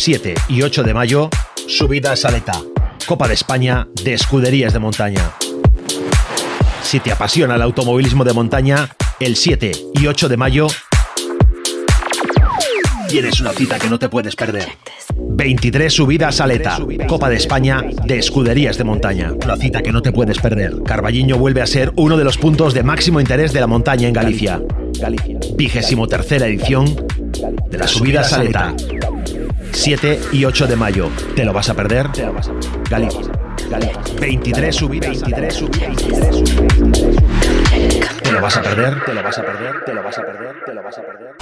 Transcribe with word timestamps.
7 0.00 0.34
y 0.48 0.62
8 0.62 0.82
de 0.82 0.94
mayo, 0.94 1.28
subida 1.68 2.12
a 2.12 2.16
Saleta, 2.16 2.58
Copa 3.06 3.28
de 3.28 3.34
España 3.34 3.86
de 4.02 4.14
Escuderías 4.14 4.72
de 4.72 4.78
Montaña. 4.78 5.30
Si 6.82 7.00
te 7.00 7.12
apasiona 7.12 7.56
el 7.56 7.60
automovilismo 7.60 8.24
de 8.24 8.32
montaña, 8.32 8.96
el 9.20 9.36
7 9.36 9.72
y 9.92 10.06
8 10.06 10.30
de 10.30 10.36
mayo 10.38 10.68
tienes 13.10 13.42
una 13.42 13.52
cita 13.52 13.78
que 13.78 13.90
no 13.90 13.98
te 13.98 14.08
puedes 14.08 14.36
perder. 14.36 14.68
23 15.16 15.92
subidas 15.92 16.40
a 16.40 16.44
Aleta, 16.44 16.78
Copa 17.06 17.28
de 17.28 17.36
España 17.36 17.82
de 18.06 18.18
Escuderías 18.18 18.78
de 18.78 18.84
Montaña. 18.84 19.34
Una 19.44 19.56
cita 19.56 19.82
que 19.82 19.92
no 19.92 20.00
te 20.00 20.12
puedes 20.12 20.38
perder. 20.38 20.82
Carballiño 20.82 21.36
vuelve 21.36 21.60
a 21.60 21.66
ser 21.66 21.92
uno 21.96 22.16
de 22.16 22.24
los 22.24 22.38
puntos 22.38 22.72
de 22.72 22.82
máximo 22.82 23.20
interés 23.20 23.52
de 23.52 23.60
la 23.60 23.66
montaña 23.66 24.08
en 24.08 24.14
Galicia. 24.14 24.62
Vigésimo 25.56 26.06
tercera 26.06 26.46
edición 26.46 26.86
de 27.68 27.78
las 27.78 27.90
subidas 27.90 28.32
a 28.32 28.36
Aleta. 28.36 28.74
7 29.72 30.20
y 30.32 30.44
8 30.44 30.66
de 30.66 30.76
mayo. 30.76 31.10
¿Te 31.34 31.44
lo 31.44 31.52
vas 31.52 31.68
a 31.70 31.74
perder? 31.74 32.08
Galicia. 32.88 33.20
23 34.20 34.74
subidas. 34.74 35.22
23 35.22 35.54
subidas. 35.54 35.96
¿Te 38.22 38.32
lo 38.32 38.40
vas 38.40 38.56
a 38.56 38.62
perder? 38.62 39.04
¿Te 39.04 39.14
lo 39.14 39.22
vas 39.22 39.38
a 39.38 39.42
perder? 39.42 39.84
¿Te 39.84 39.94
lo 39.94 40.02
vas 40.02 40.18
a 40.18 40.26
perder? 40.26 40.56
¿Te 40.64 40.74
lo 40.74 40.82
vas 40.82 40.98
a 40.98 41.02
perder? 41.02 41.34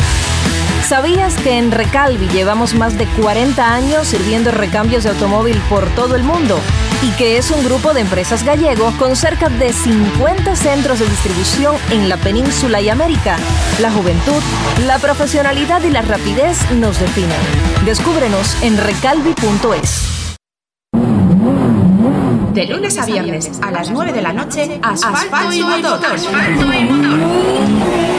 ¿Sabías 0.86 1.36
que 1.36 1.58
en 1.58 1.70
Recalvi 1.70 2.28
llevamos 2.28 2.74
más 2.74 2.96
de 2.96 3.06
40 3.06 3.74
años 3.74 4.08
sirviendo 4.08 4.50
recambios 4.50 5.04
de 5.04 5.10
automóvil 5.10 5.56
por 5.68 5.86
todo 5.90 6.16
el 6.16 6.22
mundo? 6.22 6.58
Y 7.02 7.10
que 7.12 7.36
es 7.36 7.50
un 7.50 7.62
grupo 7.62 7.92
de 7.92 8.00
empresas 8.00 8.42
gallego 8.42 8.92
con 8.98 9.14
cerca 9.14 9.48
de 9.50 9.72
50 9.72 10.56
centros 10.56 10.98
de 10.98 11.06
distribución 11.06 11.76
en 11.90 12.08
la 12.08 12.16
península 12.16 12.80
y 12.80 12.88
América. 12.88 13.36
La 13.80 13.90
juventud, 13.90 14.42
la 14.86 14.98
profesionalidad 14.98 15.82
y 15.82 15.90
la 15.90 16.02
rapidez 16.02 16.58
nos 16.72 16.98
definen. 16.98 17.38
Descúbrenos 17.84 18.56
en 18.62 18.78
recalvi.es. 18.78 20.34
De 22.54 22.66
lunes 22.66 22.98
a 22.98 23.06
viernes 23.06 23.50
a 23.62 23.70
las 23.70 23.90
9 23.90 24.12
de 24.12 24.22
la 24.22 24.32
noche, 24.32 24.80
Asfalto, 24.82 25.52
y 25.52 25.62
motor. 25.62 26.00
Asfalto 26.04 26.72
y 26.72 26.84
motor. 26.84 28.17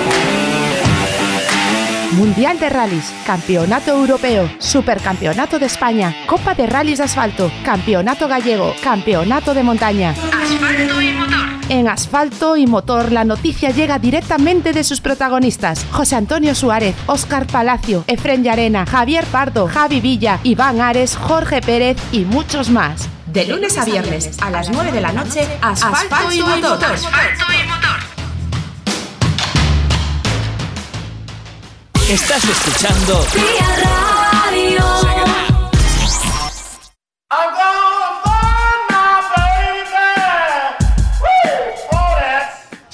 Mundial 2.13 2.59
de 2.59 2.69
Rallys, 2.69 3.13
Campeonato 3.23 3.91
Europeo, 3.91 4.49
Supercampeonato 4.57 5.59
de 5.59 5.67
España, 5.67 6.15
Copa 6.25 6.55
de 6.55 6.65
Rallys 6.65 6.97
de 6.97 7.03
Asfalto, 7.03 7.51
Campeonato 7.63 8.27
Gallego, 8.27 8.73
Campeonato 8.83 9.53
de 9.53 9.61
Montaña. 9.61 10.11
Asfalto 10.11 11.01
y 11.01 11.13
motor. 11.13 11.39
En 11.69 11.87
Asfalto 11.87 12.57
y 12.57 12.65
Motor 12.65 13.11
la 13.11 13.23
noticia 13.25 13.69
llega 13.69 13.99
directamente 13.99 14.73
de 14.73 14.83
sus 14.83 15.01
protagonistas. 15.01 15.85
José 15.91 16.15
Antonio 16.15 16.55
Suárez, 16.55 16.95
Óscar 17.05 17.45
Palacio, 17.45 18.03
Efren 18.07 18.43
Llarena, 18.43 18.87
Javier 18.87 19.25
Pardo, 19.25 19.67
Javi 19.67 20.01
Villa, 20.01 20.39
Iván 20.43 20.81
Ares, 20.81 21.15
Jorge 21.15 21.61
Pérez 21.61 21.97
y 22.11 22.21
muchos 22.21 22.71
más. 22.71 23.07
De 23.27 23.45
lunes 23.45 23.77
a 23.77 23.85
viernes 23.85 24.39
a 24.41 24.49
las 24.49 24.71
9 24.71 24.91
de 24.91 25.01
la 25.01 25.11
noche, 25.11 25.47
Asfalto, 25.61 26.31
y 26.31 26.41
motor. 26.41 26.83
Asfalto 26.85 27.45
y 27.53 27.67
motor. 27.67 28.08
Estás 32.09 32.43
escuchando 32.43 33.23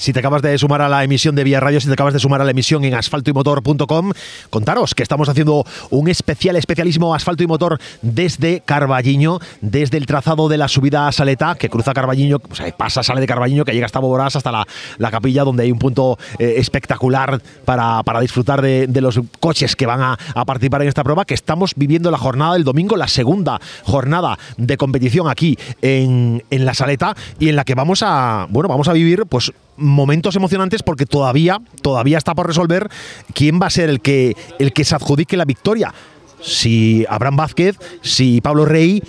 Si 0.06 0.12
te 0.12 0.20
acabas 0.20 0.40
de 0.40 0.56
sumar 0.56 0.82
a 0.82 0.88
la 0.88 1.02
emisión 1.02 1.34
de 1.34 1.42
Vía 1.42 1.58
Radio, 1.58 1.80
si 1.80 1.88
te 1.88 1.94
acabas 1.94 2.14
de 2.14 2.20
sumar 2.20 2.40
a 2.40 2.44
la 2.44 2.52
emisión 2.52 2.84
en 2.84 2.94
asfaltoymotor.com, 2.94 4.12
contaros 4.50 4.94
que 4.94 5.02
estamos 5.02 5.28
haciendo 5.28 5.64
un 5.90 6.06
especial, 6.06 6.54
especialísimo 6.54 7.12
asfalto 7.12 7.42
y 7.42 7.48
motor 7.48 7.80
desde 8.02 8.60
Carballiño, 8.60 9.40
desde 9.62 9.98
el 9.98 10.06
trazado 10.06 10.48
de 10.48 10.58
la 10.58 10.68
subida 10.68 11.08
a 11.08 11.10
Saleta, 11.10 11.56
que 11.56 11.68
cruza 11.68 11.92
Carballiño, 11.92 12.38
pasa, 12.78 13.02
sale 13.02 13.20
de 13.20 13.26
Carballiño, 13.26 13.64
que 13.64 13.72
llega 13.72 13.86
hasta 13.86 13.98
Boborás, 13.98 14.36
hasta 14.36 14.52
la, 14.52 14.64
la 14.98 15.10
capilla, 15.10 15.42
donde 15.42 15.64
hay 15.64 15.72
un 15.72 15.80
punto 15.80 16.20
eh, 16.38 16.54
espectacular 16.58 17.42
para, 17.64 18.20
disfrutar 18.20 18.62
de, 18.62 19.00
los 19.00 19.18
coches 19.40 19.74
que 19.74 19.86
van 19.86 20.02
a, 20.02 20.44
participar 20.44 20.82
en 20.82 20.88
esta 20.88 21.02
prueba, 21.02 21.24
que 21.24 21.34
estamos 21.34 21.72
viviendo 21.74 22.12
la 22.12 22.18
jornada 22.18 22.52
del 22.52 22.62
domingo, 22.62 22.96
la 22.96 23.08
segunda 23.08 23.60
jornada 23.82 24.38
de 24.56 24.76
competición 24.76 25.28
aquí 25.28 25.58
en, 25.82 26.44
en 26.48 26.64
la 26.64 26.74
Saleta, 26.74 27.16
y 27.40 27.48
en 27.48 27.56
la 27.56 27.64
que 27.64 27.74
vamos 27.74 28.04
a, 28.04 28.46
bueno, 28.50 28.68
vamos 28.68 28.86
a 28.86 28.92
vivir, 28.92 29.26
pues 29.28 29.50
momentos 29.96 30.36
emocionantes 30.36 30.82
porque 30.82 31.06
todavía, 31.06 31.60
todavía 31.82 32.18
está 32.18 32.34
por 32.34 32.46
resolver 32.46 32.88
quién 33.34 33.60
va 33.60 33.66
a 33.66 33.70
ser 33.70 33.90
el 33.90 34.00
que, 34.00 34.36
el 34.58 34.72
que 34.72 34.84
se 34.84 34.94
adjudique 34.94 35.36
la 35.36 35.44
victoria. 35.44 35.92
Si 36.40 37.04
Abraham 37.08 37.36
Vázquez, 37.36 37.76
si 38.02 38.40
Pablo 38.40 38.66
Rey, 38.66 39.02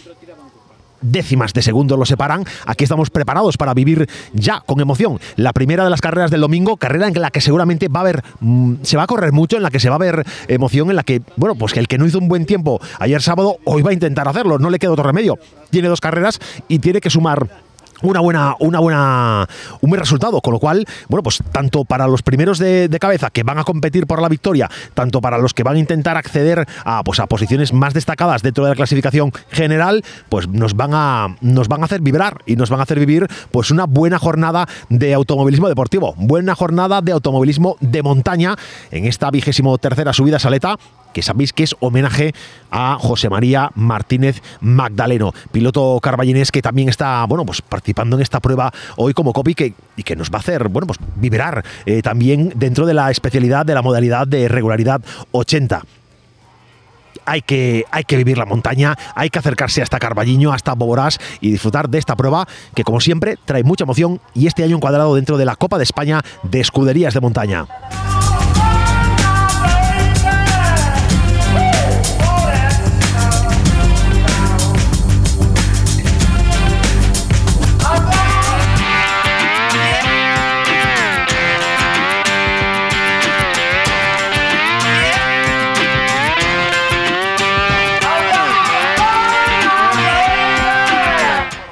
décimas 1.02 1.54
de 1.54 1.62
segundo 1.62 1.98
lo 1.98 2.06
separan. 2.06 2.44
Aquí 2.66 2.84
estamos 2.84 3.10
preparados 3.10 3.58
para 3.58 3.74
vivir 3.74 4.10
ya 4.34 4.62
con 4.62 4.80
emoción 4.80 5.20
la 5.36 5.54
primera 5.54 5.84
de 5.84 5.90
las 5.90 6.02
carreras 6.02 6.32
del 6.32 6.42
domingo, 6.42 6.78
carrera 6.78 7.08
en 7.08 7.22
la 7.22 7.32
que 7.32 7.42
seguramente 7.42 7.88
va 7.88 8.00
a 8.00 8.04
haber, 8.04 8.24
mm, 8.40 8.76
se 8.82 8.98
va 8.98 9.04
a 9.04 9.08
correr 9.08 9.32
mucho, 9.32 9.58
en 9.58 9.64
la 9.64 9.70
que 9.70 9.80
se 9.80 9.90
va 9.90 9.96
a 9.96 10.00
ver 10.00 10.26
emoción, 10.48 10.90
en 10.90 10.96
la 10.96 11.04
que, 11.04 11.22
bueno, 11.36 11.56
pues 11.56 11.74
que 11.74 11.80
el 11.80 11.88
que 11.88 11.98
no 11.98 12.06
hizo 12.06 12.20
un 12.20 12.28
buen 12.28 12.46
tiempo 12.46 12.80
ayer 13.00 13.22
sábado, 13.22 13.58
hoy 13.66 13.82
va 13.82 13.92
a 13.92 13.94
intentar 13.94 14.28
hacerlo, 14.28 14.58
no 14.60 14.70
le 14.70 14.80
queda 14.80 14.92
otro 14.92 15.04
remedio. 15.04 15.38
Tiene 15.70 15.88
dos 15.88 16.02
carreras 16.02 16.40
y 16.68 16.80
tiene 16.80 17.02
que 17.02 17.10
sumar 17.10 17.48
una 18.02 18.20
buena, 18.20 18.56
una 18.60 18.80
buena, 18.80 19.48
un 19.82 19.90
buen 19.90 20.00
resultado, 20.00 20.42
con 20.42 20.54
lo 20.54 20.60
cual, 20.60 20.86
bueno, 21.10 21.24
pues 21.24 21.42
tanto 21.52 21.86
para 21.86 22.08
los 22.08 22.22
primeros 22.22 22.60
de, 22.60 22.98
cabeza 23.00 23.30
que 23.30 23.44
van 23.44 23.60
a 23.60 23.64
competir 23.64 24.08
por 24.08 24.22
la 24.22 24.28
victoria, 24.28 24.70
tanto 24.96 25.22
para 25.22 25.38
los 25.38 25.54
que 25.54 25.62
van 25.62 25.76
a 25.76 25.80
intentar 25.80 26.18
acceder 26.18 26.68
a, 26.84 27.04
pues, 27.04 27.20
a 27.20 27.28
posiciones 27.28 27.74
más 27.74 27.94
destacadas 27.94 28.42
dentro 28.42 28.64
de 28.64 28.72
la 28.72 28.76
clasificación 28.76 29.32
general, 29.52 30.04
pues 30.30 30.48
nos 30.48 30.76
van 30.76 30.92
a, 30.94 31.36
nos 31.42 31.68
van 31.68 31.84
a 31.84 31.86
hacer 31.86 32.02
vibrar 32.02 32.42
y 32.48 32.56
nos 32.56 32.70
van 32.70 32.80
a 32.80 32.84
hacer 32.84 33.00
vivir, 33.00 33.28
pues 33.52 33.70
una 33.70 33.86
buena 33.86 34.18
jornada 34.18 34.68
de 34.90 35.14
automovilismo 35.14 35.70
deportivo, 35.70 36.16
buena 36.18 36.56
jornada 36.56 37.02
de 37.02 37.12
automovilismo 37.12 37.78
de 37.82 38.02
montaña 38.02 38.56
en 38.92 39.06
esta 39.06 39.30
vigésimo 39.30 39.78
tercera 39.78 40.14
subida 40.14 40.40
saleta 40.40 40.78
que 41.18 41.24
sabéis 41.24 41.52
que 41.52 41.64
es 41.64 41.76
homenaje 41.80 42.36
a 42.70 42.96
José 43.00 43.28
María 43.28 43.72
Martínez 43.74 44.44
Magdaleno, 44.62 45.34
piloto 45.52 46.00
carballinés 46.00 46.52
que 46.52 46.62
también 46.62 46.90
está, 46.90 47.26
bueno, 47.26 47.44
pues 47.44 47.64
participando 47.64 48.18
en 48.18 48.22
esta 48.22 48.40
prueba 48.40 48.72
hoy 48.98 49.16
como 49.16 49.34
copy 49.34 49.56
que, 49.56 49.74
y 49.96 50.04
que 50.04 50.16
nos 50.16 50.30
va 50.30 50.36
a 50.36 50.42
hacer, 50.42 50.70
bueno, 50.70 50.86
pues 50.86 51.00
vibrar 51.16 51.66
eh, 51.88 52.04
también 52.04 52.54
dentro 52.56 52.86
de 52.86 52.94
la 52.94 53.10
especialidad 53.10 53.66
de 53.66 53.74
la 53.74 53.82
modalidad 53.82 54.28
de 54.28 54.48
regularidad 54.48 55.02
80 55.32 55.82
hay 57.26 57.42
que, 57.42 57.84
hay 57.90 58.04
que 58.04 58.16
vivir 58.16 58.38
la 58.38 58.46
montaña, 58.46 58.96
hay 59.16 59.32
que 59.32 59.40
acercarse 59.40 59.82
hasta 59.82 59.98
Carballiño, 59.98 60.54
hasta 60.54 60.76
Boborás 60.76 61.20
y 61.42 61.50
disfrutar 61.50 61.90
de 61.90 61.98
esta 61.98 62.16
prueba 62.16 62.48
que, 62.76 62.84
como 62.84 63.02
siempre, 63.02 63.38
trae 63.44 63.64
mucha 63.64 63.86
emoción 63.86 64.22
y 64.36 64.46
este 64.46 64.64
año 64.64 64.76
encuadrado 64.78 65.16
dentro 65.16 65.38
de 65.38 65.46
la 65.46 65.56
Copa 65.56 65.80
de 65.80 65.84
España 65.84 66.22
de 66.44 66.62
Escuderías 66.62 67.16
de 67.16 67.20
Montaña. 67.20 67.66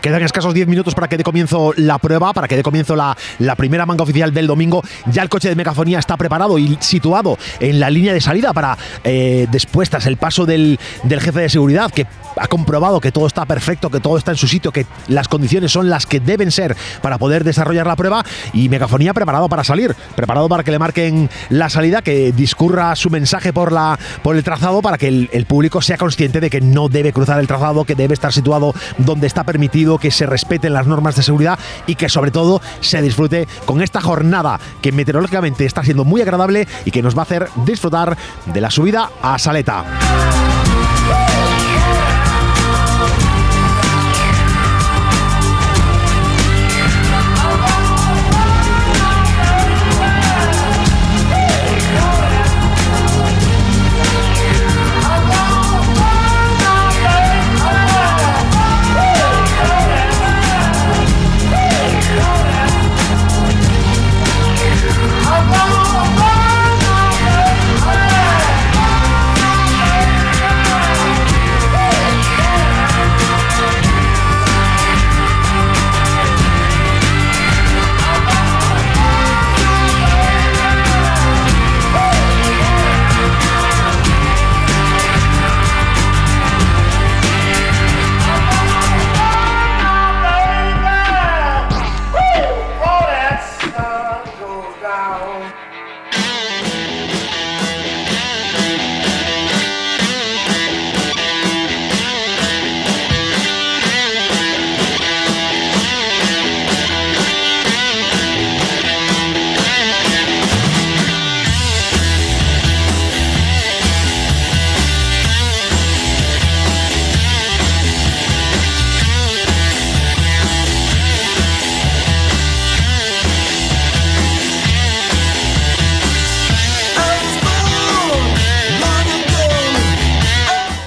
Quedan 0.06 0.22
escasos 0.22 0.54
10 0.54 0.68
minutos 0.68 0.94
para 0.94 1.08
que 1.08 1.18
dé 1.18 1.24
comienzo 1.24 1.74
la 1.78 1.98
prueba, 1.98 2.32
para 2.32 2.48
que 2.48 2.56
dé 2.56 2.62
comienzo 2.62 2.96
la, 2.96 3.18
la, 3.40 3.56
primera 3.56 3.88
manga 3.88 4.04
oficial 4.04 4.32
del 4.32 4.46
domingo. 4.46 4.84
Ya 5.08 5.24
el 5.24 5.30
coche 5.30 5.50
de 5.50 5.56
megafonía 5.56 5.98
está 5.98 6.16
preparado 6.16 6.60
y 6.60 6.78
situado 6.80 7.40
en 7.60 7.80
la 7.80 7.90
línea 7.90 8.14
de 8.14 8.22
salida 8.22 8.54
para 8.54 8.78
eh, 9.04 9.48
después, 9.50 9.90
tras 9.90 10.06
el 10.06 10.18
paso 10.18 10.46
del, 10.46 10.80
del 11.02 11.22
jefe 11.22 11.40
de 11.40 11.50
seguridad, 11.50 11.90
que 11.90 12.06
ha 12.38 12.48
comprobado 12.48 13.02
que 13.02 13.12
todo 13.12 13.26
está 13.26 13.46
perfecto, 13.46 13.90
que 13.90 14.00
todo 14.00 14.20
está 14.20 14.30
en 14.30 14.38
su 14.38 14.48
sitio, 14.48 14.72
que 14.72 14.86
las 15.08 15.28
condiciones 15.28 15.72
son 15.72 15.90
las 15.90 16.06
que 16.06 16.20
deben 16.20 16.52
ser 16.52 16.78
para 17.02 17.18
poder 17.18 17.44
desarrollar 17.44 17.88
la 17.88 17.96
prueba. 17.96 18.24
Y 18.54 18.70
megafonía 18.70 19.12
preparado 19.12 19.50
para 19.50 19.64
salir, 19.64 19.96
preparado 20.16 20.48
para 20.48 20.64
que 20.64 20.70
le 20.70 20.78
marquen 20.78 21.32
la 21.50 21.68
salida, 21.72 22.04
que 22.04 22.32
discurra 22.32 22.96
su 22.96 23.10
mensaje 23.10 23.54
por, 23.54 23.72
la, 23.72 23.98
por 24.22 24.36
el 24.36 24.44
trazado 24.44 24.84
para 24.84 25.00
que 25.00 25.08
el, 25.08 25.32
el 25.34 25.48
público 25.48 25.82
sea 25.82 25.98
consciente 25.98 26.40
de 26.42 26.52
que 26.52 26.62
no 26.62 26.90
debe 26.90 27.12
cruzar 27.12 27.40
el 27.40 27.48
trazado, 27.48 27.86
que 27.86 27.96
debe 27.96 28.14
estar 28.14 28.32
situado 28.32 28.76
donde 29.00 29.26
está 29.26 29.44
permitido 29.44 29.95
que 29.98 30.12
se 30.12 30.26
respeten 30.26 30.74
las 30.74 30.88
normas 30.88 31.16
de 31.16 31.24
seguridad 31.24 31.60
y 31.88 31.96
que 31.96 32.10
sobre 32.10 32.32
todo 32.32 32.62
se 32.82 33.02
disfrute 33.02 33.48
con 33.66 33.82
esta 33.82 34.02
jornada 34.02 34.60
que 34.82 34.92
meteorológicamente 34.92 35.66
está 35.66 35.84
siendo 35.84 36.06
muy 36.06 36.22
agradable 36.22 36.68
y 36.86 36.92
que 36.92 37.02
nos 37.02 37.16
va 37.16 37.22
a 37.22 37.24
hacer 37.24 37.50
disfrutar 37.66 38.18
de 38.46 38.62
la 38.62 38.72
subida 38.72 39.10
a 39.22 39.38
Saleta. 39.40 40.55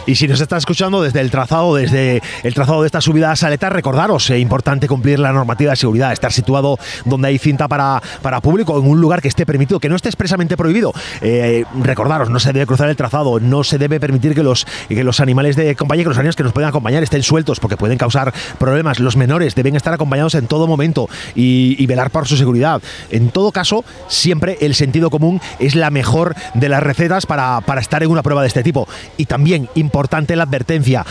Y 0.08 0.14
si 0.14 0.26
nos 0.26 0.40
está 0.40 0.56
escuchando 0.56 1.02
desde 1.02 1.20
el 1.20 1.30
trazado, 1.30 1.74
desde 1.74 2.22
el 2.42 2.54
trazado 2.54 2.80
de 2.80 2.86
esta 2.86 3.02
subida 3.02 3.30
a 3.30 3.36
Saleta, 3.36 3.68
recordaros, 3.68 4.24
es 4.24 4.30
eh, 4.30 4.38
importante 4.38 4.88
cumplir 4.88 5.18
la 5.18 5.34
normativa 5.34 5.72
de 5.72 5.76
seguridad, 5.76 6.14
estar 6.14 6.32
situado 6.32 6.78
donde 7.04 7.28
hay 7.28 7.36
cinta 7.36 7.68
para, 7.68 8.02
para 8.22 8.40
público, 8.40 8.78
en 8.78 8.88
un 8.88 9.02
lugar 9.02 9.20
que 9.20 9.28
esté 9.28 9.44
permitido, 9.44 9.78
que 9.80 9.90
no 9.90 9.96
esté 9.96 10.08
expresamente 10.08 10.56
prohibido. 10.56 10.94
Eh, 11.20 11.66
recordaros, 11.82 12.30
no 12.30 12.40
se 12.40 12.54
debe 12.54 12.64
cruzar 12.64 12.88
el 12.88 12.96
trazado, 12.96 13.38
no 13.38 13.62
se 13.64 13.76
debe 13.76 14.00
permitir 14.00 14.34
que 14.34 14.42
los, 14.42 14.66
que 14.88 15.04
los 15.04 15.20
animales 15.20 15.56
de 15.56 15.76
compañía, 15.76 16.04
que 16.04 16.24
los 16.24 16.36
que 16.36 16.42
nos 16.42 16.54
pueden 16.54 16.70
acompañar 16.70 17.02
estén 17.02 17.22
sueltos 17.22 17.60
porque 17.60 17.76
pueden 17.76 17.98
causar 17.98 18.32
problemas. 18.58 19.00
Los 19.00 19.14
menores 19.18 19.54
deben 19.54 19.76
estar 19.76 19.92
acompañados 19.92 20.34
en 20.36 20.46
todo 20.46 20.66
momento 20.66 21.10
y, 21.34 21.86
velar 21.86 22.10
por 22.10 22.26
su 22.26 22.38
seguridad. 22.38 22.80
En 23.10 23.28
todo 23.28 23.52
caso, 23.52 23.84
siempre 24.08 24.56
el 24.62 24.74
sentido 24.74 25.10
común 25.10 25.38
es 25.58 25.74
la 25.74 25.90
mejor 25.90 26.34
de 26.54 26.70
las 26.70 26.82
recetas 26.82 27.26
para, 27.26 27.60
para 27.60 27.82
estar 27.82 28.02
en 28.02 28.10
una 28.10 28.22
prueba 28.22 28.40
de 28.40 28.48
este 28.48 28.62
tipo. 28.62 28.88
Y 29.18 29.26
también 29.26 29.68
importante 29.74 29.97
la 30.36 30.42
advertencia 30.42 31.04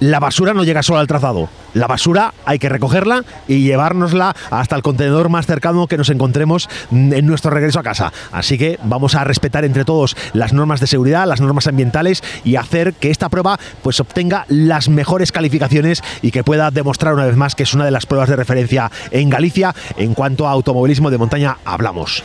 la 0.00 0.20
basura 0.20 0.52
no 0.54 0.64
llega 0.64 0.82
solo 0.82 0.98
al 0.98 1.06
trazado. 1.06 1.48
La 1.72 1.86
basura 1.86 2.34
hay 2.44 2.58
que 2.58 2.68
recogerla 2.68 3.24
y 3.48 3.62
llevárnosla 3.62 4.34
hasta 4.50 4.76
el 4.76 4.82
contenedor 4.82 5.28
más 5.28 5.46
cercano 5.46 5.86
que 5.86 5.96
nos 5.96 6.10
encontremos 6.10 6.68
en 6.90 7.26
nuestro 7.26 7.50
regreso 7.50 7.80
a 7.80 7.82
casa. 7.82 8.12
Así 8.32 8.58
que 8.58 8.78
vamos 8.84 9.14
a 9.14 9.24
respetar 9.24 9.64
entre 9.64 9.84
todos 9.84 10.16
las 10.32 10.52
normas 10.52 10.80
de 10.80 10.88
seguridad, 10.88 11.26
las 11.26 11.40
normas 11.40 11.66
ambientales 11.68 12.22
y 12.44 12.56
hacer 12.56 12.94
que 12.94 13.10
esta 13.10 13.28
prueba 13.28 13.58
pues 13.82 14.00
obtenga 14.00 14.46
las 14.48 14.88
mejores 14.88 15.32
calificaciones 15.32 16.02
y 16.22 16.32
que 16.32 16.44
pueda 16.44 16.70
demostrar 16.70 17.14
una 17.14 17.24
vez 17.24 17.36
más 17.36 17.54
que 17.54 17.62
es 17.62 17.74
una 17.74 17.84
de 17.84 17.90
las 17.90 18.06
pruebas 18.06 18.28
de 18.28 18.36
referencia 18.36 18.90
en 19.10 19.30
Galicia 19.30 19.74
en 19.96 20.14
cuanto 20.14 20.46
a 20.46 20.50
automovilismo 20.50 21.10
de 21.10 21.18
montaña 21.18 21.58
hablamos. 21.64 22.22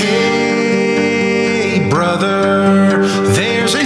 Hey, 0.00 1.88
brother, 1.90 3.04
there's 3.34 3.74
a 3.74 3.82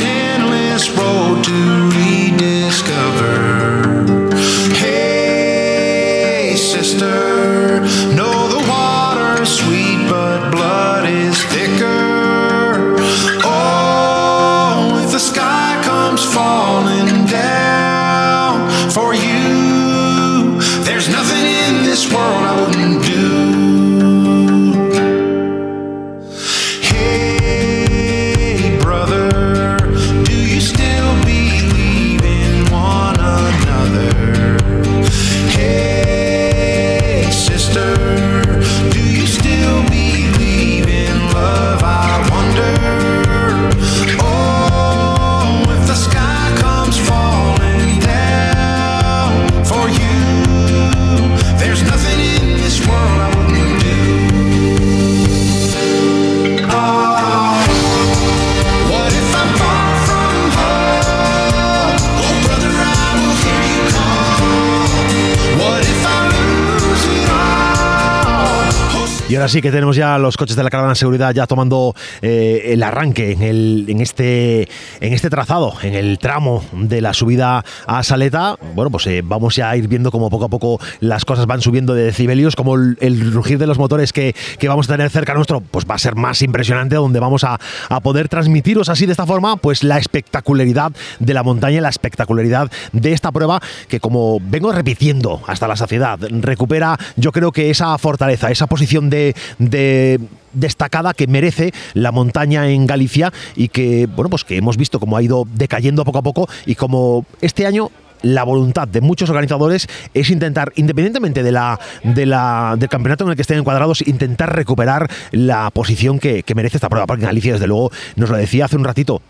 Así 69.42 69.60
que 69.60 69.72
tenemos 69.72 69.96
ya 69.96 70.18
los 70.18 70.36
coches 70.36 70.54
de 70.54 70.62
la 70.62 70.70
caravana 70.70 70.92
de 70.92 70.96
seguridad 70.96 71.34
ya 71.34 71.48
tomando 71.48 71.96
eh, 72.20 72.62
el 72.66 72.82
arranque 72.84 73.32
en, 73.32 73.42
el, 73.42 73.86
en, 73.88 74.00
este, 74.00 74.68
en 75.00 75.12
este 75.12 75.30
trazado, 75.30 75.74
en 75.82 75.94
el 75.94 76.20
tramo 76.20 76.64
de 76.72 77.00
la 77.00 77.12
subida 77.12 77.64
a 77.86 78.04
Saleta. 78.04 78.56
Bueno, 78.74 78.92
pues 78.92 79.04
eh, 79.08 79.20
vamos 79.24 79.56
ya 79.56 79.70
a 79.70 79.76
ir 79.76 79.88
viendo 79.88 80.12
cómo 80.12 80.30
poco 80.30 80.44
a 80.44 80.48
poco 80.48 80.80
las 81.00 81.24
cosas 81.24 81.46
van 81.46 81.60
subiendo 81.60 81.92
de 81.92 82.04
decibelios, 82.04 82.54
como 82.54 82.76
el, 82.76 83.32
rugir 83.32 83.58
de 83.58 83.66
los 83.66 83.78
motores 83.78 84.12
que, 84.12 84.32
que, 84.60 84.68
vamos 84.68 84.88
a 84.88 84.92
tener 84.92 85.10
cerca 85.10 85.34
nuestro, 85.34 85.60
pues 85.60 85.86
va 85.90 85.96
a 85.96 85.98
ser 85.98 86.14
más 86.14 86.40
impresionante, 86.42 86.94
donde 86.94 87.18
vamos 87.18 87.42
a, 87.42 87.58
a 87.88 88.00
poder 88.00 88.28
transmitiros 88.28 88.88
así 88.90 89.06
de 89.06 89.12
esta 89.12 89.26
forma, 89.26 89.56
pues 89.56 89.82
la 89.82 89.98
espectacularidad 89.98 90.92
de 91.18 91.34
la 91.34 91.42
montaña, 91.42 91.80
la 91.80 91.88
espectacularidad 91.88 92.70
de 92.92 93.12
esta 93.12 93.32
prueba, 93.32 93.60
que 93.88 93.98
como 93.98 94.38
vengo 94.40 94.70
repitiendo 94.70 95.42
hasta 95.48 95.66
la 95.66 95.74
saciedad, 95.74 96.20
recupera 96.20 96.96
yo 97.16 97.32
creo 97.32 97.50
que 97.50 97.70
esa 97.70 97.98
fortaleza, 97.98 98.48
esa 98.52 98.68
posición 98.68 99.10
de 99.10 99.31
de, 99.58 100.20
destacada 100.52 101.14
que 101.14 101.26
merece 101.26 101.72
la 101.94 102.12
montaña 102.12 102.68
en 102.68 102.86
Galicia 102.86 103.32
y 103.56 103.68
que, 103.68 104.06
bueno, 104.06 104.30
pues 104.30 104.44
que 104.44 104.56
hemos 104.56 104.76
visto 104.76 105.00
cómo 105.00 105.16
ha 105.16 105.22
ido 105.22 105.46
decayendo 105.54 106.04
poco 106.04 106.18
a 106.18 106.22
poco 106.22 106.48
y 106.66 106.74
como 106.74 107.26
este 107.40 107.66
año 107.66 107.90
la 108.22 108.44
voluntad 108.44 108.88
de 108.88 109.00
muchos 109.00 109.28
organizadores 109.30 109.88
es 110.14 110.30
intentar, 110.30 110.72
independientemente 110.76 111.42
de 111.42 111.52
la, 111.52 111.78
de 112.04 112.24
la, 112.24 112.76
del 112.78 112.88
campeonato 112.88 113.24
en 113.24 113.30
el 113.30 113.36
que 113.36 113.42
estén 113.42 113.58
encuadrados, 113.58 114.06
intentar 114.06 114.54
recuperar 114.54 115.10
la 115.32 115.70
posición 115.70 116.18
que, 116.18 116.44
merece 116.54 116.76
esta 116.76 116.88
prueba. 116.88 117.06
Porque 117.06 117.24
Galicia, 117.24 117.54
desde 117.54 117.66
luego, 117.66 117.90
nos 118.16 118.30
lo 118.30 118.36
decía 118.36 118.66
hace 118.66 118.76
un 118.76 118.84
ratito, 118.84 119.22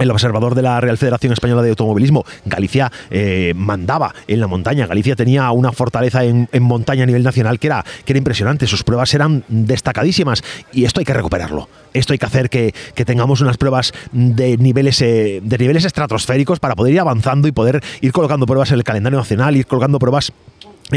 el 0.00 0.10
observador 0.10 0.54
de 0.54 0.62
la 0.62 0.80
Real 0.80 0.98
Federación 0.98 1.32
Española 1.32 1.62
de 1.62 1.70
Automovilismo, 1.70 2.24
Galicia 2.44 2.90
eh, 3.10 3.52
mandaba 3.54 4.14
en 4.26 4.40
la 4.40 4.46
montaña. 4.46 4.86
Galicia 4.86 5.14
tenía 5.14 5.50
una 5.50 5.72
fortaleza 5.72 6.24
en, 6.24 6.48
montaña 6.60 7.04
a 7.04 7.06
nivel 7.06 7.22
nacional 7.22 7.58
que 7.58 7.66
era, 7.66 7.84
que 8.04 8.12
era 8.12 8.18
impresionante. 8.18 8.66
Sus 8.66 8.82
pruebas 8.82 9.12
eran 9.14 9.44
destacadísimas 9.48 10.42
y 10.72 10.84
esto 10.84 11.00
hay 11.00 11.06
que 11.06 11.14
recuperarlo. 11.14 11.68
Esto 11.92 12.12
hay 12.12 12.18
que 12.18 12.26
hacer 12.26 12.50
que, 12.50 12.74
tengamos 13.04 13.40
unas 13.40 13.56
pruebas 13.56 13.92
de 14.12 14.56
niveles, 14.56 15.00
eh, 15.02 15.40
de 15.42 15.58
niveles 15.58 15.84
estratosféricos 15.84 16.60
para 16.60 16.76
poder 16.76 16.94
ir 16.94 17.00
avanzando 17.00 17.48
y 17.48 17.52
poder 17.52 17.82
ir 18.00 18.12
colocando 18.12 18.46
pruebas 18.46 18.70
en 18.70 18.76
el 18.76 18.84
calendario 18.84 19.18
nacional, 19.18 19.56
ir 19.56 19.66
colocando 19.66 19.98
pruebas 19.98 20.32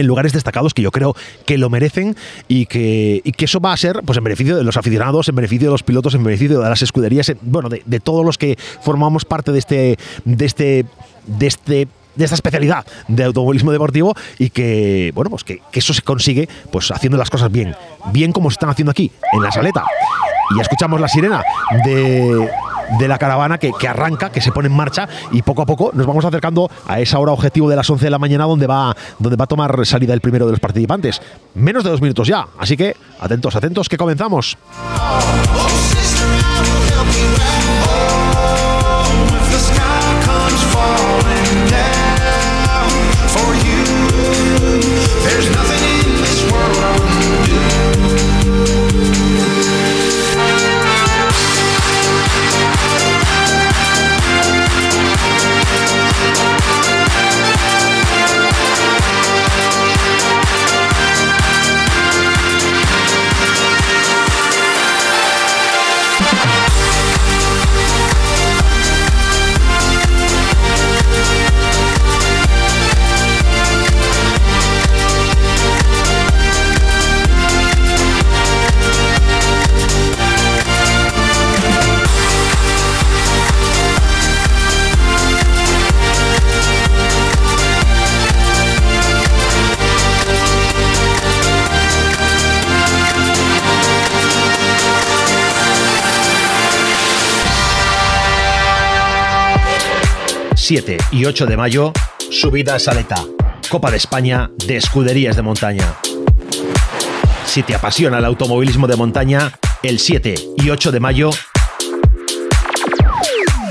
en 0.01 0.07
lugares 0.07 0.33
destacados 0.33 0.73
que 0.73 0.81
yo 0.81 0.91
creo 0.91 1.15
que 1.45 1.57
lo 1.57 1.69
merecen 1.69 2.15
y 2.47 2.65
que, 2.65 3.21
que 3.37 3.45
eso 3.45 3.59
va 3.59 3.73
a 3.73 3.77
ser 3.77 4.01
pues 4.05 4.17
en 4.17 4.23
beneficio 4.23 4.55
de 4.55 4.63
los 4.63 4.77
aficionados, 4.77 5.29
en 5.29 5.35
beneficio 5.35 5.67
de 5.67 5.71
los 5.71 5.83
pilotos, 5.83 6.13
en 6.15 6.23
beneficio 6.23 6.59
de 6.59 6.69
las 6.69 6.81
escuderías, 6.81 7.31
bueno, 7.41 7.69
de, 7.69 7.99
todos 7.99 8.25
los 8.25 8.37
que 8.37 8.57
formamos 8.81 9.25
parte 9.25 9.51
de 9.51 9.59
este, 9.59 9.97
de 10.25 10.45
este, 10.45 10.85
de 11.25 11.47
este 11.47 11.87
de 12.15 12.25
esta 12.25 12.35
especialidad 12.35 12.85
de 13.07 13.23
automovilismo 13.23 13.71
deportivo 13.71 14.13
y 14.37 14.51
que 14.51 15.11
bueno 15.15 15.31
pues 15.31 15.43
que, 15.43 15.61
que, 15.71 15.79
eso 15.79 15.95
se 15.95 16.03
consigue 16.03 16.47
pues 16.71 16.91
haciendo 16.91 17.17
las 17.17 17.31
cosas 17.31 17.51
bien 17.51 17.75
bien 18.11 18.31
como 18.31 18.51
se 18.51 18.53
están 18.53 18.69
haciendo 18.69 18.91
aquí 18.91 19.11
en 19.31 19.41
la 19.41 19.51
saleta. 19.51 19.83
Y 20.55 20.61
escuchamos 20.61 21.01
la 21.01 21.07
sirena 21.07 21.43
de 21.85 22.49
de 22.99 23.07
la 23.07 23.17
caravana 23.17 23.57
que, 23.57 23.71
arranca, 23.87 24.31
que 24.31 24.41
se 24.41 24.51
pone 24.51 24.67
en 24.67 24.75
marcha 24.75 25.07
y 25.31 25.41
poco 25.41 25.61
a 25.61 25.65
poco 25.65 25.91
nos 25.93 26.05
vamos 26.05 26.25
acercando 26.25 26.69
a 26.87 26.99
esa 26.99 27.19
hora 27.19 27.31
objetivo 27.31 27.69
de 27.69 27.75
las 27.75 27.89
11 27.89 28.05
de 28.05 28.11
la 28.11 28.19
mañana 28.19 28.45
donde 28.45 28.67
va, 28.67 28.95
donde 29.19 29.35
va 29.35 29.45
a 29.45 29.47
tomar 29.47 29.85
salida 29.85 30.13
el 30.13 30.21
primero 30.21 30.45
de 30.45 30.51
los 30.51 30.59
participantes. 30.59 31.21
Menos 31.55 31.83
de 31.83 31.89
dos 31.89 32.01
minutos 32.01 32.27
ya, 32.27 32.47
así 32.59 32.77
que 32.77 32.95
atentos, 33.19 33.55
atentos, 33.55 33.89
que 33.89 33.97
comenzamos. 33.97 34.57
Y 101.13 101.25
8 101.25 101.45
de 101.45 101.57
mayo, 101.57 101.93
subida 102.31 102.75
a 102.75 102.79
Saleta, 102.79 103.23
Copa 103.69 103.91
de 103.91 103.97
España 103.97 104.49
de 104.65 104.77
Escuderías 104.77 105.35
de 105.35 105.43
Montaña. 105.43 105.93
Si 107.45 107.61
te 107.61 107.75
apasiona 107.75 108.17
el 108.17 108.25
automovilismo 108.25 108.87
de 108.87 108.95
montaña, 108.95 109.51
el 109.83 109.99
7 109.99 110.33
y 110.57 110.69
8 110.71 110.91
de 110.91 110.99
mayo 110.99 111.29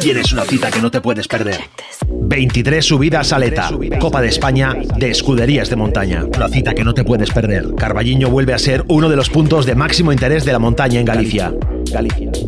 tienes 0.01 0.33
una 0.33 0.45
cita 0.45 0.71
que 0.71 0.81
no 0.81 0.91
te 0.91 1.01
puedes 1.01 1.27
perder. 1.27 1.61
23 2.07 2.85
subidas 2.85 3.29
Saleta, 3.29 3.71
Copa 4.01 4.21
de 4.21 4.29
España 4.29 4.75
de 4.97 5.11
Escuderías 5.11 5.69
de 5.69 5.77
Montaña. 5.77 6.25
Una 6.37 6.49
cita 6.49 6.75
que 6.75 6.85
no 6.85 6.95
te 6.95 7.03
puedes 7.03 7.31
perder. 7.31 7.75
Carballiño 7.77 8.31
vuelve 8.31 8.55
a 8.55 8.59
ser 8.59 8.85
uno 8.89 9.09
de 9.09 9.17
los 9.17 9.31
puntos 9.31 9.67
de 9.67 9.75
máximo 9.75 10.13
interés 10.13 10.45
de 10.45 10.53
la 10.53 10.61
montaña 10.61 11.01
en 11.01 11.07
Galicia. 11.07 11.53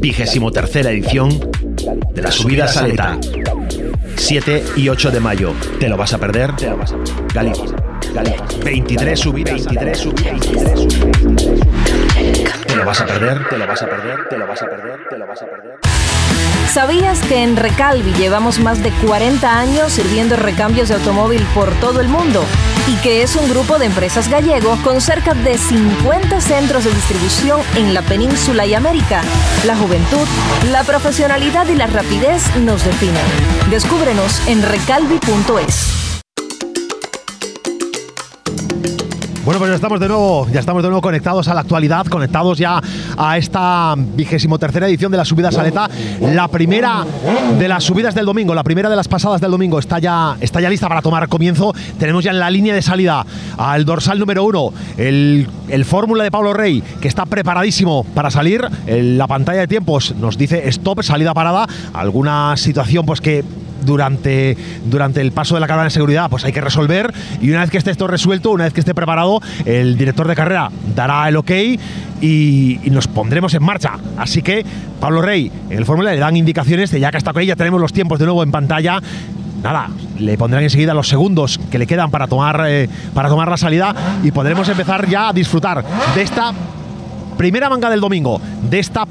Vigésimo 0.01 0.53
tercera 0.53 0.91
edición 0.91 1.51
de 2.13 2.23
la 2.23 2.31
subida 2.31 2.69
Saleta. 2.69 3.19
7 4.17 4.65
y 4.77 4.89
8 4.89 5.11
de 5.11 5.21
mayo. 5.21 5.55
¿Te 5.79 5.89
lo 5.89 5.97
vas 5.97 6.13
a 6.13 6.19
perder? 6.19 6.55
Te 6.57 6.69
lo 6.69 6.77
vas 6.77 6.93
a 6.93 6.97
perder. 6.97 7.33
Galicia. 7.33 7.77
Galicia. 8.13 8.47
23 8.65 9.19
subidas. 9.19 9.67
23 9.67 9.99
subidas. 9.99 10.41
¿Te 12.67 12.77
lo 12.77 12.85
vas 12.85 13.01
a 13.01 13.07
perder? 13.07 13.49
¿Te 13.49 13.59
lo 13.59 13.67
vas 13.67 13.83
a 13.83 13.87
perder? 13.87 14.29
¿Te 14.29 14.39
lo 14.39 14.47
vas 14.47 14.63
a 14.63 14.71
perder? 14.71 15.01
¿Te 15.09 15.19
lo 15.19 15.27
vas 15.27 15.43
a 15.43 15.47
perder? 15.47 15.94
¿Sabías 16.73 17.21
que 17.21 17.43
en 17.43 17.57
Recalvi 17.57 18.13
llevamos 18.15 18.59
más 18.59 18.83
de 18.83 18.91
40 18.91 19.59
años 19.59 19.93
sirviendo 19.93 20.37
recambios 20.37 20.89
de 20.89 20.97
automóvil 20.97 21.43
por 21.55 21.73
todo 21.81 22.01
el 22.01 22.09
mundo? 22.09 22.45
Y 22.89 22.97
que 22.97 23.23
es 23.23 23.37
un 23.37 23.49
grupo 23.49 23.79
de 23.79 23.87
empresas 23.87 24.29
gallego 24.29 24.77
con 24.83 25.01
cerca 25.01 25.35
de 25.35 25.57
50 25.57 26.41
centros 26.41 26.85
de 26.85 26.91
distribución 26.93 27.61
en 27.77 27.95
la 27.95 28.03
península 28.03 28.67
y 28.67 28.75
América. 28.75 29.23
La 29.65 29.77
juventud, 29.77 30.27
la 30.71 30.83
profesionalidad 30.83 31.69
y 31.69 31.77
la 31.77 31.87
rapidez 31.87 32.43
nos 32.57 32.85
definen. 32.85 33.25
Descúbrenos 33.71 34.47
en 34.49 34.63
recalvi.es. 34.63 36.04
Bueno, 39.45 39.59
pues 39.59 39.73
ya 39.73 39.75
estamos 39.75 40.01
de 40.01 40.09
nuevo, 40.09 40.49
ya 40.51 40.61
estamos 40.61 40.83
de 40.83 40.89
nuevo 40.89 41.03
conectados 41.03 41.49
a 41.49 41.55
la 41.55 41.61
actualidad, 41.61 42.07
conectados 42.07 42.57
ya 42.57 42.81
a 43.19 43.37
esta 43.37 43.95
vigésimo 43.95 44.59
tercera 44.59 44.89
edición 44.89 45.13
de 45.13 45.19
la 45.19 45.25
subida 45.27 45.53
Saleta. 45.53 45.87
La 46.19 46.49
primera 46.49 47.05
de 47.59 47.69
las 47.69 47.85
subidas 47.85 48.15
del 48.15 48.25
domingo, 48.25 48.55
la 48.55 48.65
primera 48.65 48.89
de 48.89 48.97
las 48.97 49.07
pasadas 49.07 49.43
del 49.43 49.51
domingo 49.51 49.79
está 49.79 49.99
ya, 49.99 50.35
está 50.41 50.63
ya 50.63 50.71
lista 50.71 50.89
para 50.89 51.03
tomar 51.03 51.29
comienzo. 51.29 51.75
Tenemos 51.99 52.25
ya 52.25 52.31
en 52.31 52.39
la 52.39 52.49
línea 52.49 52.75
de 52.75 52.81
salida 52.81 53.27
al 53.59 53.85
dorsal 53.85 54.19
número 54.19 54.45
uno, 54.45 54.73
el, 54.97 55.47
el 55.69 55.85
Fórmula 55.85 56.25
de 56.25 56.31
Pablo 56.31 56.55
Rey, 56.55 56.83
que 57.03 57.09
está 57.09 57.27
preparadísimo 57.27 58.03
para 58.15 58.31
salir. 58.31 58.67
la 58.87 59.27
pantalla 59.27 59.61
de 59.61 59.69
tiempos 59.69 60.15
nos 60.19 60.39
dice 60.39 60.67
stop, 60.71 61.03
salida 61.03 61.35
parada. 61.35 61.67
Alguna 61.93 62.57
situación 62.57 63.05
pues 63.05 63.21
que 63.21 63.45
durante, 63.85 64.57
durante 64.85 65.21
el 65.21 65.33
paso 65.33 65.55
de 65.55 65.61
la 65.61 65.67
caravana 65.67 65.87
de 65.87 65.91
seguridad, 65.91 66.29
pues 66.31 66.45
hay 66.45 66.53
que 66.53 66.61
resolver. 66.61 67.13
Y 67.41 67.51
una 67.51 67.61
vez 67.61 67.71
que 67.71 67.79
esté 67.79 67.91
esto 67.91 68.07
resuelto, 68.07 68.51
una 68.51 68.65
vez 68.65 68.73
que 68.73 68.81
esté 68.81 68.95
preparado, 68.95 69.41
el 69.65 69.97
director 69.97 70.27
de 70.29 70.35
carrera 70.35 70.71
dará 70.95 71.29
el 71.29 71.37
ok 71.37 71.51
y, 72.21 72.81
nos 72.91 73.09
pondremos 73.09 73.55
en 73.55 73.63
marcha. 73.63 73.99
Así 74.17 74.43
que 74.43 74.65
Pablo 75.01 75.21
Rey 75.21 75.51
en 75.69 75.79
el 75.79 75.85
Fórmula 75.85 76.13
le 76.13 76.21
dan 76.21 76.37
indicaciones 76.37 76.91
de 76.91 77.01
ya 77.01 77.11
que 77.11 77.19
está 77.19 77.33
con 77.33 77.43
ella, 77.43 77.57
tenemos 77.57 77.81
los 77.81 77.93
tiempos 77.93 78.19
de 78.19 78.27
nuevo 78.27 78.43
en 78.43 78.51
pantalla. 78.51 79.01
Nada, 79.63 79.89
le 80.19 80.37
pondrán 80.37 80.63
enseguida 80.63 80.93
los 80.93 81.09
segundos 81.09 81.59
que 81.71 81.79
le 81.79 81.87
quedan 81.87 82.11
para 82.11 82.27
tomar, 82.27 82.65
eh, 82.69 82.89
para 83.15 83.29
tomar 83.29 83.49
la 83.49 83.57
salida 83.57 83.95
y 84.23 84.31
podremos 84.31 84.69
empezar 84.69 85.09
ya 85.09 85.31
a 85.31 85.33
disfrutar 85.33 85.83
de 86.15 86.23
esta 86.23 86.53
primera 87.39 87.71
manga 87.71 87.91
del 87.91 88.01
domingo, 88.01 88.41
de 88.71 88.79
esta 88.79 89.07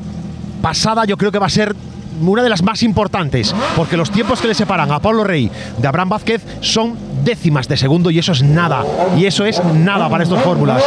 pasada 0.62 1.06
yo 1.06 1.18
creo 1.18 1.32
que 1.32 1.40
va 1.40 1.48
a 1.48 1.50
ser 1.50 1.76
una 2.22 2.44
de 2.44 2.50
las 2.50 2.64
más 2.64 2.84
importantes, 2.84 3.54
porque 3.76 3.98
los 3.98 4.12
tiempos 4.12 4.42
que 4.42 4.48
le 4.48 4.54
separan 4.54 4.92
a 4.92 5.00
Pablo 5.00 5.24
Rey 5.24 5.50
de 5.78 5.88
Abraham 5.88 6.10
Vázquez 6.10 6.42
son 6.62 6.98
décimas 7.24 7.68
de 7.68 7.78
segundo 7.78 8.12
y 8.12 8.20
eso 8.20 8.32
es 8.32 8.44
nada. 8.44 8.84
Y 9.18 9.26
eso 9.26 9.46
es 9.46 9.64
nada 9.64 10.10
para 10.10 10.24
estos 10.24 10.42
fórmulas 10.42 10.84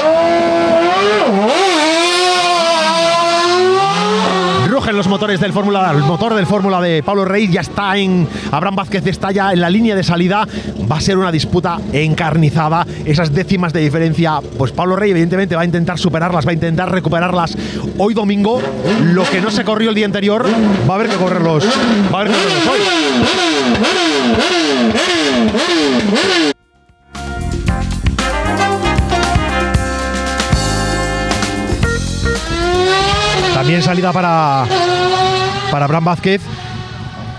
los 4.97 5.09
motores 5.09 5.41
del 5.41 5.53
Fórmula 5.53 5.91
El 5.93 6.03
motor 6.03 6.35
del 6.35 6.47
Fórmula 6.47 6.81
de 6.81 7.03
Pablo 7.03 7.27
Rey 7.27 7.49
ya 7.49 7.61
está 7.61 7.97
en. 7.99 8.27
Abraham 8.51 8.77
Vázquez 8.77 9.07
está 9.07 9.31
ya 9.31 9.53
en 9.53 9.61
la 9.61 9.69
línea 9.69 9.95
de 9.95 10.03
salida. 10.03 10.49
Va 10.91 10.97
a 10.97 11.01
ser 11.01 11.19
una 11.19 11.31
disputa 11.31 11.79
encarnizada. 11.93 12.87
Esas 13.05 13.33
décimas 13.33 13.73
de 13.75 13.81
diferencia, 13.81 14.41
pues 14.57 14.73
Pablo 14.73 14.97
Rey, 14.97 15.11
evidentemente, 15.11 15.55
va 15.55 15.63
a 15.63 15.67
intentar 15.67 15.99
superarlas, 15.99 16.47
va 16.47 16.51
a 16.51 16.55
intentar 16.55 16.91
recuperarlas 16.91 17.57
hoy 17.99 18.15
domingo. 18.15 18.63
Lo 19.13 19.25
que 19.25 19.41
no 19.41 19.51
se 19.51 19.65
corrió 19.65 19.91
el 19.91 19.95
día 19.95 20.07
anterior, 20.07 20.47
va 20.89 20.95
a 20.95 20.97
haber 20.97 21.11
que 21.11 21.17
correrlos. 21.17 21.65
Va 22.13 22.19
a 22.19 22.23
haber 22.23 22.33
que 22.33 22.39
correrlos 22.39 22.69
hoy. 22.69 22.81
También 33.67 33.83
salida 33.83 34.13
para, 34.13 34.65
para 35.73 35.87
Abraham 35.87 36.05
Vázquez. 36.05 36.41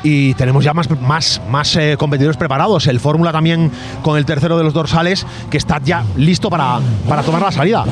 Y 0.04 0.34
tenemos 0.36 0.63
ya 0.63 0.74
más, 0.74 0.89
más, 1.01 1.42
más 1.50 1.75
eh, 1.75 1.96
competidores 1.98 2.38
preparados. 2.38 2.88
El 2.88 3.00
Fórmula 3.00 3.32
también 3.32 3.72
con 4.01 4.18
el 4.18 4.25
tercero 4.25 4.58
de 4.58 4.63
los 4.63 4.74
dorsales 4.74 5.25
que 5.50 5.58
está 5.58 5.80
ya 5.84 6.04
listo 6.16 6.50
para, 6.50 6.80
para 7.08 7.24
tomar 7.24 7.42
la 7.42 7.51
salida. 7.51 7.86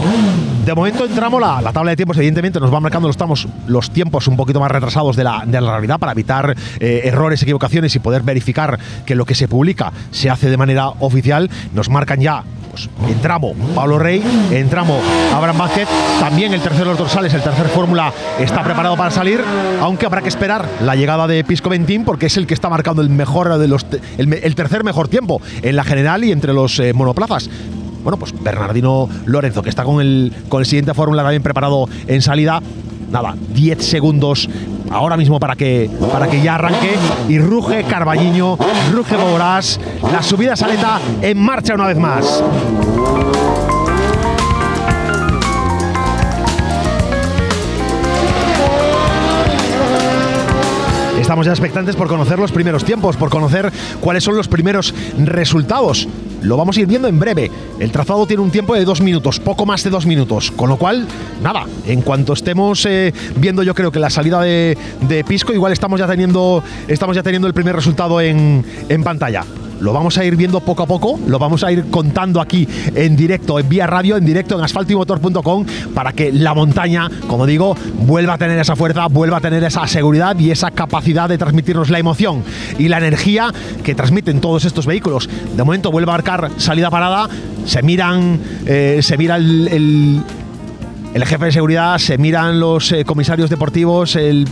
De 0.65 0.73
momento 0.73 1.05
entramos, 1.05 1.39
la, 1.39 1.61
la 1.61 1.71
tabla 1.71 1.91
de 1.91 1.95
tiempos 1.95 2.17
evidentemente 2.17 2.59
nos 2.59 2.73
va 2.73 2.79
marcando 2.79 3.07
los, 3.07 3.47
los 3.67 3.91
tiempos 3.91 4.27
un 4.27 4.35
poquito 4.35 4.59
más 4.59 4.71
retrasados 4.71 5.15
de 5.15 5.23
la, 5.23 5.43
de 5.45 5.61
la 5.61 5.71
realidad 5.71 5.99
para 5.99 6.11
evitar 6.11 6.55
eh, 6.79 7.01
errores, 7.05 7.41
equivocaciones 7.43 7.95
y 7.95 7.99
poder 7.99 8.23
verificar 8.23 8.79
que 9.05 9.15
lo 9.15 9.25
que 9.25 9.35
se 9.35 9.47
publica 9.47 9.93
se 10.11 10.29
hace 10.29 10.49
de 10.49 10.57
manera 10.57 10.87
oficial. 10.99 11.49
Nos 11.73 11.89
marcan 11.89 12.19
ya 12.19 12.43
pues, 12.71 12.89
entramos 13.07 13.55
Pablo 13.73 13.99
Rey, 13.99 14.23
entramos 14.51 15.01
Abraham 15.33 15.59
Vázquez, 15.59 15.87
también 16.19 16.53
el 16.53 16.61
tercero 16.61 16.85
de 16.85 16.91
los 16.91 16.99
dorsales, 16.99 17.33
el 17.33 17.41
tercer 17.41 17.67
fórmula 17.67 18.11
está 18.39 18.63
preparado 18.63 18.97
para 18.97 19.11
salir, 19.11 19.41
aunque 19.81 20.05
habrá 20.05 20.21
que 20.21 20.29
esperar 20.29 20.67
la 20.81 20.95
llegada 20.95 21.27
de 21.27 21.43
Pisco 21.43 21.69
Porque 22.03 22.25
es 22.25 22.37
el 22.37 22.47
que 22.47 22.53
está 22.53 22.69
marcando 22.69 23.01
el 23.01 23.09
mejor 23.09 23.57
de 23.57 23.67
los 23.67 23.85
el, 24.17 24.55
tercer 24.55 24.83
mejor 24.83 25.07
tiempo 25.07 25.41
en 25.61 25.75
la 25.75 25.83
general 25.83 26.23
y 26.23 26.31
entre 26.31 26.53
los 26.53 26.79
eh, 26.79 26.93
monoplazas. 26.93 27.49
Bueno, 28.03 28.17
pues 28.17 28.33
Bernardino 28.39 29.09
Lorenzo, 29.25 29.63
que 29.63 29.69
está 29.69 29.83
con 29.83 29.99
el, 29.99 30.31
con 30.49 30.59
el 30.59 30.65
siguiente 30.65 30.93
fórmula 30.93 31.23
también 31.23 31.41
preparado 31.41 31.87
en 32.05 32.21
salida, 32.21 32.61
nada, 33.11 33.35
10 33.53 33.83
segundos 33.83 34.47
ahora 34.91 35.17
mismo 35.17 35.39
para 35.39 35.55
que, 35.55 35.89
para 36.11 36.27
que 36.27 36.41
ya 36.41 36.55
arranque. 36.55 36.95
Y 37.29 37.39
ruge 37.39 37.83
Carballiño, 37.83 38.57
ruge 38.91 39.15
Boborás. 39.15 39.79
La 40.11 40.21
subida 40.21 40.55
saleta 40.55 40.99
en 41.21 41.39
marcha 41.39 41.73
una 41.73 41.87
vez 41.87 41.97
más. 41.97 42.43
Estamos 51.19 51.45
ya 51.45 51.53
expectantes 51.53 51.95
por 51.95 52.07
conocer 52.07 52.37
los 52.37 52.51
primeros 52.51 52.83
tiempos, 52.83 53.15
por 53.15 53.29
conocer 53.29 53.71
cuáles 54.01 54.23
son 54.23 54.35
los 54.35 54.47
primeros 54.47 54.93
resultados. 55.17 56.07
Lo 56.41 56.57
vamos 56.57 56.77
a 56.77 56.81
ir 56.81 56.87
viendo 56.87 57.07
en 57.07 57.19
breve. 57.19 57.49
El 57.79 57.91
trazado 57.91 58.27
tiene 58.27 58.43
un 58.43 58.51
tiempo 58.51 58.75
de 58.75 58.85
dos 58.85 59.01
minutos, 59.01 59.39
poco 59.39 59.65
más 59.65 59.83
de 59.83 59.89
dos 59.89 60.05
minutos. 60.05 60.51
Con 60.51 60.69
lo 60.69 60.77
cual, 60.77 61.07
nada, 61.41 61.65
en 61.87 62.01
cuanto 62.01 62.33
estemos 62.33 62.85
eh, 62.85 63.13
viendo 63.37 63.63
yo 63.63 63.73
creo 63.73 63.91
que 63.91 63.99
la 63.99 64.09
salida 64.09 64.41
de, 64.41 64.77
Pisco, 65.27 65.53
igual 65.53 65.73
estamos 65.73 65.99
ya 65.99 66.07
teniendo, 66.07 66.63
estamos 66.87 67.15
ya 67.15 67.23
teniendo 67.23 67.47
el 67.47 67.53
primer 67.53 67.75
resultado 67.75 68.21
en, 68.21 68.63
en 68.89 69.03
pantalla 69.03 69.43
lo 69.79 69.93
vamos 69.93 70.17
a 70.17 70.25
ir 70.25 70.35
viendo 70.35 70.59
poco 70.59 70.83
a 70.83 70.85
poco, 70.85 71.19
lo 71.27 71.39
vamos 71.39 71.63
a 71.63 71.71
ir 71.71 71.85
contando 71.89 72.41
aquí 72.41 72.67
en 72.93 73.15
directo, 73.15 73.59
en 73.59 73.67
vía 73.69 73.87
radio, 73.87 74.17
en 74.17 74.25
directo 74.25 74.57
en 74.57 74.63
asfaltoymotor.com 74.63 75.65
para 75.93 76.13
que 76.13 76.31
la 76.31 76.53
montaña, 76.53 77.09
como 77.27 77.45
digo, 77.45 77.75
vuelva 77.99 78.33
a 78.33 78.37
tener 78.37 78.59
esa 78.59 78.75
fuerza, 78.75 79.07
vuelva 79.07 79.37
a 79.37 79.41
tener 79.41 79.63
esa 79.63 79.85
seguridad 79.87 80.37
y 80.39 80.51
esa 80.51 80.71
capacidad 80.71 81.29
de 81.29 81.37
transmitirnos 81.37 81.89
la 81.89 81.99
emoción 81.99 82.43
y 82.77 82.87
la 82.87 82.97
energía 82.97 83.53
que 83.83 83.95
transmiten 83.95 84.41
todos 84.41 84.65
estos 84.65 84.85
vehículos. 84.85 85.29
De 85.55 85.63
momento 85.63 85.91
vuelve 85.91 86.11
a 86.11 86.13
marcar 86.13 86.51
salida 86.57 86.89
parada, 86.89 87.29
se 87.65 87.81
miran, 87.81 88.39
eh, 88.65 88.99
se 89.01 89.17
mira 89.17 89.35
el, 89.37 90.23
jefe 91.25 91.45
de 91.45 91.51
seguridad, 91.51 91.97
se 91.97 92.17
miran 92.17 92.59
los 92.59 92.91
eh, 92.91 93.05
comisarios 93.05 93.49
deportivos, 93.49 94.15
el, 94.15 94.47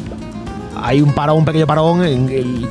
hay 0.81 1.01
un 1.01 1.13
parón, 1.13 1.39
un 1.39 1.45
pequeño 1.45 1.67
parón 1.67 2.03
en 2.03 2.29
el 2.29 2.67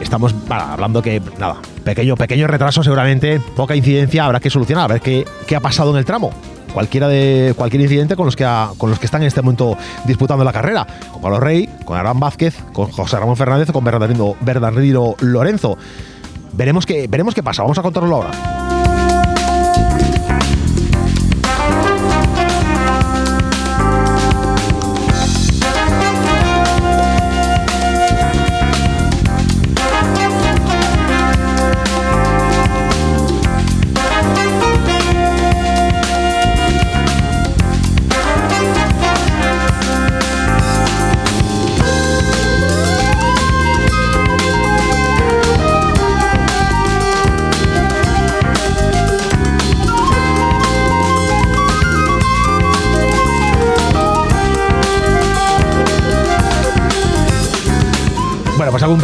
estamos 0.00 0.34
hablando 0.48 1.02
que, 1.02 1.20
nada, 1.38 1.56
pequeño, 1.84 2.16
pequeño 2.16 2.46
retraso 2.46 2.82
seguramente, 2.82 3.40
poca 3.54 3.76
incidencia, 3.76 4.24
habrá 4.24 4.40
que 4.40 4.50
solucionar, 4.50 4.84
a 4.84 4.94
ver 4.94 5.00
qué, 5.00 5.24
qué 5.46 5.56
ha 5.56 5.60
pasado 5.60 5.90
en 5.90 5.98
el 5.98 6.04
tramo 6.04 6.32
cualquiera 6.76 7.08
de 7.08 7.54
cualquier 7.56 7.80
incidente 7.80 8.16
con 8.16 8.26
los 8.26 8.36
que 8.36 8.44
con 8.76 8.90
los 8.90 8.98
que 8.98 9.06
están 9.06 9.22
en 9.22 9.28
este 9.28 9.40
momento 9.40 9.78
disputando 10.04 10.44
la 10.44 10.52
carrera, 10.52 10.86
con 11.10 11.22
Pablo 11.22 11.40
Rey, 11.40 11.70
con 11.86 11.96
Aram 11.96 12.20
Vázquez, 12.20 12.54
con 12.74 12.90
José 12.92 13.18
Ramón 13.18 13.34
Fernández 13.34 13.70
o 13.70 13.72
con 13.72 13.82
Bernardino, 13.82 14.36
Bernardino 14.42 15.14
Lorenzo. 15.20 15.78
Veremos 16.52 16.84
qué, 16.84 17.06
veremos 17.08 17.34
qué 17.34 17.42
pasa, 17.42 17.62
vamos 17.62 17.78
a 17.78 17.82
contarlo 17.82 18.16
ahora. 18.16 18.30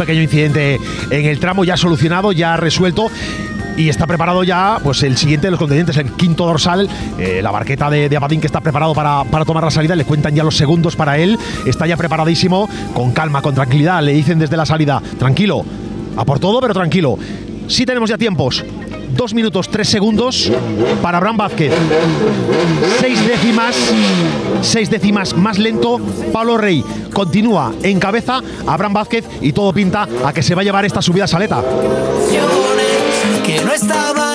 Pequeño 0.05 0.21
incidente 0.21 0.79
en 1.09 1.25
el 1.25 1.39
tramo 1.39 1.63
ya 1.63 1.77
solucionado, 1.77 2.31
ya 2.31 2.57
resuelto. 2.57 3.09
Y 3.75 3.89
está 3.89 4.05
preparado 4.05 4.43
ya 4.43 4.77
pues 4.83 5.01
el 5.01 5.17
siguiente 5.17 5.47
de 5.47 5.51
los 5.51 5.59
contendientes, 5.59 5.97
el 5.97 6.11
quinto 6.11 6.45
dorsal, 6.45 6.87
eh, 7.17 7.39
la 7.41 7.49
barqueta 7.49 7.89
de, 7.89 8.07
de, 8.07 8.17
Abadín 8.17 8.39
que 8.39 8.45
está 8.45 8.61
preparado 8.61 8.93
para, 8.93 9.23
para, 9.23 9.45
tomar 9.45 9.63
la 9.63 9.71
salida, 9.71 9.95
le 9.95 10.05
cuentan 10.05 10.35
ya 10.35 10.43
los 10.43 10.55
segundos 10.55 10.95
para 10.95 11.17
él, 11.17 11.39
está 11.65 11.87
ya 11.87 11.97
preparadísimo, 11.97 12.69
con 12.93 13.13
calma, 13.13 13.41
con 13.41 13.55
tranquilidad, 13.55 14.03
le 14.03 14.13
dicen 14.13 14.37
desde 14.37 14.57
la 14.57 14.67
salida, 14.67 15.01
tranquilo, 15.17 15.65
a 16.15 16.23
por 16.23 16.37
todo, 16.37 16.61
pero 16.61 16.75
tranquilo. 16.75 17.17
Sí 17.67 17.85
tenemos 17.85 18.09
ya 18.09 18.17
tiempos, 18.17 18.63
2 19.15 19.33
minutos 19.33 19.69
3 19.69 19.87
segundos 19.87 20.51
para 21.01 21.17
Abraham 21.17 21.37
Vázquez. 21.37 21.73
6 22.99 23.27
décimas, 23.27 23.75
6 24.61 24.89
décimas 24.89 25.35
más 25.35 25.57
lento. 25.57 25.99
Pablo 26.31 26.57
Rey 26.57 26.83
continúa 27.13 27.73
en 27.83 27.99
cabeza. 27.99 28.41
Abraham 28.67 28.93
Vázquez 28.93 29.25
y 29.41 29.53
todo 29.53 29.73
pinta 29.73 30.07
a 30.25 30.33
que 30.33 30.43
se 30.43 30.55
va 30.55 30.61
a 30.61 30.63
llevar 30.63 30.85
esta 30.85 31.01
subida 31.01 31.27
saleta. 31.27 31.61
No 33.63 33.73
estaba 33.73 34.32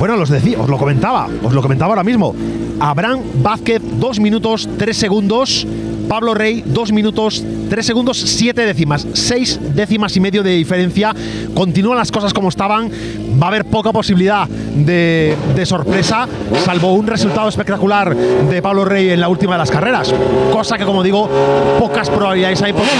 Bueno, 0.00 0.14
os 0.14 0.30
decía, 0.30 0.58
os 0.58 0.70
lo 0.70 0.78
comentaba, 0.78 1.28
os 1.44 1.52
lo 1.52 1.60
comentaba 1.60 1.90
ahora 1.90 2.02
mismo. 2.02 2.34
Abraham 2.80 3.20
Vázquez, 3.42 3.82
2 4.00 4.18
minutos 4.18 4.66
3 4.78 4.96
segundos. 4.96 5.66
Pablo 6.08 6.32
Rey, 6.32 6.64
2 6.64 6.92
minutos 6.92 7.44
3 7.68 7.84
segundos 7.84 8.18
7 8.18 8.64
décimas. 8.64 9.06
6 9.12 9.74
décimas 9.74 10.16
y 10.16 10.20
medio 10.20 10.42
de 10.42 10.52
diferencia. 10.52 11.14
Continúan 11.52 11.98
las 11.98 12.10
cosas 12.10 12.32
como 12.32 12.48
estaban. 12.48 12.90
Va 13.40 13.48
a 13.48 13.50
haber 13.50 13.66
poca 13.66 13.92
posibilidad 13.92 14.48
de, 14.48 15.36
sorpresa, 15.66 16.26
salvo 16.64 16.94
un 16.94 17.06
resultado 17.06 17.50
espectacular 17.50 18.16
de 18.16 18.62
Pablo 18.62 18.86
Rey 18.86 19.10
en 19.10 19.20
la 19.20 19.28
última 19.28 19.52
de 19.52 19.58
las 19.58 19.70
carreras. 19.70 20.14
Cosa 20.50 20.78
que, 20.78 20.86
como 20.86 21.02
digo, 21.02 21.28
pocas 21.78 22.08
probabilidades 22.08 22.62
hay, 22.62 22.72
pocas 22.72 22.90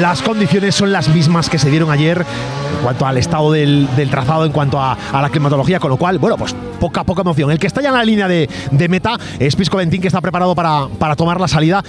las 0.00 0.22
condiciones 0.22 0.74
son 0.74 0.92
las 0.92 1.08
mismas 1.08 1.48
que 1.48 1.58
se 1.58 1.70
dieron 1.70 1.90
ayer 1.90 2.18
en 2.18 2.82
cuanto 2.82 3.06
al 3.06 3.16
estado 3.16 3.52
del, 3.52 3.88
trazado, 4.10 4.44
en 4.44 4.52
cuanto 4.52 4.80
a, 4.80 4.96
la 5.12 5.30
climatología, 5.30 5.78
con 5.78 5.90
lo 5.90 5.96
cual, 5.96 6.18
bueno, 6.18 6.36
pues 6.36 6.54
poca, 6.80 7.04
poca 7.04 7.22
emoción. 7.22 7.50
El 7.50 7.58
que 7.58 7.66
está 7.66 7.80
ya 7.80 7.88
en 7.88 7.94
la 7.94 8.04
línea 8.04 8.28
de, 8.28 8.48
meta 8.88 9.16
es 9.38 9.54
Pisco 9.56 9.76
Ventín, 9.76 10.00
que 10.00 10.08
está 10.08 10.20
preparado 10.20 10.54
para, 10.54 10.88
para 10.98 11.16
tomar 11.16 11.40
la 11.40 11.48
salida. 11.48 11.82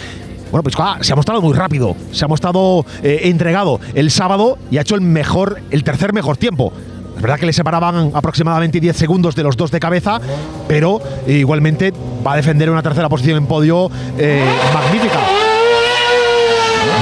Bueno, 0.52 0.63
pues 0.63 0.76
se 1.02 1.12
ha 1.12 1.15
mostrado 1.15 1.41
muy 1.41 1.54
rápido, 1.54 1.96
se 2.12 2.24
ha 2.24 2.28
mostrado 2.28 2.86
eh, 3.02 3.22
entregado 3.24 3.80
el 3.94 4.12
sábado 4.12 4.58
y 4.70 4.78
ha 4.78 4.82
hecho 4.82 4.96
el 4.96 5.02
mejor, 5.02 5.62
el 5.72 5.84
tercer 5.84 6.13
mejor 6.13 6.38
tiempo. 6.38 6.72
Es 7.15 7.22
verdad 7.22 7.39
que 7.39 7.46
le 7.46 7.54
separaban 7.54 8.12
aproximadamente 8.13 8.80
10 8.80 8.96
segundos 8.96 9.36
de 9.36 9.44
los 9.44 9.58
dos 9.58 9.72
de 9.72 9.80
cabeza, 9.80 10.20
pero 10.68 11.02
igualmente 11.28 11.91
va 12.26 12.34
a 12.34 12.36
defender 12.36 12.70
una 12.70 12.84
tercera 12.84 13.10
posición 13.10 13.38
en 13.38 13.48
podio 13.48 13.89
eh, 14.18 14.46
magnífica. 14.74 15.44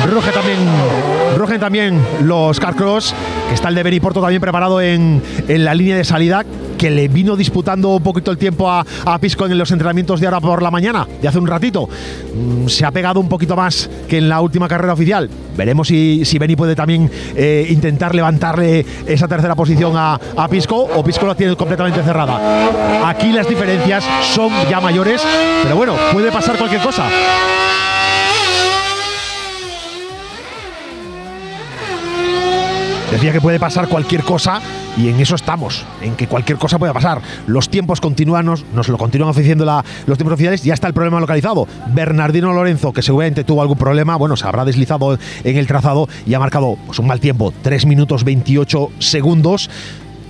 Ruge 0.06 0.32
también, 0.32 0.60
rugen 1.38 1.60
también 1.60 2.02
los 2.24 2.60
Carcross, 2.60 3.16
que 3.48 3.56
está 3.56 3.70
el 3.70 3.76
de 3.76 3.84
Beniporto 3.84 4.22
también 4.22 4.42
preparado 4.42 4.82
en, 4.82 5.22
la 5.48 5.74
línea 5.74 5.96
de 5.96 6.04
salida, 6.04 6.44
que 6.78 6.92
le 6.92 7.08
vino 7.08 7.38
disputando 7.38 7.96
un 7.96 8.04
poquito 8.04 8.30
el 8.30 8.38
tiempo 8.38 8.70
a, 8.70 8.84
Pisco 9.22 9.46
en 9.46 9.58
los 9.58 9.72
entrenamientos 9.72 10.20
de 10.20 10.28
ahora 10.28 10.42
por 10.42 10.62
la 10.62 10.70
mañana, 10.70 11.08
de 11.22 11.28
hace 11.28 11.39
un 11.39 11.48
ratito. 11.48 11.88
Mm, 11.88 12.68
se 12.68 12.86
ha 12.86 12.92
pegado 12.92 13.22
un 13.22 13.30
poquito 13.30 13.56
más 13.56 13.89
que 14.10 14.18
en 14.18 14.28
la 14.28 14.42
última 14.42 14.68
carrera 14.68 14.92
oficial. 14.94 15.30
Veremos 15.56 15.88
si, 15.88 16.26
si 16.26 16.38
Beni 16.38 16.58
puede 16.58 16.76
también 16.76 17.10
eh, 17.36 17.68
intentar 17.70 18.13
levantarle 18.13 18.86
esa 19.06 19.30
tercera 19.30 19.56
posición 19.56 19.94
a, 19.96 20.20
a, 20.36 20.48
Pisco 20.50 20.76
o 20.76 21.04
Pisco 21.04 21.26
la 21.26 21.36
tiene 21.36 21.56
completamente 21.56 22.04
cerrada. 22.04 23.08
Aquí 23.08 23.32
las 23.32 23.48
diferencias 23.48 24.04
son 24.34 24.52
ya 24.70 24.82
mayores, 24.82 25.22
pero 25.63 25.78
bueno, 25.78 25.96
puede 26.12 26.30
pasar 26.32 26.58
cualquier 26.58 26.82
cosa. 26.82 27.06
Decía 33.13 33.32
que 33.32 33.41
puede 33.41 33.60
pasar 33.60 33.88
cualquier 33.89 34.23
cosa 34.23 34.60
y 34.97 35.08
en 35.08 35.19
eso 35.19 35.36
estamos, 35.36 35.86
en 36.02 36.15
que 36.15 36.26
cualquier 36.28 36.58
cosa 36.58 36.80
puede 36.80 36.93
pasar. 36.93 37.21
Los 37.45 37.69
tiempos 37.69 38.02
continúan, 38.02 38.45
nos, 38.47 38.63
lo 38.88 38.97
continúan 38.97 39.30
ofreciendo 39.30 39.65
la- 39.65 39.86
los 40.08 40.17
tiempos 40.17 40.34
oficiales, 40.34 40.63
ya 40.63 40.73
está 40.73 40.88
el 40.88 40.93
problema 40.95 41.19
localizado. 41.19 41.67
Bernardino 41.93 42.52
Lorenzo, 42.54 42.91
que 42.91 43.04
seguramente 43.04 43.43
tuvo 43.43 43.62
algún 43.62 43.78
problema, 43.78 44.15
bueno, 44.15 44.36
se 44.36 44.47
habrá 44.47 44.65
deslizado 44.65 45.17
en 45.43 45.58
el 45.58 45.67
trazado 45.67 46.10
y 46.26 46.34
ha 46.34 46.39
marcado 46.39 46.76
pues, 46.88 46.97
un 46.97 47.06
mal 47.06 47.19
tiempo, 47.19 47.54
3 47.62 47.86
minutos 47.86 48.23
28 48.23 48.89
segundos. 48.99 49.69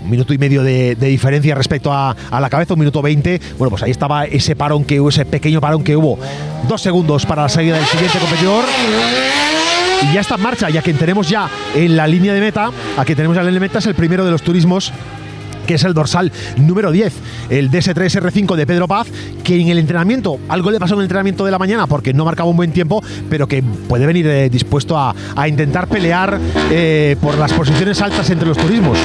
Un 0.04 0.10
minuto 0.10 0.34
y 0.34 0.38
medio 0.38 0.64
de, 0.64 0.96
de 0.96 1.08
diferencia 1.08 1.56
respecto 1.56 1.94
a, 1.94 2.14
a 2.30 2.42
la 2.42 2.50
cabeza, 2.50 2.74
un 2.74 2.80
minuto 2.82 3.02
20. 3.02 3.40
Bueno, 3.58 3.70
pues 3.70 3.84
ahí 3.84 3.92
estaba 3.92 4.26
ese 4.26 4.54
parón 4.54 4.84
que 4.84 5.00
hubo, 5.00 5.08
ese 5.08 5.24
pequeño 5.24 5.62
parón 5.62 5.82
que 5.86 5.96
hubo. 5.96 6.20
Dos 6.68 6.82
segundos 6.82 7.26
para 7.26 7.44
la 7.44 7.50
salida 7.50 7.78
del 7.78 7.86
siguiente 7.86 8.20
competidor. 8.20 8.66
Y 10.04 10.14
ya 10.14 10.22
está 10.22 10.36
en 10.36 10.42
marcha, 10.42 10.70
ya 10.70 10.82
que 10.82 10.94
tenemos 10.94 11.30
ya 11.30 11.50
en 11.76 11.96
la 11.96 12.08
línea 12.08 12.34
de 12.34 12.42
meta, 12.42 12.72
a 12.98 13.06
que 13.06 13.16
tenemos 13.16 13.38
en 13.38 13.44
la 13.44 13.50
línea 13.50 13.60
de 13.60 13.68
meta 13.68 13.80
es 13.80 13.86
el 13.88 13.96
primero 13.96 14.26
de 14.26 14.32
los 14.32 14.42
turismos 14.42 14.92
que 15.66 15.76
es 15.76 15.84
el 15.84 15.94
dorsal 15.94 16.32
número 16.58 16.92
10, 16.92 17.14
el 17.50 17.72
DS3R5 17.72 18.56
de 18.56 18.68
Pedro 18.68 18.88
Paz, 18.88 19.08
que 19.44 19.60
en 19.60 19.70
el 19.70 19.78
entrenamiento, 19.78 20.40
algo 20.50 20.72
le 20.72 20.80
pasó 20.80 20.96
en 20.96 21.00
el 21.00 21.04
entrenamiento 21.06 21.46
de 21.46 21.52
la 21.52 21.60
mañana 21.60 21.88
porque 21.88 22.14
no 22.14 22.26
marcaba 22.26 22.50
un 22.50 22.58
buen 22.58 22.72
tiempo, 22.72 23.02
pero 23.30 23.48
que 23.48 23.64
puede 23.64 24.06
venir 24.06 24.28
eh, 24.28 24.50
dispuesto 24.50 24.98
a, 24.98 25.16
a 25.36 25.48
intentar 25.48 25.88
pelear 25.88 26.40
eh, 26.70 27.16
por 27.22 27.38
las 27.38 27.54
posiciones 27.54 28.02
altas 28.02 28.30
entre 28.30 28.48
los 28.48 28.58
turismos. 28.58 28.98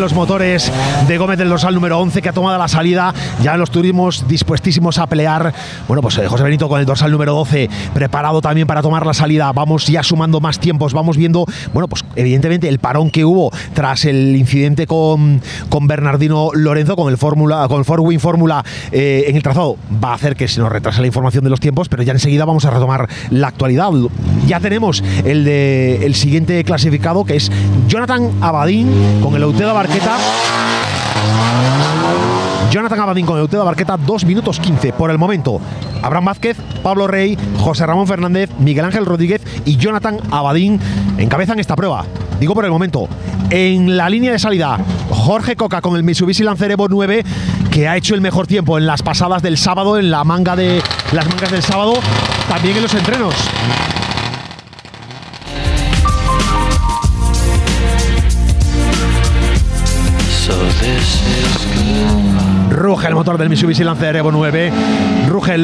Los 0.00 0.14
motores 0.14 0.72
de 1.06 1.18
Gómez 1.18 1.38
del 1.38 1.50
dorsal 1.50 1.74
número 1.74 1.98
11 1.98 2.22
que 2.22 2.28
ha 2.30 2.32
tomado 2.32 2.56
la 2.58 2.68
salida. 2.68 3.12
Ya 3.42 3.56
los 3.56 3.70
turismos 3.70 4.26
dispuestísimos 4.26 4.98
a 4.98 5.06
pelear. 5.06 5.52
Bueno, 5.86 6.00
pues 6.00 6.16
eh, 6.18 6.26
José 6.26 6.42
Benito 6.42 6.68
con 6.68 6.80
el 6.80 6.86
dorsal 6.86 7.12
número 7.12 7.34
12 7.34 7.68
preparado 7.92 8.40
también 8.40 8.66
para 8.66 8.80
tomar 8.80 9.04
la 9.04 9.12
salida. 9.12 9.52
Vamos 9.52 9.86
ya 9.86 10.02
sumando 10.02 10.40
más 10.40 10.58
tiempos. 10.58 10.94
Vamos 10.94 11.16
viendo, 11.16 11.44
bueno, 11.74 11.86
pues 11.86 12.04
evidentemente 12.16 12.68
el 12.68 12.78
parón 12.78 13.10
que 13.10 13.24
hubo 13.24 13.50
tras 13.74 14.06
el 14.06 14.34
incidente 14.36 14.86
con, 14.86 15.42
con 15.68 15.86
Bernardino 15.86 16.50
Lorenzo, 16.54 16.96
con 16.96 17.10
el 17.10 17.18
Fórmula, 17.18 17.66
con 17.68 17.78
el 17.78 17.84
Ford 17.84 18.00
Wing 18.00 18.20
Fórmula 18.20 18.64
eh, 18.92 19.24
en 19.26 19.36
el 19.36 19.42
trazado, 19.42 19.76
va 20.02 20.12
a 20.12 20.14
hacer 20.14 20.34
que 20.34 20.48
se 20.48 20.60
nos 20.60 20.72
retrase 20.72 21.00
la 21.00 21.06
información 21.06 21.44
de 21.44 21.50
los 21.50 21.60
tiempos, 21.60 21.88
pero 21.88 22.02
ya 22.02 22.12
enseguida 22.12 22.46
vamos 22.46 22.64
a 22.64 22.70
retomar 22.70 23.08
la 23.30 23.48
actualidad. 23.48 23.90
Ya 24.46 24.60
tenemos 24.60 25.04
el 25.24 25.44
de 25.44 26.06
el 26.06 26.14
siguiente 26.14 26.64
clasificado 26.64 27.24
que 27.24 27.36
es 27.36 27.50
Jonathan 27.88 28.30
Abadín 28.40 28.88
con 29.22 29.34
el 29.34 29.42
Euteda 29.42 29.72
Jonathan 32.70 33.00
Abadín 33.00 33.26
con 33.26 33.38
Euteda 33.38 33.64
Barqueta, 33.64 33.96
2 33.96 34.24
minutos 34.24 34.60
15 34.60 34.92
por 34.92 35.10
el 35.10 35.18
momento. 35.18 35.60
Abraham 36.02 36.26
Vázquez, 36.26 36.56
Pablo 36.82 37.08
Rey, 37.08 37.36
José 37.58 37.84
Ramón 37.84 38.06
Fernández, 38.06 38.48
Miguel 38.58 38.84
Ángel 38.84 39.06
Rodríguez 39.06 39.42
y 39.64 39.76
Jonathan 39.76 40.18
Abadín 40.30 40.78
encabezan 41.18 41.58
esta 41.58 41.74
prueba. 41.74 42.04
Digo 42.38 42.54
por 42.54 42.64
el 42.64 42.70
momento. 42.70 43.08
En 43.50 43.96
la 43.96 44.08
línea 44.08 44.30
de 44.30 44.38
salida, 44.38 44.78
Jorge 45.10 45.56
Coca 45.56 45.80
con 45.80 45.96
el 45.96 46.04
Mitsubishi 46.04 46.44
Lancer 46.44 46.70
Evo 46.70 46.86
9, 46.88 47.24
que 47.72 47.88
ha 47.88 47.96
hecho 47.96 48.14
el 48.14 48.20
mejor 48.20 48.46
tiempo 48.46 48.78
en 48.78 48.86
las 48.86 49.02
pasadas 49.02 49.42
del 49.42 49.58
sábado, 49.58 49.98
en 49.98 50.10
la 50.10 50.22
manga 50.22 50.54
de 50.54 50.80
las 51.12 51.28
mangas 51.28 51.50
del 51.50 51.62
sábado, 51.62 51.94
también 52.48 52.76
en 52.76 52.82
los 52.82 52.94
entrenos. 52.94 53.34
El 63.10 63.16
motor 63.16 63.36
del 63.36 63.48
Mitsubishi 63.48 63.82
Lancer 63.82 64.14
Evo 64.16 64.30
9. 64.30 64.72
Ruge 65.28 65.56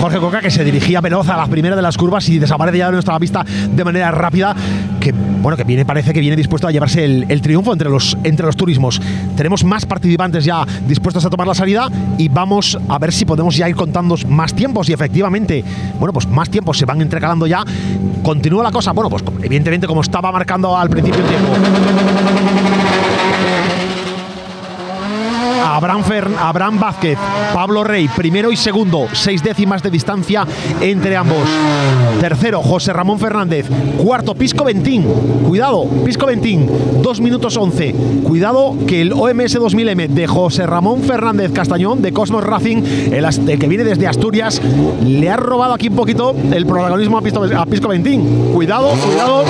Jorge 0.00 0.18
Coca 0.18 0.40
que 0.40 0.50
se 0.50 0.64
dirigía 0.64 1.02
veloz 1.02 1.28
a 1.28 1.36
las 1.36 1.50
primeras 1.50 1.76
de 1.76 1.82
las 1.82 1.98
curvas 1.98 2.26
y 2.30 2.38
desaparece 2.38 2.78
ya 2.78 2.86
de 2.86 2.92
nuestra 2.92 3.18
vista 3.18 3.44
de 3.44 3.84
manera 3.84 4.10
rápida. 4.10 4.56
Que 5.00 5.12
bueno, 5.12 5.54
que 5.56 5.64
viene, 5.64 5.84
parece 5.84 6.14
que 6.14 6.20
viene 6.20 6.34
dispuesto 6.34 6.66
a 6.66 6.70
llevarse 6.72 7.04
el, 7.04 7.26
el 7.28 7.42
triunfo 7.42 7.74
entre 7.74 7.90
los, 7.90 8.16
entre 8.24 8.46
los 8.46 8.56
turismos. 8.56 9.02
Tenemos 9.36 9.64
más 9.64 9.84
participantes 9.84 10.46
ya 10.46 10.64
dispuestos 10.86 11.24
a 11.26 11.30
tomar 11.30 11.46
la 11.46 11.54
salida 11.54 11.90
y 12.16 12.28
vamos 12.28 12.78
a 12.88 12.98
ver 12.98 13.12
si 13.12 13.26
podemos 13.26 13.54
ya 13.54 13.68
ir 13.68 13.76
contando 13.76 14.16
más 14.28 14.54
tiempos. 14.54 14.88
Y 14.88 14.94
efectivamente, 14.94 15.62
bueno, 15.98 16.14
pues 16.14 16.26
más 16.26 16.48
tiempos 16.48 16.78
se 16.78 16.86
van 16.86 17.02
entrecalando 17.02 17.46
ya. 17.46 17.62
Continúa 18.22 18.62
la 18.62 18.72
cosa. 18.72 18.92
Bueno, 18.92 19.10
pues 19.10 19.22
evidentemente, 19.42 19.86
como 19.86 20.00
estaba 20.00 20.32
marcando 20.32 20.74
al 20.74 20.88
principio 20.88 21.20
el 21.20 21.28
tiempo. 21.28 21.48
Abraham, 25.74 26.04
Fer- 26.04 26.30
Abraham 26.38 26.78
Vázquez, 26.78 27.18
Pablo 27.52 27.82
Rey, 27.82 28.08
primero 28.08 28.52
y 28.52 28.56
segundo, 28.56 29.08
seis 29.12 29.42
décimas 29.42 29.82
de 29.82 29.90
distancia 29.90 30.46
entre 30.80 31.16
ambos. 31.16 31.48
Tercero, 32.20 32.62
José 32.62 32.92
Ramón 32.92 33.18
Fernández. 33.18 33.66
Cuarto, 33.98 34.34
Pisco 34.34 34.64
Ventín. 34.64 35.02
Cuidado, 35.48 35.84
Pisco 36.04 36.26
Ventín, 36.26 36.68
dos 37.02 37.20
minutos 37.20 37.56
once. 37.56 37.92
Cuidado 38.22 38.74
que 38.86 39.00
el 39.00 39.12
OMS 39.12 39.58
2000M 39.58 40.08
de 40.08 40.26
José 40.28 40.64
Ramón 40.66 41.02
Fernández 41.02 41.52
Castañón 41.52 42.02
de 42.02 42.12
Cosmos 42.12 42.44
Racing, 42.44 42.82
el 43.12 43.58
que 43.58 43.66
viene 43.68 43.82
desde 43.84 44.06
Asturias, 44.06 44.62
le 45.04 45.28
ha 45.28 45.36
robado 45.36 45.74
aquí 45.74 45.88
un 45.88 45.96
poquito 45.96 46.34
el 46.52 46.66
protagonismo 46.66 47.18
a 47.18 47.22
Pisco, 47.22 47.42
a 47.44 47.66
Pisco 47.66 47.88
Ventín. 47.88 48.50
Cuidado, 48.52 48.90
cuidado. 48.90 49.44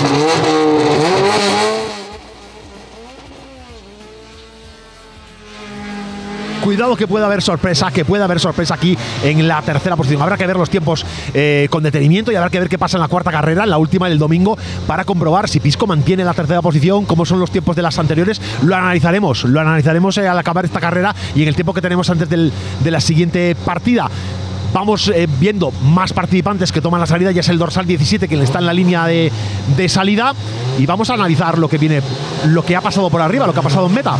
Cuidado 6.64 6.96
que 6.96 7.06
pueda 7.06 7.26
haber 7.26 7.42
sorpresa, 7.42 7.90
que 7.90 8.06
pueda 8.06 8.24
haber 8.24 8.40
sorpresa 8.40 8.72
aquí 8.72 8.96
en 9.22 9.46
la 9.46 9.60
tercera 9.60 9.96
posición. 9.96 10.22
Habrá 10.22 10.38
que 10.38 10.46
ver 10.46 10.56
los 10.56 10.70
tiempos 10.70 11.04
eh, 11.34 11.68
con 11.68 11.82
detenimiento 11.82 12.32
y 12.32 12.36
habrá 12.36 12.48
que 12.48 12.58
ver 12.58 12.70
qué 12.70 12.78
pasa 12.78 12.96
en 12.96 13.02
la 13.02 13.08
cuarta 13.08 13.30
carrera, 13.30 13.64
en 13.64 13.70
la 13.70 13.76
última 13.76 14.08
del 14.08 14.18
domingo, 14.18 14.56
para 14.86 15.04
comprobar 15.04 15.46
si 15.46 15.60
Pisco 15.60 15.86
mantiene 15.86 16.24
la 16.24 16.32
tercera 16.32 16.62
posición, 16.62 17.04
cómo 17.04 17.26
son 17.26 17.38
los 17.38 17.50
tiempos 17.50 17.76
de 17.76 17.82
las 17.82 17.98
anteriores. 17.98 18.40
Lo 18.62 18.74
analizaremos, 18.74 19.44
lo 19.44 19.60
analizaremos 19.60 20.16
eh, 20.16 20.26
al 20.26 20.38
acabar 20.38 20.64
esta 20.64 20.80
carrera 20.80 21.14
y 21.34 21.42
en 21.42 21.48
el 21.48 21.54
tiempo 21.54 21.74
que 21.74 21.82
tenemos 21.82 22.08
antes 22.08 22.30
de 22.30 22.90
la 22.90 23.00
siguiente 23.02 23.54
partida. 23.62 24.10
Vamos 24.72 25.08
eh, 25.08 25.28
viendo 25.38 25.70
más 25.70 26.14
participantes 26.14 26.72
que 26.72 26.80
toman 26.80 26.98
la 26.98 27.06
salida, 27.06 27.30
ya 27.30 27.40
es 27.40 27.48
el 27.50 27.58
dorsal 27.58 27.86
17 27.86 28.26
quien 28.26 28.40
está 28.40 28.60
en 28.60 28.66
la 28.66 28.72
línea 28.72 29.06
de, 29.06 29.30
de 29.76 29.88
salida 29.90 30.32
y 30.78 30.86
vamos 30.86 31.10
a 31.10 31.14
analizar 31.14 31.58
lo 31.58 31.68
que 31.68 31.76
viene, 31.76 32.00
lo 32.46 32.64
que 32.64 32.74
ha 32.74 32.80
pasado 32.80 33.10
por 33.10 33.20
arriba, 33.20 33.46
lo 33.46 33.52
que 33.52 33.60
ha 33.60 33.62
pasado 33.62 33.86
en 33.86 33.92
meta. 33.92 34.16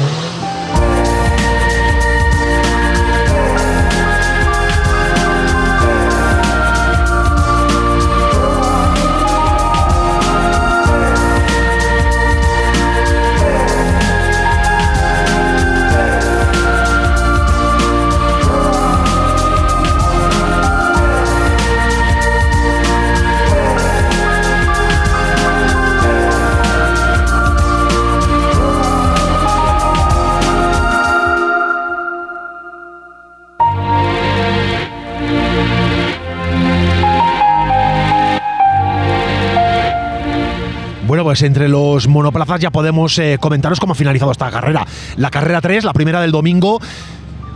Pues 41.35 41.43
entre 41.43 41.69
los 41.69 42.07
monoplazas 42.07 42.61
ya 42.61 42.71
podemos 42.71 43.19
eh, 43.19 43.39
comentaros 43.41 43.81
cómo 43.81 43.95
ha 43.95 43.97
finalizado 43.97 44.31
esta 44.31 44.53
carrera. 44.53 44.87
La 45.17 45.33
carrera 45.33 45.61
3, 45.61 45.83
la 45.83 45.93
primera 45.93 46.21
del 46.21 46.31
domingo. 46.31 46.81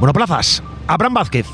Monoplazas. 0.00 0.64
Abraham 0.88 1.14
Vázquez, 1.14 1.46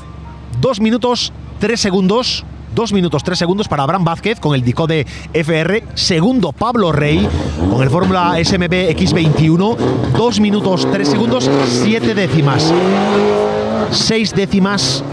2 0.59 0.81
minutos 0.81 1.31
3 1.59 1.79
segundos. 1.79 2.43
2 2.73 2.93
minutos 2.93 3.23
3 3.23 3.37
segundos 3.37 3.67
para 3.67 3.83
Abraham 3.83 4.05
Vázquez 4.05 4.39
con 4.39 4.55
el 4.55 4.63
Dicode 4.63 5.05
FR. 5.33 5.83
Segundo, 5.93 6.51
Pablo 6.51 6.91
Rey 6.91 7.29
con 7.69 7.83
el 7.83 7.91
Fórmula 7.91 8.33
SMB 8.43 8.73
X21. 8.97 9.77
2 10.17 10.39
minutos 10.39 10.87
3 10.91 11.07
segundos 11.07 11.47
7 11.83 12.15
décimas. 12.15 12.73
seis 13.91 14.33
décimas 14.33 15.03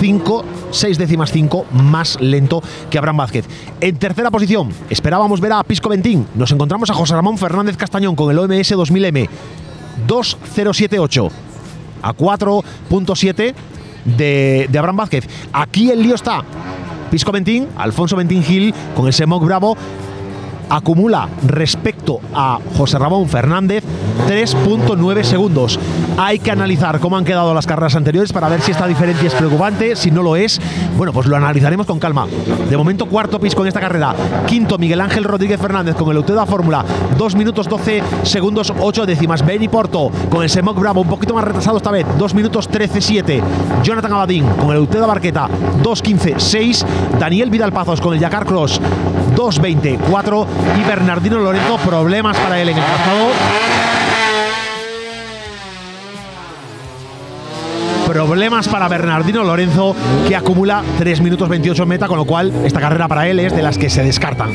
5, 0.00 0.44
6 0.76 0.98
décimas 0.98 1.32
5 1.32 1.66
más 1.72 2.20
lento 2.20 2.62
que 2.90 2.98
Abraham 2.98 3.18
Vázquez. 3.18 3.46
En 3.80 3.96
tercera 3.96 4.30
posición, 4.30 4.70
esperábamos 4.90 5.40
ver 5.40 5.52
a 5.52 5.64
Pisco 5.64 5.88
Ventín. 5.88 6.26
Nos 6.34 6.52
encontramos 6.52 6.90
a 6.90 6.94
José 6.94 7.14
Ramón 7.14 7.38
Fernández 7.38 7.76
Castañón 7.76 8.16
con 8.16 8.30
el 8.30 8.38
OMS 8.38 8.72
2000M 8.72 9.28
2078 10.06 11.28
a 12.02 12.12
4.7 12.14 13.54
de, 14.04 14.66
de 14.70 14.78
Abraham 14.78 14.96
Vázquez. 14.96 15.28
Aquí 15.52 15.90
el 15.90 16.02
lío 16.02 16.14
está. 16.14 16.44
Pisco 17.10 17.32
Ventín, 17.32 17.68
Alfonso 17.76 18.16
Ventín 18.16 18.42
Gil 18.42 18.74
con 18.94 19.06
el 19.06 19.12
Semoc 19.12 19.44
Bravo 19.44 19.76
acumula 20.68 21.28
respecto 21.46 22.20
a 22.34 22.58
José 22.76 22.98
Ramón 22.98 23.28
Fernández 23.28 23.84
3.9 24.28 25.22
segundos. 25.22 25.78
Hay 26.18 26.38
que 26.38 26.50
analizar 26.50 26.98
cómo 27.00 27.16
han 27.16 27.24
quedado 27.24 27.54
las 27.54 27.66
carreras 27.66 27.94
anteriores 27.94 28.32
para 28.32 28.48
ver 28.48 28.60
si 28.60 28.72
esta 28.72 28.86
diferencia 28.86 29.28
es 29.28 29.34
preocupante. 29.34 29.94
Si 29.96 30.10
no 30.10 30.22
lo 30.22 30.36
es, 30.36 30.60
bueno, 30.96 31.12
pues 31.12 31.26
lo 31.26 31.36
analizaremos 31.36 31.86
con 31.86 31.98
calma. 31.98 32.26
De 32.68 32.76
momento, 32.76 33.06
cuarto 33.06 33.38
pisco 33.38 33.62
en 33.62 33.68
esta 33.68 33.80
carrera. 33.80 34.14
Quinto, 34.46 34.78
Miguel 34.78 35.00
Ángel 35.00 35.24
Rodríguez 35.24 35.60
Fernández 35.60 35.94
con 35.94 36.10
el 36.10 36.16
Euteda 36.16 36.46
Fórmula. 36.46 36.84
2 37.16 37.34
minutos 37.36 37.68
12 37.68 38.02
segundos 38.22 38.72
8 38.78 39.06
décimas. 39.06 39.44
Benny 39.44 39.68
Porto 39.68 40.10
con 40.30 40.42
el 40.42 40.50
Semoc 40.50 40.78
Bravo, 40.78 41.02
un 41.02 41.08
poquito 41.08 41.34
más 41.34 41.44
retrasado 41.44 41.76
esta 41.76 41.90
vez. 41.90 42.06
2 42.18 42.34
minutos 42.34 42.68
13 42.68 43.00
7. 43.00 43.42
Jonathan 43.82 44.12
Abadín 44.12 44.46
con 44.58 44.70
el 44.70 44.76
Euteda 44.76 45.06
Barqueta. 45.06 45.48
2.15 45.82 46.38
6. 46.38 46.86
Daniel 47.18 47.50
Vidal 47.50 47.72
Pazos 47.72 48.00
con 48.00 48.14
el 48.14 48.20
Yacar 48.20 48.46
Cross. 48.46 48.80
2.20 49.36 49.98
4 50.10 50.46
y 50.80 50.88
Bernardino 50.88 51.38
Lorenzo, 51.38 51.76
problemas 51.78 52.36
para 52.38 52.60
él 52.60 52.70
en 52.70 52.78
el 52.78 52.84
trazado. 52.84 53.28
Problemas 58.06 58.66
para 58.68 58.88
Bernardino 58.88 59.44
Lorenzo, 59.44 59.94
que 60.26 60.34
acumula 60.34 60.82
3 60.98 61.20
minutos 61.20 61.48
28 61.48 61.82
en 61.82 61.88
meta, 61.88 62.08
con 62.08 62.16
lo 62.16 62.24
cual 62.24 62.50
esta 62.64 62.80
carrera 62.80 63.08
para 63.08 63.28
él 63.28 63.40
es 63.40 63.54
de 63.54 63.62
las 63.62 63.76
que 63.76 63.90
se 63.90 64.02
descartan. 64.02 64.52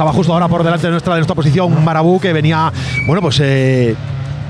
Pasaba 0.00 0.14
justo 0.14 0.32
ahora 0.32 0.48
por 0.48 0.64
delante 0.64 0.86
de 0.86 0.92
nuestra, 0.92 1.12
de 1.12 1.20
nuestra 1.20 1.34
posición 1.34 1.84
Marabú, 1.84 2.18
que 2.18 2.32
venía, 2.32 2.72
bueno, 3.06 3.20
pues 3.20 3.38
eh, 3.42 3.94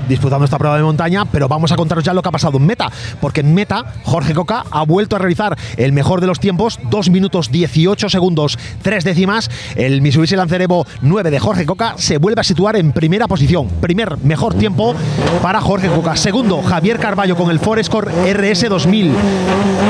disputando 0.07 0.45
esta 0.45 0.57
prueba 0.57 0.77
de 0.77 0.83
montaña, 0.83 1.25
pero 1.25 1.47
vamos 1.47 1.71
a 1.71 1.75
contaros 1.75 2.03
ya 2.03 2.13
lo 2.13 2.21
que 2.21 2.29
ha 2.29 2.31
pasado 2.31 2.57
en 2.57 2.65
meta, 2.65 2.91
porque 3.19 3.41
en 3.41 3.53
meta 3.53 3.85
Jorge 4.03 4.33
Coca 4.33 4.63
ha 4.71 4.83
vuelto 4.83 5.15
a 5.15 5.19
realizar 5.19 5.57
el 5.77 5.91
mejor 5.93 6.21
de 6.21 6.27
los 6.27 6.39
tiempos, 6.39 6.79
2 6.89 7.09
minutos 7.09 7.51
18 7.51 8.09
segundos, 8.09 8.57
3 8.81 9.03
décimas. 9.03 9.49
El 9.75 10.01
Mitsubishi 10.01 10.35
Lancer 10.35 10.61
Evo 10.61 10.85
9 11.01 11.31
de 11.31 11.39
Jorge 11.39 11.65
Coca 11.65 11.95
se 11.97 12.17
vuelve 12.17 12.41
a 12.41 12.43
situar 12.43 12.75
en 12.75 12.91
primera 12.91 13.27
posición, 13.27 13.67
primer 13.81 14.17
mejor 14.17 14.53
tiempo 14.53 14.95
para 15.41 15.61
Jorge 15.61 15.87
Coca. 15.87 16.15
Segundo, 16.15 16.61
Javier 16.61 16.99
Carballo 16.99 17.35
con 17.35 17.49
el 17.49 17.59
Forescore 17.59 18.33
RS 18.33 18.69
2000 18.69 19.15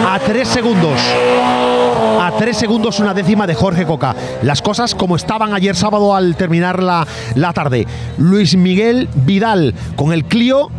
a 0.07 0.19
3 0.19 0.47
segundos. 0.47 0.99
A 2.21 2.31
3 2.37 2.55
segundos 2.55 2.99
una 2.99 3.13
décima 3.13 3.47
de 3.47 3.55
Jorge 3.55 3.85
Coca. 3.85 4.15
Las 4.43 4.61
cosas 4.61 4.93
como 4.93 5.15
estaban 5.15 5.53
ayer 5.53 5.75
sábado 5.75 6.15
al 6.15 6.35
terminar 6.35 6.81
la, 6.83 7.07
la 7.35 7.51
tarde. 7.53 7.87
Luis 8.17 8.55
Miguel 8.55 9.09
Vidal 9.25 9.73
con 10.01 10.13
el 10.13 10.25
Clio 10.25 10.71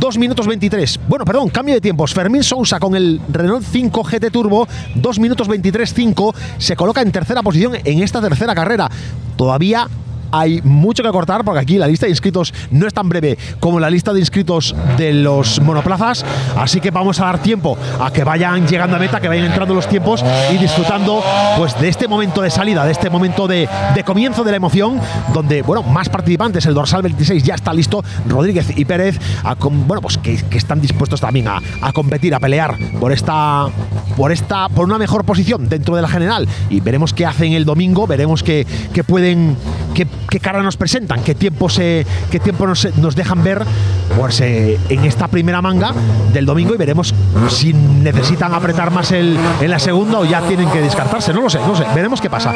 2 0.00 0.16
minutos 0.16 0.46
23. 0.46 1.00
Bueno, 1.06 1.26
perdón, 1.26 1.50
cambio 1.50 1.74
de 1.74 1.80
tiempos. 1.82 2.14
Fermín 2.14 2.42
Sousa 2.42 2.80
con 2.80 2.96
el 2.96 3.20
Renault 3.28 3.62
5 3.70 4.02
GT 4.02 4.30
Turbo, 4.30 4.66
2 4.94 5.18
minutos 5.18 5.46
23 5.46 5.92
5, 5.92 6.34
se 6.56 6.74
coloca 6.74 7.02
en 7.02 7.12
tercera 7.12 7.42
posición 7.42 7.74
en 7.84 8.02
esta 8.02 8.22
tercera 8.22 8.54
carrera. 8.54 8.90
Todavía 9.36 9.90
hay 10.32 10.60
mucho 10.62 11.02
que 11.02 11.10
cortar 11.10 11.44
porque 11.44 11.60
aquí 11.60 11.78
la 11.78 11.86
lista 11.86 12.06
de 12.06 12.10
inscritos 12.10 12.52
no 12.70 12.86
es 12.86 12.94
tan 12.94 13.08
breve 13.08 13.38
como 13.60 13.78
la 13.78 13.90
lista 13.90 14.12
de 14.12 14.20
inscritos 14.20 14.74
de 14.96 15.12
los 15.12 15.60
monoplazas, 15.60 16.24
así 16.56 16.80
que 16.80 16.90
vamos 16.90 17.20
a 17.20 17.26
dar 17.26 17.38
tiempo 17.40 17.78
a 18.00 18.10
que 18.12 18.24
vayan 18.24 18.66
llegando 18.66 18.96
a 18.96 18.98
meta, 18.98 19.20
que 19.20 19.28
vayan 19.28 19.46
entrando 19.46 19.74
los 19.74 19.88
tiempos 19.88 20.24
y 20.52 20.56
disfrutando 20.56 21.22
pues 21.56 21.78
de 21.78 21.88
este 21.88 22.08
momento 22.08 22.42
de 22.42 22.50
salida, 22.50 22.84
de 22.84 22.92
este 22.92 23.10
momento 23.10 23.46
de, 23.46 23.68
de 23.94 24.04
comienzo 24.04 24.42
de 24.44 24.50
la 24.50 24.56
emoción, 24.56 25.00
donde 25.32 25.62
bueno, 25.62 25.82
más 25.82 26.08
participantes, 26.08 26.66
el 26.66 26.74
dorsal 26.74 27.02
26 27.02 27.42
ya 27.42 27.54
está 27.54 27.72
listo, 27.72 28.02
Rodríguez 28.26 28.66
y 28.76 28.84
Pérez, 28.84 29.18
bueno, 29.60 30.00
pues 30.00 30.18
que, 30.18 30.36
que 30.36 30.58
están 30.58 30.80
dispuestos 30.80 31.20
también 31.20 31.48
a, 31.48 31.60
a 31.80 31.92
competir, 31.92 32.34
a 32.34 32.40
pelear 32.40 32.76
por 33.00 33.12
esta, 33.12 33.66
por 34.16 34.32
esta, 34.32 34.68
por 34.68 34.86
una 34.86 34.98
mejor 34.98 35.24
posición 35.24 35.68
dentro 35.68 35.96
de 35.96 36.02
la 36.02 36.08
general. 36.08 36.48
Y 36.70 36.80
veremos 36.80 37.12
qué 37.12 37.26
hacen 37.26 37.52
el 37.52 37.64
domingo, 37.64 38.06
veremos 38.06 38.42
qué, 38.42 38.66
qué 38.92 39.04
pueden, 39.04 39.56
qué, 39.94 40.06
qué 40.28 40.40
cara 40.40 40.62
nos 40.62 40.76
presentan, 40.76 41.22
qué 41.22 41.34
tiempo 41.34 41.68
se, 41.68 42.06
qué 42.30 42.40
tiempo 42.40 42.66
nos, 42.66 42.96
nos 42.96 43.14
dejan 43.14 43.42
ver 43.42 43.64
pues, 44.16 44.40
eh, 44.40 44.78
en 44.88 45.04
esta 45.04 45.28
primera 45.28 45.62
manga 45.62 45.92
del 46.32 46.46
domingo 46.46 46.74
y 46.74 46.78
veremos 46.78 47.14
si 47.48 47.72
necesitan 47.72 48.54
apretar 48.54 48.90
más 48.90 49.12
el, 49.12 49.36
en 49.60 49.70
la 49.70 49.78
segunda 49.78 50.18
o 50.18 50.24
ya 50.24 50.40
tienen 50.42 50.70
que 50.70 50.80
descartarse, 50.80 51.32
no 51.32 51.42
lo 51.42 51.50
sé, 51.50 51.58
no 51.60 51.76
sé, 51.76 51.84
veremos 51.94 52.20
qué 52.20 52.30
pasa. 52.30 52.54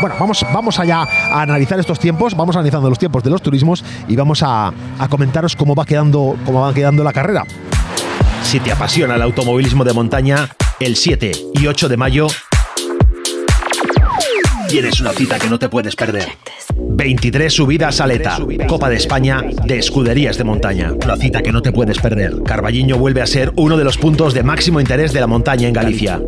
Bueno, 0.00 0.16
vamos, 0.20 0.44
vamos 0.52 0.78
allá 0.78 1.06
a 1.32 1.42
analizar 1.42 1.78
estos 1.80 1.98
tiempos, 1.98 2.36
vamos 2.36 2.54
analizando 2.56 2.88
los 2.88 2.98
tiempos 2.98 3.22
de 3.22 3.30
los 3.30 3.40
turismos 3.42 3.84
y 4.08 4.16
vamos 4.16 4.42
a, 4.42 4.72
a 4.98 5.08
comentaros 5.08 5.56
cómo 5.56 5.74
va 5.74 5.84
quedando, 5.84 6.36
cómo 6.44 6.62
va 6.62 6.74
quedando 6.74 7.02
la 7.02 7.12
carrera. 7.12 7.44
Si 8.42 8.60
te 8.60 8.72
apasiona 8.72 9.16
el 9.16 9.22
automovilismo 9.22 9.84
de 9.84 9.92
montaña, 9.92 10.48
el 10.78 10.96
7 10.96 11.32
y 11.54 11.66
8 11.66 11.88
de 11.88 11.96
mayo 11.96 12.28
tienes 14.68 15.00
una 15.00 15.12
cita 15.12 15.38
que 15.38 15.48
no 15.48 15.58
te 15.58 15.68
puedes 15.68 15.96
perder. 15.96 16.28
23 16.96 17.52
subidas 17.52 18.00
a 18.00 18.06
Leta, 18.06 18.38
Copa 18.66 18.88
de 18.88 18.96
España 18.96 19.44
de 19.66 19.78
escuderías 19.78 20.38
de 20.38 20.44
montaña. 20.44 20.92
Una 21.04 21.16
cita 21.16 21.42
que 21.42 21.52
no 21.52 21.60
te 21.60 21.70
puedes 21.70 21.98
perder. 21.98 22.42
Carballiño 22.42 22.96
vuelve 22.96 23.20
a 23.20 23.26
ser 23.26 23.52
uno 23.56 23.76
de 23.76 23.84
los 23.84 23.98
puntos 23.98 24.32
de 24.32 24.42
máximo 24.42 24.80
interés 24.80 25.12
de 25.12 25.20
la 25.20 25.26
montaña 25.26 25.68
en 25.68 25.74
Galicia. 25.74 26.22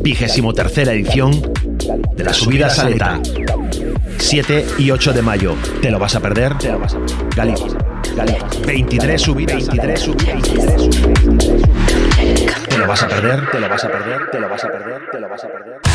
Vigésimo 0.00 0.54
tercera 0.54 0.92
edición 0.92 1.32
de 2.14 2.24
las 2.24 2.36
subidas 2.36 2.78
a 2.78 2.88
Leta. 2.88 3.20
7 4.18 4.66
y 4.78 4.92
8 4.92 5.12
de 5.12 5.22
mayo. 5.22 5.56
¿Te 5.80 5.90
lo 5.90 5.98
vas 5.98 6.14
a 6.14 6.20
perder? 6.20 6.54
Galicia. 7.34 7.78
Galicia. 8.16 8.46
23 8.64 9.20
subidas. 9.20 9.66
23 9.66 10.00
subidas. 10.00 10.26
23 10.26 10.82
subidas. 10.82 11.62
¿Te 12.68 12.78
lo 12.78 12.86
vas 12.86 13.02
a 13.02 13.08
perder? 13.08 13.50
¿Te 13.50 13.58
lo 13.58 13.68
vas 13.68 13.84
a 13.84 13.88
perder? 13.88 14.30
¿Te 14.30 14.40
lo 14.40 14.48
vas 14.48 14.64
a 14.64 14.68
perder? 14.70 15.02
¿Te 15.10 15.20
lo 15.20 15.28
vas 15.28 15.44
a 15.44 15.48
perder? 15.48 15.91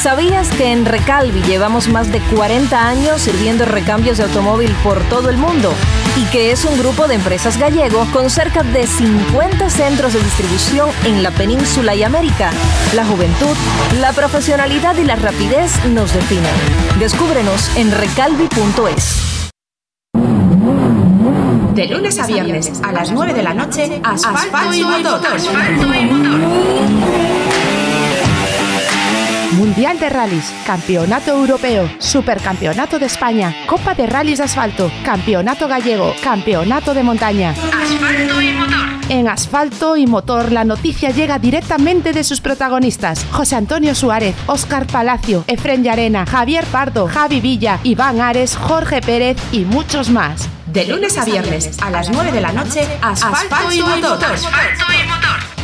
¿Sabías 0.00 0.48
que 0.52 0.72
en 0.72 0.86
Recalvi 0.86 1.42
llevamos 1.42 1.88
más 1.88 2.10
de 2.10 2.20
40 2.34 2.88
años 2.88 3.20
sirviendo 3.20 3.66
recambios 3.66 4.16
de 4.16 4.24
automóvil 4.24 4.74
por 4.82 4.98
todo 5.10 5.28
el 5.28 5.36
mundo? 5.36 5.74
Y 6.16 6.24
que 6.32 6.52
es 6.52 6.64
un 6.64 6.78
grupo 6.78 7.06
de 7.06 7.16
empresas 7.16 7.58
gallego 7.58 8.06
con 8.10 8.30
cerca 8.30 8.62
de 8.62 8.86
50 8.86 9.68
centros 9.68 10.14
de 10.14 10.20
distribución 10.20 10.88
en 11.04 11.22
la 11.22 11.30
península 11.30 11.94
y 11.94 12.02
América. 12.02 12.50
La 12.94 13.04
juventud, 13.04 13.54
la 14.00 14.14
profesionalidad 14.14 14.96
y 14.96 15.04
la 15.04 15.16
rapidez 15.16 15.84
nos 15.84 16.14
definen. 16.14 16.54
Descúbrenos 16.98 17.76
en 17.76 17.90
recalvi.es. 17.90 19.50
De 21.74 21.86
lunes 21.88 22.18
a 22.18 22.26
viernes 22.26 22.80
a 22.82 22.92
las 22.92 23.12
9 23.12 23.34
de 23.34 23.42
la 23.42 23.52
noche, 23.52 24.00
asfalto, 24.02 24.72
y 24.72 24.82
motor. 24.82 25.20
Mundial 29.52 29.98
de 29.98 30.08
Rallys, 30.08 30.54
Campeonato 30.64 31.32
Europeo, 31.32 31.90
Supercampeonato 31.98 33.00
de 33.00 33.06
España, 33.06 33.52
Copa 33.66 33.94
de 33.94 34.06
Rallys 34.06 34.38
de 34.38 34.44
Asfalto, 34.44 34.92
Campeonato 35.04 35.66
Gallego, 35.66 36.14
Campeonato 36.22 36.94
de 36.94 37.02
Montaña. 37.02 37.50
Asfalto 37.50 38.40
y 38.40 38.52
motor. 38.52 38.78
En 39.08 39.26
Asfalto 39.26 39.96
y 39.96 40.06
Motor 40.06 40.52
la 40.52 40.62
noticia 40.62 41.10
llega 41.10 41.40
directamente 41.40 42.12
de 42.12 42.22
sus 42.22 42.40
protagonistas. 42.40 43.26
José 43.32 43.56
Antonio 43.56 43.96
Suárez, 43.96 44.36
Óscar 44.46 44.86
Palacio, 44.86 45.42
Efren 45.48 45.82
Llarena, 45.82 46.26
Javier 46.26 46.64
Pardo, 46.66 47.08
Javi 47.08 47.40
Villa, 47.40 47.80
Iván 47.82 48.20
Ares, 48.20 48.56
Jorge 48.56 49.00
Pérez 49.00 49.36
y 49.50 49.60
muchos 49.64 50.10
más. 50.10 50.48
De 50.66 50.84
lunes 50.84 51.18
a 51.18 51.24
viernes 51.24 51.76
a 51.82 51.90
las 51.90 52.08
9 52.08 52.30
de 52.30 52.40
la 52.40 52.52
noche, 52.52 52.86
asfalto, 53.02 53.72
y 53.72 53.80
motor. 53.80 54.24
Asfalto 54.24 54.84
y 54.92 55.08
motor. 55.08 55.59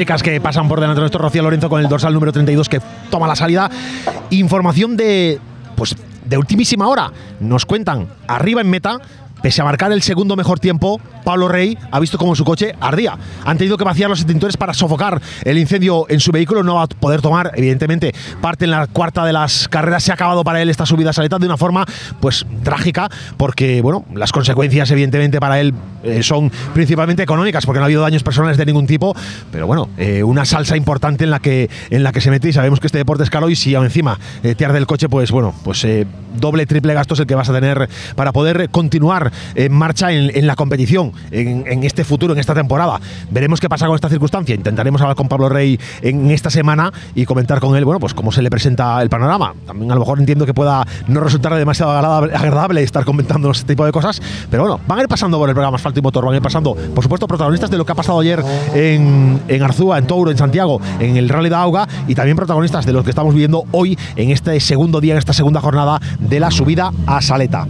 Chicas 0.00 0.22
que 0.22 0.40
pasan 0.40 0.66
por 0.66 0.80
delante 0.80 0.98
de 0.98 1.02
nuestro 1.02 1.20
Rocío 1.20 1.42
Lorenzo 1.42 1.68
con 1.68 1.78
el 1.78 1.86
dorsal 1.86 2.14
número 2.14 2.32
32 2.32 2.70
que 2.70 2.80
toma 3.10 3.28
la 3.28 3.36
salida. 3.36 3.70
Información 4.30 4.96
de, 4.96 5.38
pues, 5.76 5.94
de 6.24 6.38
ultimísima 6.38 6.88
hora. 6.88 7.12
Nos 7.38 7.66
cuentan 7.66 8.08
arriba 8.26 8.62
en 8.62 8.70
meta 8.70 8.98
Pese 9.42 9.62
a 9.62 9.64
marcar 9.64 9.90
el 9.92 10.02
segundo 10.02 10.36
mejor 10.36 10.60
tiempo, 10.60 11.00
Pablo 11.24 11.48
Rey 11.48 11.78
ha 11.90 11.98
visto 11.98 12.18
como 12.18 12.36
su 12.36 12.44
coche 12.44 12.74
ardía. 12.78 13.16
Han 13.44 13.56
tenido 13.56 13.78
que 13.78 13.84
vaciar 13.84 14.10
los 14.10 14.20
extintores 14.20 14.56
para 14.58 14.74
sofocar 14.74 15.20
el 15.44 15.56
incendio 15.56 16.04
en 16.10 16.20
su 16.20 16.30
vehículo. 16.30 16.62
No 16.62 16.74
va 16.74 16.82
a 16.82 16.86
poder 16.86 17.22
tomar, 17.22 17.52
evidentemente, 17.56 18.14
parte 18.42 18.66
en 18.66 18.72
la 18.72 18.86
cuarta 18.86 19.24
de 19.24 19.32
las 19.32 19.66
carreras. 19.68 20.02
Se 20.02 20.10
ha 20.10 20.14
acabado 20.14 20.44
para 20.44 20.60
él 20.60 20.68
esta 20.68 20.84
subida 20.84 21.14
saleta 21.14 21.38
de 21.38 21.46
una 21.46 21.56
forma, 21.56 21.86
pues, 22.20 22.44
trágica, 22.62 23.08
porque, 23.38 23.80
bueno, 23.80 24.04
las 24.14 24.30
consecuencias, 24.30 24.90
evidentemente, 24.90 25.40
para 25.40 25.58
él 25.58 25.72
eh, 26.02 26.22
son 26.22 26.50
principalmente 26.72 27.22
económicas, 27.22 27.66
porque 27.66 27.78
no 27.78 27.84
ha 27.84 27.86
habido 27.86 28.02
daños 28.02 28.22
personales 28.22 28.56
de 28.56 28.66
ningún 28.66 28.86
tipo. 28.86 29.14
Pero 29.52 29.66
bueno, 29.66 29.88
eh, 29.96 30.22
una 30.22 30.44
salsa 30.44 30.76
importante 30.76 31.24
en 31.24 31.30
la 31.30 31.40
que 31.40 31.68
en 31.90 32.02
la 32.02 32.12
que 32.12 32.20
se 32.20 32.30
mete 32.30 32.48
y 32.48 32.52
sabemos 32.52 32.80
que 32.80 32.86
este 32.86 32.98
deporte 32.98 33.24
es 33.24 33.30
caro 33.30 33.50
y 33.50 33.56
si 33.56 33.74
encima 33.74 34.18
eh, 34.42 34.54
te 34.54 34.64
arde 34.64 34.78
el 34.78 34.86
coche, 34.86 35.08
pues 35.08 35.30
bueno, 35.30 35.54
pues 35.64 35.86
doble, 36.38 36.66
triple 36.66 36.94
gastos 36.94 37.20
el 37.20 37.26
que 37.26 37.34
vas 37.34 37.48
a 37.48 37.52
tener 37.52 37.88
para 38.14 38.32
poder 38.32 38.70
continuar 38.70 39.32
en 39.54 39.72
marcha 39.72 40.12
en, 40.12 40.46
la 40.46 40.56
competición, 40.56 41.12
en, 41.30 41.84
este 41.84 42.04
futuro, 42.04 42.32
en 42.32 42.38
esta 42.38 42.54
temporada. 42.54 43.00
Veremos 43.30 43.60
qué 43.60 43.68
pasa 43.68 43.86
con 43.86 43.94
esta 43.94 44.08
circunstancia. 44.08 44.54
Intentaremos 44.54 45.00
hablar 45.00 45.16
con 45.16 45.28
Pablo 45.28 45.48
Rey 45.48 45.78
en 46.02 46.30
esta 46.30 46.50
semana 46.50 46.92
y 47.14 47.24
comentar 47.24 47.60
con 47.60 47.76
él, 47.76 47.84
bueno, 47.84 48.00
pues 48.00 48.14
cómo 48.14 48.32
se 48.32 48.42
le 48.42 48.50
presenta 48.50 49.02
el 49.02 49.08
panorama. 49.08 49.54
También 49.66 49.90
a 49.90 49.94
lo 49.94 50.00
mejor 50.00 50.18
entiendo 50.20 50.46
que 50.46 50.54
pueda 50.54 50.86
no 51.08 51.20
resultar 51.20 51.54
demasiado 51.54 51.92
agradable, 51.92 52.82
estar 52.82 53.04
comentando 53.04 53.50
este 53.50 53.66
tipo 53.66 53.84
de 53.84 53.92
cosas, 53.92 54.20
pero 54.50 54.62
bueno, 54.62 54.80
van 54.86 54.98
a 55.00 55.02
ir 55.02 55.08
pasando 55.08 55.38
por 55.38 55.48
el 55.48 55.54
programa 55.54 55.78
Asfalto 55.90 56.00
y 56.00 56.02
Motor, 56.02 56.24
van 56.24 56.34
a 56.34 56.36
ir 56.36 56.42
pasando, 56.42 56.74
por 56.74 57.02
supuesto, 57.02 57.26
protagonistas 57.26 57.70
de 57.70 57.76
lo 57.76 57.84
que 57.84 57.92
ha 57.92 57.94
pasado 57.94 58.20
ayer 58.20 58.42
en, 58.74 59.40
en 59.48 59.62
Arzúa, 59.62 59.98
en 59.98 60.06
Touro, 60.06 60.30
en 60.30 60.38
Santiago, 60.38 60.80
en 61.00 61.16
el 61.16 61.28
Rally 61.28 61.48
de 61.48 61.56
Auga 61.56 61.88
y 62.06 62.14
también 62.14 62.36
protagonistas 62.36 62.86
de 62.86 62.92
lo 62.92 63.02
que 63.02 63.10
estamos 63.10 63.34
viviendo 63.34 63.64
hoy 63.72 63.98
en 64.16 64.30
este 64.30 64.58
segundo 64.60 65.00
día, 65.00 65.14
en 65.14 65.18
esta 65.18 65.32
segunda 65.32 65.60
jornada 65.60 66.00
de 66.18 66.40
la 66.40 66.50
subida 66.50 66.92
a 67.06 67.20
Saleta. 67.20 67.66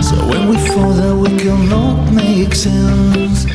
So 0.00 0.16
when 0.26 0.48
we 0.50 0.58
fall 0.58 0.92
that 0.94 1.14
we 1.14 1.30
cannot 1.38 2.10
make 2.12 2.54
sense 2.54 3.46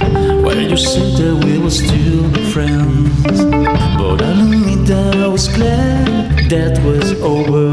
Where 0.48 0.62
you 0.62 0.78
said 0.78 1.18
that 1.18 1.44
we 1.44 1.58
were 1.58 1.70
still 1.70 2.24
friends. 2.54 3.44
But 4.00 4.22
I'll 4.22 4.40
admit 4.40 4.88
that 4.88 5.18
I 5.18 5.28
was 5.28 5.48
glad 5.50 6.50
that 6.50 6.82
was 6.86 7.12
over 7.22 7.67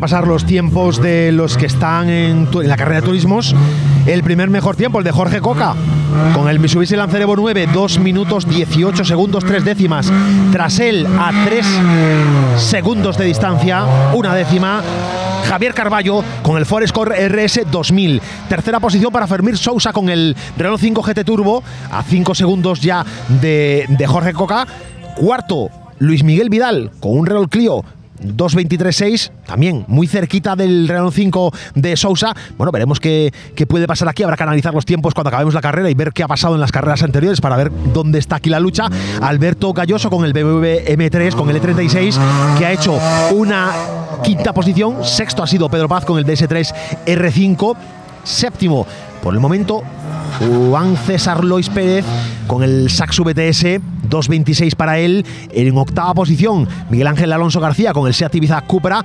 repasar 0.00 0.26
los 0.26 0.46
tiempos 0.46 1.02
de 1.02 1.30
los 1.30 1.58
que 1.58 1.66
están 1.66 2.08
en, 2.08 2.48
la 2.66 2.78
carrera 2.78 3.02
de 3.02 3.06
turismos. 3.06 3.54
El 4.06 4.22
primer 4.22 4.48
mejor 4.48 4.74
tiempo, 4.74 4.96
el 4.96 5.04
de 5.04 5.10
Jorge 5.10 5.42
Coca, 5.42 5.74
con 6.32 6.48
el 6.48 6.58
Mitsubishi 6.58 6.96
Lancer 6.96 7.20
Evo 7.20 7.36
9, 7.36 7.68
2 7.70 7.98
minutos 7.98 8.48
18 8.48 9.04
segundos 9.04 9.44
3 9.44 9.62
décimas. 9.62 10.10
Tras 10.52 10.78
él, 10.78 11.06
a 11.06 11.44
3 11.44 11.66
segundos 12.56 13.18
de 13.18 13.26
distancia, 13.26 13.84
una 14.14 14.34
décima. 14.34 14.82
Javier 15.46 15.74
Carballo 15.74 16.24
con 16.42 16.56
el 16.56 16.64
Ford 16.64 16.84
RS 16.84 17.70
2000. 17.70 18.22
Tercera 18.48 18.80
posición 18.80 19.12
para 19.12 19.26
Fermín 19.26 19.58
Sousa 19.58 19.92
con 19.92 20.08
el 20.08 20.34
Renault 20.56 20.80
5 20.80 21.02
GT 21.02 21.24
Turbo, 21.26 21.62
a 21.90 22.02
5 22.02 22.34
segundos 22.34 22.80
ya 22.80 23.04
de, 23.28 23.84
de 23.86 24.06
Jorge 24.06 24.32
Coca. 24.32 24.66
Cuarto, 25.14 25.68
Luis 25.98 26.24
Miguel 26.24 26.48
Vidal 26.48 26.90
con 27.00 27.18
un 27.18 27.26
Renault 27.26 27.52
Clio 27.52 27.84
2.23.6, 28.20 29.30
también 29.46 29.84
muy 29.88 30.06
cerquita 30.06 30.56
del 30.56 30.88
Renault 30.88 31.14
5 31.14 31.52
de 31.74 31.96
Sousa. 31.96 32.34
Bueno, 32.56 32.72
veremos 32.72 33.00
qué, 33.00 33.32
qué, 33.54 33.66
puede 33.66 33.86
pasar 33.86 34.08
aquí. 34.08 34.22
Habrá 34.22 34.36
que 34.36 34.42
analizar 34.42 34.74
los 34.74 34.84
tiempos 34.84 35.14
cuando 35.14 35.28
acabemos 35.28 35.54
la 35.54 35.60
carrera 35.60 35.90
y 35.90 35.94
ver 35.94 36.12
qué 36.12 36.22
ha 36.22 36.28
pasado 36.28 36.54
en 36.54 36.60
las 36.60 36.72
carreras 36.72 37.02
anteriores 37.02 37.40
para 37.40 37.56
ver 37.56 37.70
dónde 37.92 38.18
está 38.18 38.36
aquí 38.36 38.50
la 38.50 38.60
lucha. 38.60 38.88
Alberto 39.22 39.72
Galloso 39.72 40.10
con 40.10 40.24
el 40.24 40.32
BMW 40.32 40.86
M3, 40.86 41.34
con 41.34 41.50
el 41.50 41.60
E36, 41.60 42.58
que 42.58 42.66
ha 42.66 42.72
hecho 42.72 42.98
una 43.32 43.72
quinta 44.22 44.52
posición. 44.52 45.04
Sexto 45.04 45.42
ha 45.42 45.46
sido 45.46 45.68
Pedro 45.68 45.88
Paz 45.88 46.04
con 46.04 46.18
el 46.18 46.26
DS3 46.26 46.74
R5. 47.06 47.76
Séptimo, 48.22 48.86
por 49.22 49.34
el 49.34 49.40
momento, 49.40 49.82
Juan 50.38 50.96
César 50.96 51.44
Lois 51.44 51.68
Pérez 51.68 52.04
con 52.46 52.62
el 52.62 52.90
Saxo 52.90 53.24
BTS, 53.24 53.80
2.26 54.08 54.74
para 54.74 54.98
él. 54.98 55.24
En 55.52 55.76
octava 55.76 56.14
posición, 56.14 56.68
Miguel 56.90 57.06
Ángel 57.06 57.32
Alonso 57.32 57.60
García 57.60 57.92
con 57.92 58.06
el 58.06 58.14
Seat 58.14 58.34
Ibiza 58.34 58.60
Cupra. 58.62 59.04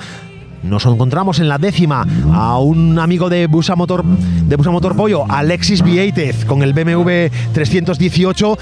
Nos 0.64 0.86
encontramos 0.86 1.40
en 1.40 1.48
la 1.48 1.58
décima 1.58 2.08
a 2.34 2.58
un 2.58 2.98
amigo 2.98 3.30
de 3.30 3.46
Busa 3.48 3.76
Motor, 3.76 4.04
de 4.04 4.56
Busa 4.56 4.72
Motor 4.72 4.96
Pollo, 4.96 5.26
Alexis 5.30 5.84
Vieitez, 5.84 6.44
con 6.46 6.64
el 6.64 6.74
BMW 6.74 7.28
318 7.54 8.58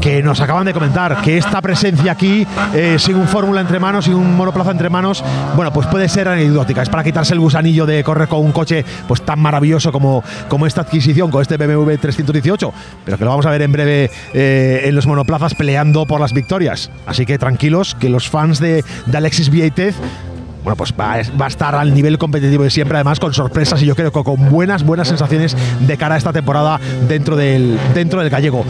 que 0.00 0.22
nos 0.22 0.40
acaban 0.40 0.64
de 0.64 0.72
comentar 0.72 1.20
que 1.22 1.36
esta 1.36 1.60
presencia 1.60 2.12
aquí, 2.12 2.46
eh, 2.74 2.96
sin 2.98 3.16
un 3.16 3.28
fórmula 3.28 3.60
entre 3.60 3.78
manos, 3.78 4.06
sin 4.06 4.14
un 4.14 4.36
monoplaza 4.36 4.70
entre 4.70 4.88
manos, 4.88 5.22
bueno, 5.54 5.72
pues 5.72 5.86
puede 5.88 6.08
ser 6.08 6.28
anecdótica. 6.28 6.82
Es 6.82 6.88
para 6.88 7.04
quitarse 7.04 7.34
el 7.34 7.40
gusanillo 7.40 7.86
de 7.86 8.02
correr 8.02 8.28
con 8.28 8.40
un 8.40 8.52
coche 8.52 8.84
pues 9.06 9.22
tan 9.22 9.38
maravilloso 9.38 9.92
como, 9.92 10.24
como 10.48 10.66
esta 10.66 10.82
adquisición 10.82 11.30
con 11.30 11.42
este 11.42 11.56
BMW 11.56 11.94
318, 12.00 12.72
pero 13.04 13.18
que 13.18 13.24
lo 13.24 13.30
vamos 13.30 13.46
a 13.46 13.50
ver 13.50 13.62
en 13.62 13.72
breve 13.72 14.10
eh, 14.32 14.82
en 14.84 14.94
los 14.94 15.06
monoplazas 15.06 15.54
peleando 15.54 16.06
por 16.06 16.20
las 16.20 16.32
victorias. 16.32 16.90
Así 17.06 17.26
que 17.26 17.38
tranquilos, 17.38 17.94
que 17.94 18.08
los 18.08 18.28
fans 18.28 18.58
de, 18.58 18.84
de 19.06 19.16
Alexis 19.16 19.50
Vieitez 19.50 19.94
bueno, 20.62 20.76
pues 20.76 20.92
va, 20.98 21.14
a 21.14 21.46
estar 21.46 21.74
al 21.74 21.94
nivel 21.94 22.18
competitivo 22.18 22.64
de 22.64 22.70
siempre, 22.70 22.96
además 22.96 23.20
con 23.20 23.32
sorpresas 23.32 23.82
y 23.82 23.86
yo 23.86 23.94
creo 23.94 24.12
que 24.12 24.22
con 24.22 24.50
buenas, 24.50 24.84
buenas 24.84 25.08
sensaciones 25.08 25.56
de 25.80 25.96
cara 25.96 26.14
a 26.14 26.18
esta 26.18 26.32
temporada 26.32 26.78
dentro 27.08 27.36
del, 27.36 27.78
dentro 27.94 28.20
del 28.20 28.30
gallego. 28.30 28.64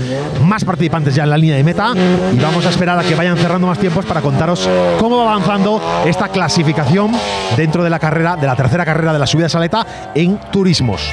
Más 0.44 0.64
participantes 0.64 1.14
ya 1.14 1.24
en 1.24 1.30
la 1.30 1.38
línea 1.38 1.56
de 1.56 1.64
meta 1.64 1.92
y 2.32 2.38
vamos 2.38 2.64
a 2.66 2.70
esperar 2.70 2.98
a 2.98 3.02
que 3.02 3.14
vayan 3.14 3.36
cerrando 3.36 3.66
más 3.66 3.78
tiempos 3.78 4.04
para 4.04 4.20
contaros 4.20 4.68
cómo 4.98 5.18
va 5.18 5.32
avanzando 5.32 5.80
esta 6.06 6.28
clasificación 6.28 7.12
dentro 7.56 7.82
de 7.82 7.90
la 7.90 7.98
carrera, 7.98 8.36
de 8.36 8.46
la 8.46 8.56
tercera 8.56 8.84
carrera 8.84 9.12
de 9.12 9.18
la 9.18 9.26
subida 9.26 9.48
saleta 9.48 9.86
en 10.14 10.38
turismos. 10.52 11.12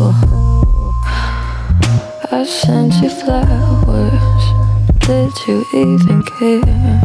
I 2.41 2.43
sent 2.43 2.93
you 3.03 3.09
flowers. 3.09 4.43
Did 5.05 5.31
you 5.45 5.63
even 5.75 6.23
care? 6.23 6.99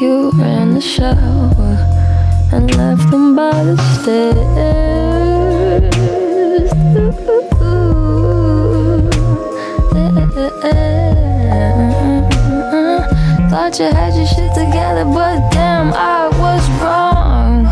You 0.00 0.32
ran 0.34 0.74
the 0.74 0.80
shower 0.80 1.76
and 2.52 2.74
left 2.76 3.08
them 3.12 3.36
by 3.36 3.62
the 3.62 3.76
stairs. 3.94 4.34
Thought 13.50 13.78
you 13.78 13.84
had 13.84 14.14
your 14.16 14.26
shit 14.26 14.52
together, 14.52 15.04
but 15.04 15.48
damn. 15.52 15.92
I 15.94 16.26
was 16.42 16.68
wrong. 16.82 17.68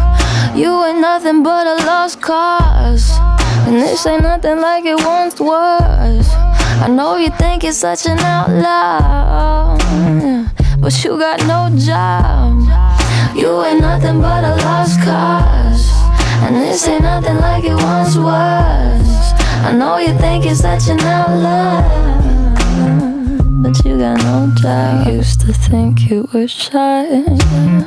You 0.57 0.85
ain't 0.85 1.01
nothing 1.01 1.43
but 1.43 1.67
a 1.67 1.75
lost 1.85 2.23
cause. 2.23 2.68
And 3.69 3.77
this 3.83 4.07
ain't 4.07 4.23
nothing 4.23 4.63
like 4.63 4.87
it 4.87 4.97
once 5.05 5.39
was. 5.39 6.27
I 6.81 6.89
know 6.89 7.17
you 7.17 7.29
think 7.37 7.63
you're 7.63 7.73
such 7.73 8.07
an 8.07 8.19
outlaw, 8.21 9.77
but 10.81 11.05
you 11.05 11.19
got 11.19 11.41
no 11.47 11.69
job. 11.77 12.63
You 13.37 13.63
ain't 13.63 13.83
nothing 13.83 14.23
but 14.23 14.43
a 14.43 14.57
lost 14.65 15.03
cause. 15.03 15.87
And 16.43 16.57
this 16.57 16.89
ain't 16.89 17.03
nothing 17.03 17.37
like 17.37 17.65
it 17.65 17.75
once 17.75 18.17
was. 18.17 19.35
I 19.69 19.75
know 19.77 19.99
you 19.99 20.17
think 20.17 20.47
you're 20.47 20.55
such 20.55 20.89
an 20.89 21.01
outlaw. 21.01 21.83
But 23.61 23.85
you 23.85 23.99
got 23.99 24.17
no 24.23 24.51
job. 24.63 25.07
I 25.07 25.11
used 25.11 25.43
to 25.43 25.53
think 25.53 26.09
you 26.11 26.27
were 26.33 26.49
shy. 26.49 27.23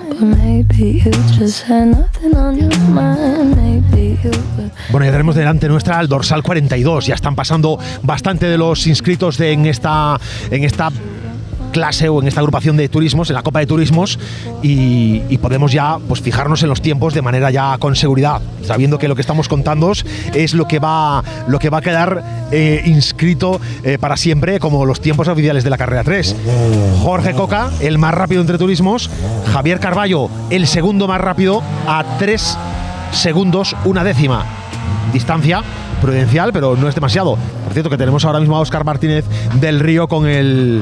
But 0.09 0.21
maybe 0.21 1.01
you 1.03 1.11
just 1.39 1.63
had 1.63 1.87
nothing 1.87 2.35
on 2.35 2.55
your 2.55 2.77
mind. 2.89 3.55
Maybe 3.55 4.19
you 4.23 4.31
were. 4.57 4.70
Bueno, 4.89 5.05
ya 5.05 5.11
tenemos 5.11 5.35
delante 5.35 5.67
nuestra 5.67 5.99
al 5.99 6.07
dorsal 6.07 6.43
42. 6.43 7.07
Ya 7.07 7.15
están 7.15 7.35
pasando 7.35 7.79
bastante 8.03 8.47
de 8.47 8.57
los 8.57 8.87
inscritos 8.87 9.39
en 9.39 9.65
esta 9.65 10.19
en 10.49 10.63
esta 10.63 10.91
clase 11.71 12.09
o 12.09 12.21
en 12.21 12.27
esta 12.27 12.41
agrupación 12.41 12.77
de 12.77 12.89
turismos, 12.89 13.29
en 13.29 13.35
la 13.35 13.43
Copa 13.43 13.59
de 13.59 13.65
Turismos, 13.65 14.19
y, 14.61 15.21
y 15.29 15.37
podemos 15.37 15.71
ya 15.71 15.97
pues 16.07 16.21
fijarnos 16.21 16.61
en 16.63 16.69
los 16.69 16.81
tiempos 16.81 17.13
de 17.13 17.21
manera 17.21 17.49
ya 17.49 17.77
con 17.79 17.95
seguridad, 17.95 18.41
sabiendo 18.63 18.99
que 18.99 19.07
lo 19.07 19.15
que 19.15 19.21
estamos 19.21 19.47
contando 19.47 19.81
es 20.33 20.53
lo 20.53 20.67
que 20.67 20.79
va, 20.79 21.23
lo 21.47 21.57
que 21.59 21.69
va 21.69 21.79
a 21.79 21.81
quedar 21.81 22.23
eh, 22.51 22.83
inscrito 22.85 23.59
eh, 23.83 23.97
para 23.99 24.17
siempre 24.17 24.59
como 24.59 24.85
los 24.85 25.01
tiempos 25.01 25.27
oficiales 25.27 25.63
de 25.63 25.69
la 25.69 25.77
carrera 25.77 26.03
3. 26.03 26.35
Jorge 27.01 27.33
Coca, 27.33 27.71
el 27.79 27.97
más 27.97 28.13
rápido 28.13 28.41
entre 28.41 28.57
turismos, 28.57 29.09
Javier 29.51 29.79
Carballo, 29.79 30.29
el 30.49 30.67
segundo 30.67 31.07
más 31.07 31.21
rápido, 31.21 31.63
a 31.87 32.03
3 32.19 32.57
segundos, 33.11 33.75
una 33.85 34.03
décima. 34.03 34.60
Distancia 35.13 35.61
prudencial, 36.01 36.51
pero 36.53 36.75
no 36.75 36.87
es 36.87 36.95
demasiado. 36.95 37.37
Por 37.63 37.73
cierto, 37.73 37.89
que 37.89 37.97
tenemos 37.97 38.25
ahora 38.25 38.39
mismo 38.39 38.55
a 38.55 38.59
Oscar 38.59 38.83
Martínez 38.83 39.25
del 39.59 39.79
Río 39.79 40.07
con 40.07 40.27
el 40.27 40.81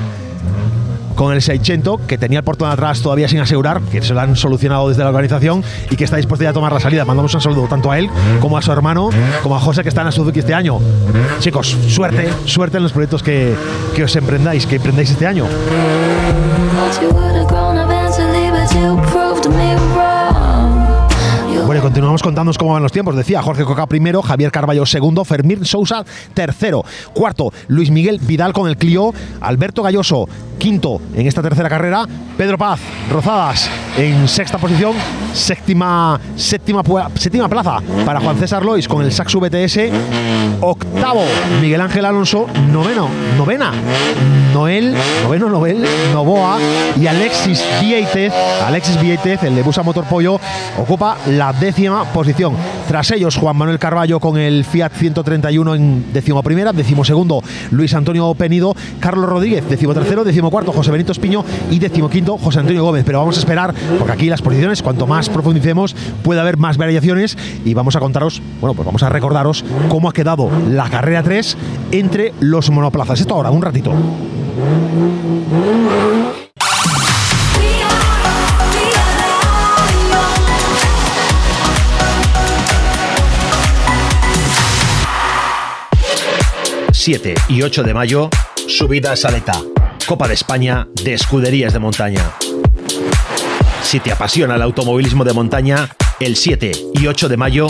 con 1.19 1.33
el 1.33 1.41
600 1.41 1.99
que 2.07 2.17
tenía 2.17 2.39
el 2.39 2.45
portón 2.45 2.69
atrás 2.69 3.01
todavía 3.01 3.27
sin 3.27 3.41
asegurar, 3.41 3.81
que 3.81 4.01
se 4.01 4.13
lo 4.13 4.21
han 4.21 4.37
solucionado 4.37 4.87
desde 4.87 5.03
la 5.03 5.09
organización 5.09 5.65
y 5.89 5.97
que 5.97 6.05
está 6.05 6.15
dispuesto 6.15 6.45
ya 6.45 6.51
a 6.51 6.53
tomar 6.53 6.71
la 6.71 6.79
salida. 6.79 7.03
Mandamos 7.03 7.33
un 7.35 7.41
saludo 7.41 7.67
tanto 7.67 7.91
a 7.91 7.99
él 7.99 8.09
como 8.39 8.57
a 8.57 8.61
su 8.61 8.71
hermano, 8.71 9.09
como 9.43 9.57
a 9.57 9.59
José 9.59 9.83
que 9.83 9.89
está 9.89 9.99
en 9.99 10.05
la 10.05 10.11
Suzuki 10.13 10.39
este 10.39 10.53
año. 10.53 10.79
Chicos, 11.39 11.75
suerte, 11.89 12.29
suerte 12.45 12.77
en 12.77 12.83
los 12.83 12.93
proyectos 12.93 13.21
que, 13.21 13.53
que 13.93 14.05
os 14.05 14.15
emprendáis, 14.15 14.65
que 14.65 14.77
emprendáis 14.77 15.11
este 15.11 15.27
año. 15.27 15.43
Continuamos 21.99 22.23
contándonos 22.23 22.57
cómo 22.57 22.71
van 22.71 22.81
los 22.81 22.93
tiempos. 22.93 23.13
Decía 23.13 23.41
Jorge 23.41 23.65
Coca 23.65 23.85
primero, 23.85 24.21
Javier 24.21 24.53
Carballo 24.53 24.85
segundo, 24.85 25.25
Fermín 25.25 25.65
Sousa 25.65 26.05
tercero, 26.33 26.85
cuarto 27.13 27.51
Luis 27.67 27.91
Miguel 27.91 28.19
Vidal 28.21 28.53
con 28.53 28.69
el 28.69 28.77
Clio, 28.77 29.13
Alberto 29.41 29.83
Galloso 29.83 30.29
quinto 30.57 31.01
en 31.13 31.27
esta 31.27 31.41
tercera 31.41 31.67
carrera, 31.67 32.05
Pedro 32.37 32.57
Paz 32.57 32.79
Rozadas 33.11 33.69
en 33.97 34.29
sexta 34.29 34.57
posición, 34.57 34.93
séptima 35.33 36.19
séptima 36.37 36.83
séptima 37.15 37.49
plaza 37.49 37.79
para 38.05 38.21
Juan 38.21 38.37
César 38.37 38.63
Lois 38.63 38.87
con 38.87 39.03
el 39.03 39.11
Saxo 39.11 39.41
BTS, 39.41 39.79
octavo 40.61 41.23
Miguel 41.61 41.81
Ángel 41.81 42.05
Alonso, 42.05 42.47
noveno, 42.71 43.09
novena 43.37 43.73
Noel, 44.53 44.95
noveno 45.23 45.49
Noel, 45.49 45.85
Novoa 46.13 46.59
y 46.97 47.07
Alexis 47.07 47.63
Vieitez, 47.81 48.33
Alexis 48.65 48.99
Vieitez, 49.01 49.43
el 49.43 49.55
de 49.55 49.63
Busa 49.63 49.83
Motor 49.83 50.05
Pollo, 50.05 50.39
ocupa 50.77 51.17
la 51.27 51.53
décima 51.53 51.88
posición. 52.13 52.53
Tras 52.87 53.11
ellos, 53.11 53.37
Juan 53.37 53.57
Manuel 53.57 53.79
Carballo 53.79 54.19
con 54.19 54.37
el 54.37 54.65
Fiat 54.65 54.91
131 54.93 55.75
en 55.75 56.13
décimo 56.13 56.41
primera, 56.43 56.71
décimo 56.73 57.03
segundo, 57.03 57.41
Luis 57.71 57.93
Antonio 57.93 58.33
Penido, 58.33 58.75
Carlos 58.99 59.29
Rodríguez, 59.29 59.67
décimo 59.69 59.93
tercero, 59.93 60.23
décimo 60.23 60.49
cuarto, 60.51 60.71
José 60.71 60.91
Benito 60.91 61.11
Espiño 61.11 61.43
y 61.69 61.79
décimo 61.79 62.09
quinto, 62.09 62.37
José 62.37 62.59
Antonio 62.59 62.83
Gómez. 62.83 63.03
Pero 63.05 63.19
vamos 63.19 63.37
a 63.37 63.39
esperar, 63.39 63.73
porque 63.97 64.13
aquí 64.13 64.29
las 64.29 64.41
posiciones, 64.41 64.81
cuanto 64.81 65.07
más 65.07 65.29
profundicemos, 65.29 65.95
puede 66.23 66.41
haber 66.41 66.57
más 66.57 66.77
variaciones 66.77 67.37
y 67.65 67.73
vamos 67.73 67.95
a 67.95 67.99
contaros, 67.99 68.41
bueno, 68.61 68.73
pues 68.73 68.85
vamos 68.85 69.03
a 69.03 69.09
recordaros 69.09 69.63
cómo 69.89 70.09
ha 70.09 70.13
quedado 70.13 70.49
la 70.69 70.89
carrera 70.89 71.23
3 71.23 71.57
entre 71.91 72.33
los 72.39 72.69
monoplazas. 72.69 73.19
Esto 73.21 73.35
ahora, 73.35 73.51
un 73.51 73.61
ratito. 73.61 73.93
...7 87.09 87.33
y 87.47 87.63
8 87.63 87.81
de 87.81 87.93
mayo... 87.95 88.29
...subida 88.67 89.13
a 89.13 89.15
Saleta... 89.15 89.59
...Copa 90.05 90.27
de 90.27 90.35
España 90.35 90.87
de 91.03 91.15
Escuderías 91.15 91.73
de 91.73 91.79
Montaña... 91.79 92.21
Si 93.81 93.99
te 93.99 94.11
apasiona 94.11 94.53
el 94.57 94.61
automovilismo 94.61 95.23
de 95.23 95.33
montaña... 95.33 95.89
...el 96.19 96.35
7 96.35 96.71
y 96.93 97.07
8 97.07 97.27
de 97.27 97.35
mayo... 97.35 97.65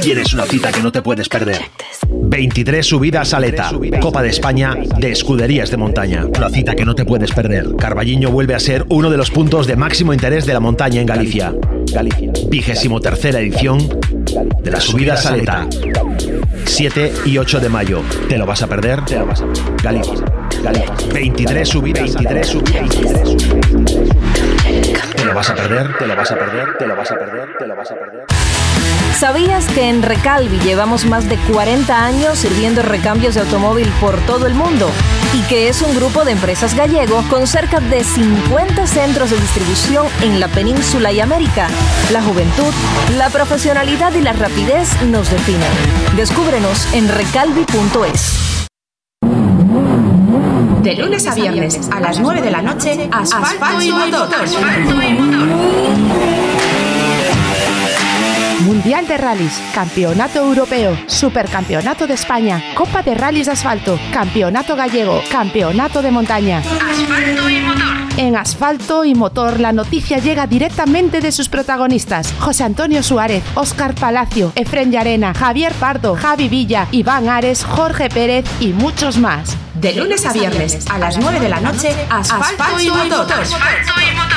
...tienes 0.00 0.32
una 0.32 0.44
cita 0.44 0.70
que 0.70 0.80
no 0.80 0.92
te 0.92 1.02
puedes 1.02 1.28
perder... 1.28 1.60
23 2.08 2.86
subidas 2.86 3.28
a 3.28 3.30
Saleta, 3.32 3.72
Copa 4.00 4.22
de 4.22 4.28
España 4.28 4.76
de 4.98 5.10
Escuderías 5.10 5.70
de 5.70 5.76
Montaña. 5.76 6.24
Una 6.24 6.50
cita 6.50 6.74
que 6.74 6.84
no 6.84 6.94
te 6.94 7.04
puedes 7.04 7.32
perder. 7.32 7.74
Carballiño 7.76 8.30
vuelve 8.30 8.54
a 8.54 8.60
ser 8.60 8.86
uno 8.88 9.10
de 9.10 9.16
los 9.16 9.30
puntos 9.30 9.66
de 9.66 9.76
máximo 9.76 10.12
interés 10.12 10.46
de 10.46 10.52
la 10.52 10.60
montaña 10.60 11.00
en 11.00 11.06
Galicia. 11.06 11.52
Vigésimo 12.48 13.00
tercera 13.00 13.40
edición 13.40 13.78
de 14.62 14.70
la 14.70 14.80
subida 14.80 15.14
a 15.14 15.16
Saleta. 15.16 15.68
7 16.66 17.12
y 17.24 17.38
8 17.38 17.60
de 17.60 17.68
mayo. 17.68 18.02
¿Te 18.28 18.38
lo 18.38 18.46
vas 18.46 18.62
a 18.62 18.66
perder? 18.66 19.04
Te 19.04 19.18
lo 19.18 19.26
vas 19.26 19.40
a 19.40 19.46
perder. 19.46 19.82
Galicia. 19.82 20.24
Galicia. 20.62 20.94
23 21.12 21.68
subidas. 21.68 22.14
23 22.14 22.46
subidas. 22.46 22.88
¿Te 25.16 25.24
lo 25.24 25.34
vas 25.34 25.50
a 25.50 25.54
perder? 25.54 25.98
¿Te 25.98 26.06
lo 26.06 26.16
vas 26.16 26.30
a 26.30 26.38
perder? 26.38 26.78
¿Te 26.78 26.86
lo 26.86 26.96
vas 26.96 27.10
a 27.10 27.18
perder? 27.18 27.48
¿Te 27.58 27.66
lo 27.66 27.76
vas 27.76 27.90
a 27.90 27.94
perder? 27.94 28.31
¿Sabías 29.18 29.66
que 29.66 29.88
en 29.88 30.02
Recalvi 30.02 30.58
llevamos 30.58 31.04
más 31.04 31.28
de 31.28 31.36
40 31.36 32.04
años 32.04 32.38
sirviendo 32.38 32.82
recambios 32.82 33.34
de 33.34 33.42
automóvil 33.42 33.88
por 34.00 34.18
todo 34.26 34.46
el 34.46 34.54
mundo? 34.54 34.90
Y 35.32 35.42
que 35.42 35.68
es 35.68 35.80
un 35.82 35.94
grupo 35.94 36.24
de 36.24 36.32
empresas 36.32 36.74
gallego 36.74 37.22
con 37.30 37.46
cerca 37.46 37.80
de 37.80 38.02
50 38.02 38.86
centros 38.86 39.30
de 39.30 39.36
distribución 39.38 40.06
en 40.22 40.40
la 40.40 40.48
península 40.48 41.12
y 41.12 41.20
América. 41.20 41.68
La 42.10 42.22
juventud, 42.22 42.72
la 43.16 43.30
profesionalidad 43.30 44.12
y 44.14 44.22
la 44.22 44.32
rapidez 44.32 45.00
nos 45.04 45.30
definen. 45.30 45.70
Descúbrenos 46.16 46.92
en 46.92 47.08
recalvi.es. 47.08 48.68
De 50.82 50.96
lunes 50.96 51.26
a 51.28 51.34
viernes 51.34 51.88
a 51.92 52.00
las 52.00 52.18
9 52.18 52.42
de 52.42 52.50
la 52.50 52.60
noche, 52.60 53.08
Asfalto, 53.12 53.80
y 53.80 53.92
motor. 53.92 54.28
Mundial 58.62 59.08
de 59.08 59.18
Rallys, 59.18 59.60
Campeonato 59.74 60.38
Europeo, 60.38 60.96
Supercampeonato 61.06 62.06
de 62.06 62.14
España, 62.14 62.62
Copa 62.74 63.02
de 63.02 63.14
Rallys 63.14 63.46
de 63.46 63.52
Asfalto, 63.52 63.98
Campeonato 64.12 64.76
Gallego, 64.76 65.20
Campeonato 65.30 66.00
de 66.00 66.12
Montaña. 66.12 66.58
Asfalto 66.58 67.50
y 67.50 67.60
motor. 67.60 68.02
En 68.18 68.36
Asfalto 68.36 69.04
y 69.04 69.14
Motor 69.14 69.58
la 69.58 69.72
noticia 69.72 70.18
llega 70.18 70.46
directamente 70.46 71.20
de 71.20 71.32
sus 71.32 71.48
protagonistas, 71.48 72.32
José 72.38 72.62
Antonio 72.62 73.02
Suárez, 73.02 73.42
Óscar 73.54 73.94
Palacio, 73.94 74.52
Efren 74.54 74.92
Llarena, 74.92 75.34
Javier 75.34 75.72
Pardo, 75.72 76.14
Javi 76.14 76.48
Villa, 76.48 76.86
Iván 76.92 77.28
Ares, 77.28 77.64
Jorge 77.64 78.10
Pérez 78.10 78.44
y 78.60 78.68
muchos 78.68 79.18
más. 79.18 79.56
De 79.74 79.94
lunes 79.94 80.24
a 80.26 80.32
viernes 80.32 80.86
a 80.88 80.98
las 80.98 81.18
9 81.18 81.40
de 81.40 81.48
la 81.48 81.60
noche, 81.60 81.88
Asfalto, 82.10 82.80
y 82.80 82.90
motor. 82.90 83.32
Asfalto 83.32 83.92
y 84.00 84.14
motor. 84.14 84.31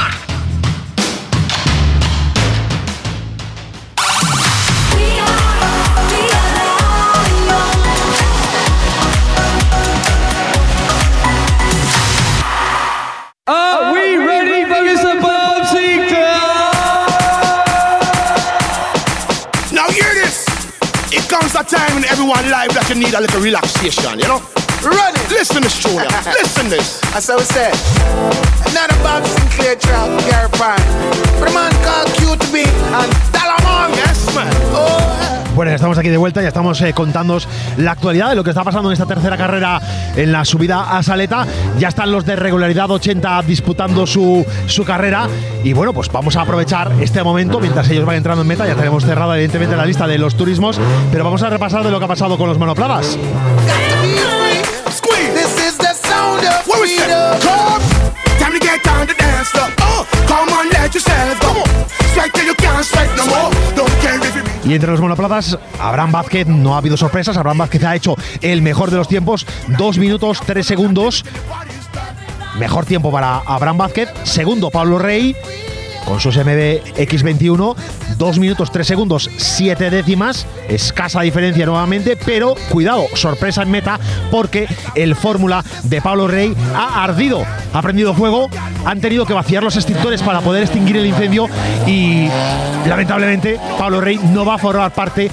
A 21.55 21.63
time 21.63 21.97
in 21.97 22.03
everyone 22.05 22.49
life 22.51 22.73
that 22.75 22.89
you 22.89 22.95
need 22.95 23.13
a 23.13 23.21
little 23.21 23.39
relaxation, 23.39 24.19
you 24.19 24.27
know? 24.27 24.43
Run 24.83 25.15
it. 25.15 25.29
Listen 25.31 25.63
to 25.63 25.69
Julia. 25.69 26.09
Listen 26.41 26.67
this. 26.67 26.99
That's 27.15 27.27
how 27.27 27.37
we 27.37 27.47
say. 27.47 27.71
Another 28.71 28.97
Bob 28.99 29.23
Sinclair 29.23 29.75
track, 29.75 30.11
Gary 30.27 30.49
Pine. 30.59 30.83
For 31.39 31.47
the 31.47 31.53
man 31.55 31.71
called 31.87 32.11
Q 32.19 32.35
to 32.35 32.47
be 32.51 32.67
and 32.67 33.11
Dalamon. 33.31 33.95
Yes, 33.95 34.19
man. 34.35 34.51
Oh, 34.75 35.44
Bueno, 35.55 35.71
ya 35.71 35.75
estamos 35.75 35.97
aquí 35.97 36.09
de 36.09 36.17
vuelta, 36.17 36.41
ya 36.41 36.49
estamos 36.49 36.81
eh, 36.81 36.93
la 37.77 37.91
actualidad 37.91 38.29
de 38.29 38.35
lo 38.35 38.43
que 38.43 38.49
está 38.49 38.65
pasando 38.65 38.89
en 38.89 38.93
esta 38.93 39.05
tercera 39.05 39.37
carrera 39.37 39.79
en 40.17 40.33
la 40.33 40.43
subida 40.43 40.97
a 40.97 41.01
Saleta. 41.01 41.47
Ya 41.79 41.87
están 41.87 42.11
los 42.11 42.25
de 42.25 42.35
regularidad 42.35 42.91
80 42.91 43.41
disputando 43.43 44.05
su, 44.05 44.45
su 44.67 44.83
carrera. 44.83 45.29
Y 45.63 45.71
bueno, 45.71 45.93
pues 45.93 46.11
vamos 46.11 46.35
a 46.35 46.41
aprovechar 46.41 46.91
este 46.99 47.23
momento 47.23 47.61
mientras 47.61 47.89
ellos 47.89 48.05
van 48.05 48.17
entrando 48.17 48.41
en 48.41 48.49
meta. 48.49 48.67
Ya 48.67 48.75
tenemos 48.75 49.05
cerrada, 49.05 49.35
evidentemente, 49.35 49.77
la 49.77 49.85
lista 49.85 50.07
de 50.07 50.17
los 50.17 50.35
turismos, 50.35 50.77
pero 51.09 51.23
vamos 51.23 51.41
a 51.41 51.49
repasar 51.49 51.85
de 51.85 51.91
lo 51.91 51.99
que 51.99 52.05
ha 52.05 52.09
pasado 52.09 52.37
con 52.37 52.49
los 52.49 52.57
monopladas. 52.57 53.17
Oh, 59.81 60.05
come 60.27 60.49
on, 60.51 60.69
let 60.69 60.93
yourself 60.93 61.39
go. 61.39 61.63
Sweat 62.13 62.33
till 62.33 62.45
you 62.45 62.55
can't 62.55 62.83
sweat 62.83 63.09
no 63.15 63.25
more. 63.27 63.51
Don't 63.75 63.89
care 64.01 64.19
if 64.19 64.35
you 64.35 64.44
Y 64.65 64.73
entre 64.73 64.91
los 64.91 64.99
monoplazas, 64.99 65.59
Abraham 65.79 66.11
Vázquez 66.11 66.47
no 66.47 66.73
ha 66.73 66.79
habido 66.79 66.97
sorpresas. 66.97 67.37
Abraham 67.37 67.59
Vázquez 67.59 67.83
ha 67.83 67.95
hecho 67.95 68.15
el 68.41 68.61
mejor 68.61 68.89
de 68.89 68.97
los 68.97 69.07
tiempos, 69.07 69.45
2 69.77 69.97
minutos 69.99 70.39
3 70.45 70.65
segundos. 70.65 71.23
Mejor 72.57 72.85
tiempo 72.85 73.11
para 73.11 73.37
Abraham 73.45 73.77
Vázquez. 73.77 74.09
Segundo, 74.23 74.71
Pablo 74.71 74.97
Rey. 74.97 75.35
Con 76.05 76.19
sus 76.19 76.37
MB 76.37 76.83
X21, 76.97 77.75
2 78.17 78.39
minutos 78.39 78.71
3 78.71 78.85
segundos 78.85 79.27
7 79.37 79.89
décimas, 79.89 80.45
escasa 80.69 81.21
diferencia 81.21 81.65
nuevamente, 81.65 82.15
pero 82.15 82.53
cuidado, 82.69 83.07
sorpresa 83.15 83.63
en 83.63 83.71
meta, 83.71 83.99
porque 84.29 84.67
el 84.93 85.15
fórmula 85.15 85.65
de 85.81 86.03
Pablo 86.03 86.27
Rey 86.27 86.55
ha 86.75 87.03
ardido, 87.03 87.43
ha 87.75 87.81
prendido 87.81 88.13
fuego, 88.13 88.49
han 88.85 89.01
tenido 89.01 89.25
que 89.25 89.33
vaciar 89.33 89.61
los 89.63 89.75
extintores 89.75 90.21
para 90.21 90.39
poder 90.41 90.63
extinguir 90.63 90.95
el 90.97 91.05
incendio 91.05 91.47
y 91.85 92.27
lamentablemente 92.87 93.59
Pablo 93.77 93.99
Rey 94.01 94.17
no 94.31 94.45
va 94.45 94.55
a 94.55 94.57
formar 94.57 94.91
parte 94.93 95.29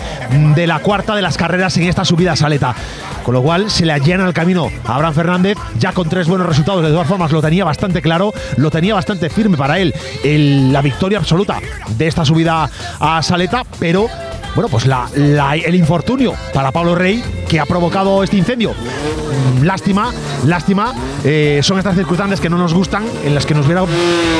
de 0.55 0.67
la 0.67 0.81
cuarta 0.81 1.15
de 1.15 1.23
las 1.23 1.37
carreras 1.37 1.77
en 1.77 1.85
esta 1.85 2.05
subida 2.05 2.33
a 2.33 2.37
Saleta. 2.37 2.75
Con 3.23 3.35
lo 3.35 3.43
cual 3.43 3.71
se 3.71 3.87
le 3.87 3.93
allana 3.93 4.27
el 4.27 4.35
camino 4.35 4.69
a 4.85 4.97
Abraham 4.97 5.15
Fernández, 5.15 5.59
ya 5.79 5.93
con 5.93 6.09
tres 6.09 6.27
buenos 6.27 6.45
resultados. 6.49 6.83
De 6.83 6.91
todas 6.91 7.07
formas, 7.07 7.31
lo 7.31 7.41
tenía 7.41 7.65
bastante 7.65 8.03
claro, 8.03 8.33
lo 8.57 8.69
tenía 8.73 8.95
bastante 8.95 9.31
firme 9.31 9.57
para 9.57 9.79
él 9.79 9.95
el- 10.25 10.73
la 10.73 10.83
victoria 10.83 11.19
absoluta 11.19 11.61
de 11.97 12.09
esta 12.09 12.25
subida 12.25 12.69
a 12.99 13.23
Saleta, 13.23 13.63
pero 13.79 14.09
bueno, 14.55 14.69
pues 14.69 14.87
la- 14.87 15.09
el 15.15 15.75
infortunio 15.75 16.35
para 16.53 16.71
Pablo 16.73 16.95
Rey 16.95 17.23
que 17.49 17.59
ha 17.61 17.67
provocado 17.67 18.23
este 18.23 18.37
incendio. 18.37 18.73
Mm, 18.73 19.63
Lástima, 19.65 20.13
lástima. 20.47 20.95
eh, 21.25 21.61
son 21.63 21.79
estas 21.79 21.95
circunstancias 21.95 22.41
que 22.41 22.49
no 22.51 22.59
nos 22.59 22.75
gustan, 22.75 23.05
en 23.25 23.35
las 23.35 23.47
que 23.47 23.55
nos 23.55 23.65
hubiera, 23.67 23.83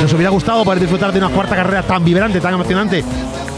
nos 0.01 0.13
hubiera 0.13 0.29
gustado 0.29 0.63
poder 0.63 0.79
disfrutar 0.79 1.11
de 1.13 1.19
una 1.19 1.29
cuarta 1.29 1.55
carrera 1.55 1.83
tan 1.83 2.03
vibrante, 2.03 2.41
tan 2.41 2.53
emocionante, 2.55 3.03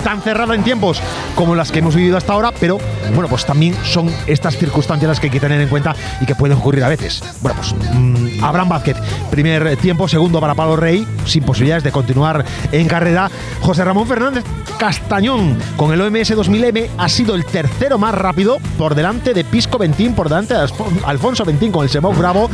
tan 0.05 0.21
cerrada 0.21 0.53
en 0.53 0.63
tiempos 0.63 1.01
como 1.33 1.55
las 1.55 1.71
que 1.71 1.79
hemos 1.79 1.95
vivido 1.95 2.15
hasta 2.15 2.31
ahora, 2.33 2.51
pero 2.59 2.77
bueno, 3.15 3.27
pues 3.27 3.43
también 3.43 3.75
son 3.83 4.13
estas 4.27 4.55
circunstancias 4.55 5.09
las 5.09 5.19
que 5.19 5.25
hay 5.27 5.31
que 5.31 5.39
tener 5.39 5.59
en 5.59 5.67
cuenta 5.67 5.95
y 6.21 6.25
que 6.27 6.35
pueden 6.35 6.55
ocurrir 6.57 6.83
a 6.83 6.89
veces. 6.89 7.23
Bueno, 7.41 7.57
pues 7.59 7.73
mm, 7.95 8.43
Abraham 8.43 8.69
Vázquez, 8.69 8.97
primer 9.31 9.75
tiempo, 9.77 10.07
segundo 10.07 10.39
para 10.39 10.53
Pablo 10.53 10.75
Rey, 10.75 11.07
sin 11.25 11.43
posibilidades 11.43 11.83
de 11.83 11.91
continuar 11.91 12.45
en 12.71 12.87
carrera. 12.87 13.31
José 13.61 13.83
Ramón 13.83 14.07
Fernández 14.07 14.43
Castañón, 14.77 15.57
con 15.75 15.91
el 15.91 16.01
OMS 16.01 16.35
2000M, 16.37 16.87
ha 16.97 17.09
sido 17.09 17.33
el 17.33 17.43
tercero 17.45 17.97
más 17.97 18.13
rápido 18.13 18.59
por 18.77 18.93
delante 18.93 19.33
de 19.33 19.43
Pisco 19.43 19.79
Ventín, 19.79 20.13
por 20.13 20.29
delante 20.29 20.53
de 20.53 20.59
Alfon- 20.59 21.01
Alfonso 21.05 21.45
Ventín 21.45 21.71
con 21.71 21.83
el 21.83 21.89
Semov 21.89 22.15
Bravo 22.15 22.49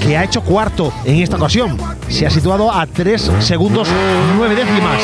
que 0.00 0.16
ha 0.16 0.24
hecho 0.24 0.42
cuarto 0.42 0.92
en 1.04 1.22
esta 1.22 1.36
ocasión. 1.36 1.76
Se 2.08 2.26
ha 2.26 2.30
situado 2.30 2.72
a 2.72 2.86
3 2.86 3.30
segundos 3.40 3.88
9 4.36 4.54
décimas. 4.54 5.00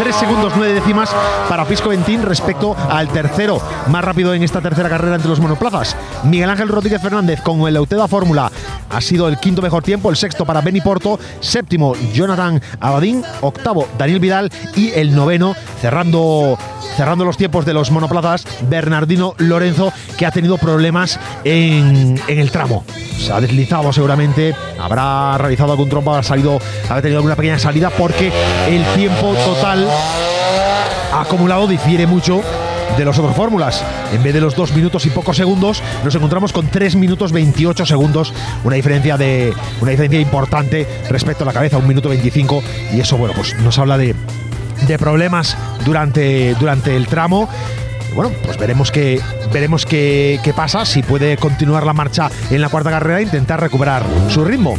3 0.00 0.16
segundos 0.16 0.52
9 0.56 0.74
décimas 0.74 1.10
para 1.48 1.64
Pisco 1.64 1.90
Ventín 1.90 2.22
respecto 2.22 2.76
al 2.88 3.08
tercero 3.08 3.60
más 3.88 4.04
rápido 4.04 4.34
en 4.34 4.42
esta 4.42 4.60
tercera 4.60 4.88
carrera 4.88 5.16
entre 5.16 5.30
los 5.30 5.40
monoplazas. 5.40 5.96
Miguel 6.24 6.50
Ángel 6.50 6.68
Rodríguez 6.68 7.02
Fernández 7.02 7.40
con 7.42 7.60
el 7.68 7.76
Euteda 7.76 8.08
Fórmula 8.08 8.50
ha 8.90 9.00
sido 9.00 9.28
el 9.28 9.38
quinto 9.38 9.62
mejor 9.62 9.82
tiempo, 9.82 10.10
el 10.10 10.16
sexto 10.16 10.44
para 10.44 10.60
Benny 10.60 10.80
Porto, 10.80 11.18
séptimo 11.40 11.94
Jonathan 12.14 12.60
Abadín, 12.80 13.22
octavo 13.40 13.86
Daniel 13.98 14.20
Vidal 14.20 14.50
y 14.74 14.90
el 14.90 15.14
noveno 15.14 15.54
cerrando 15.80 16.58
cerrando 16.96 17.24
los 17.24 17.36
tiempos 17.36 17.64
de 17.64 17.74
los 17.74 17.92
monoplazas, 17.92 18.44
Bernardino 18.68 19.34
Lorenzo, 19.38 19.92
que 20.16 20.26
ha 20.26 20.32
tenido 20.32 20.58
problemas 20.58 21.20
en, 21.44 22.20
en 22.26 22.38
el 22.40 22.50
tramo. 22.50 22.84
Se 23.16 23.32
ha 23.32 23.40
deslizado 23.40 23.92
seguramente, 23.98 24.54
habrá 24.78 25.36
realizado 25.38 25.72
algún 25.72 25.88
trompo, 25.88 26.14
ha 26.14 26.22
salido, 26.22 26.60
ha 26.88 27.02
tenido 27.02 27.18
alguna 27.18 27.34
pequeña 27.34 27.58
salida 27.58 27.90
porque 27.90 28.30
el 28.68 28.84
tiempo 28.94 29.34
total 29.34 29.88
acumulado 31.12 31.66
difiere 31.66 32.06
mucho 32.06 32.40
de 32.96 33.04
los 33.04 33.18
otros 33.18 33.34
fórmulas. 33.34 33.84
En 34.12 34.22
vez 34.22 34.32
de 34.32 34.40
los 34.40 34.54
2 34.54 34.70
minutos 34.76 35.04
y 35.06 35.10
pocos 35.10 35.36
segundos, 35.36 35.82
nos 36.04 36.14
encontramos 36.14 36.52
con 36.52 36.68
3 36.68 36.94
minutos 36.94 37.32
28 37.32 37.86
segundos, 37.86 38.32
una 38.62 38.76
diferencia 38.76 39.16
de 39.16 39.52
una 39.80 39.90
diferencia 39.90 40.20
importante 40.20 40.86
respecto 41.10 41.42
a 41.42 41.46
la 41.46 41.52
cabeza, 41.52 41.76
un 41.78 41.88
minuto 41.88 42.08
25 42.08 42.62
y 42.94 43.00
eso 43.00 43.16
bueno, 43.16 43.34
pues 43.34 43.58
nos 43.58 43.80
habla 43.80 43.98
de 43.98 44.14
de 44.86 44.96
problemas 44.96 45.56
durante, 45.84 46.54
durante 46.54 46.94
el 46.94 47.08
tramo. 47.08 47.48
Bueno, 48.14 48.32
pues 48.44 48.56
veremos 48.56 48.90
qué 48.90 49.20
veremos 49.52 49.86
qué, 49.86 50.40
qué 50.42 50.52
pasa, 50.52 50.84
si 50.84 51.02
puede 51.02 51.36
continuar 51.36 51.86
la 51.86 51.92
marcha 51.92 52.30
en 52.50 52.60
la 52.60 52.68
cuarta 52.68 52.90
carrera 52.90 53.20
e 53.20 53.22
intentar 53.22 53.60
recuperar 53.60 54.02
su 54.28 54.44
ritmo. 54.44 54.76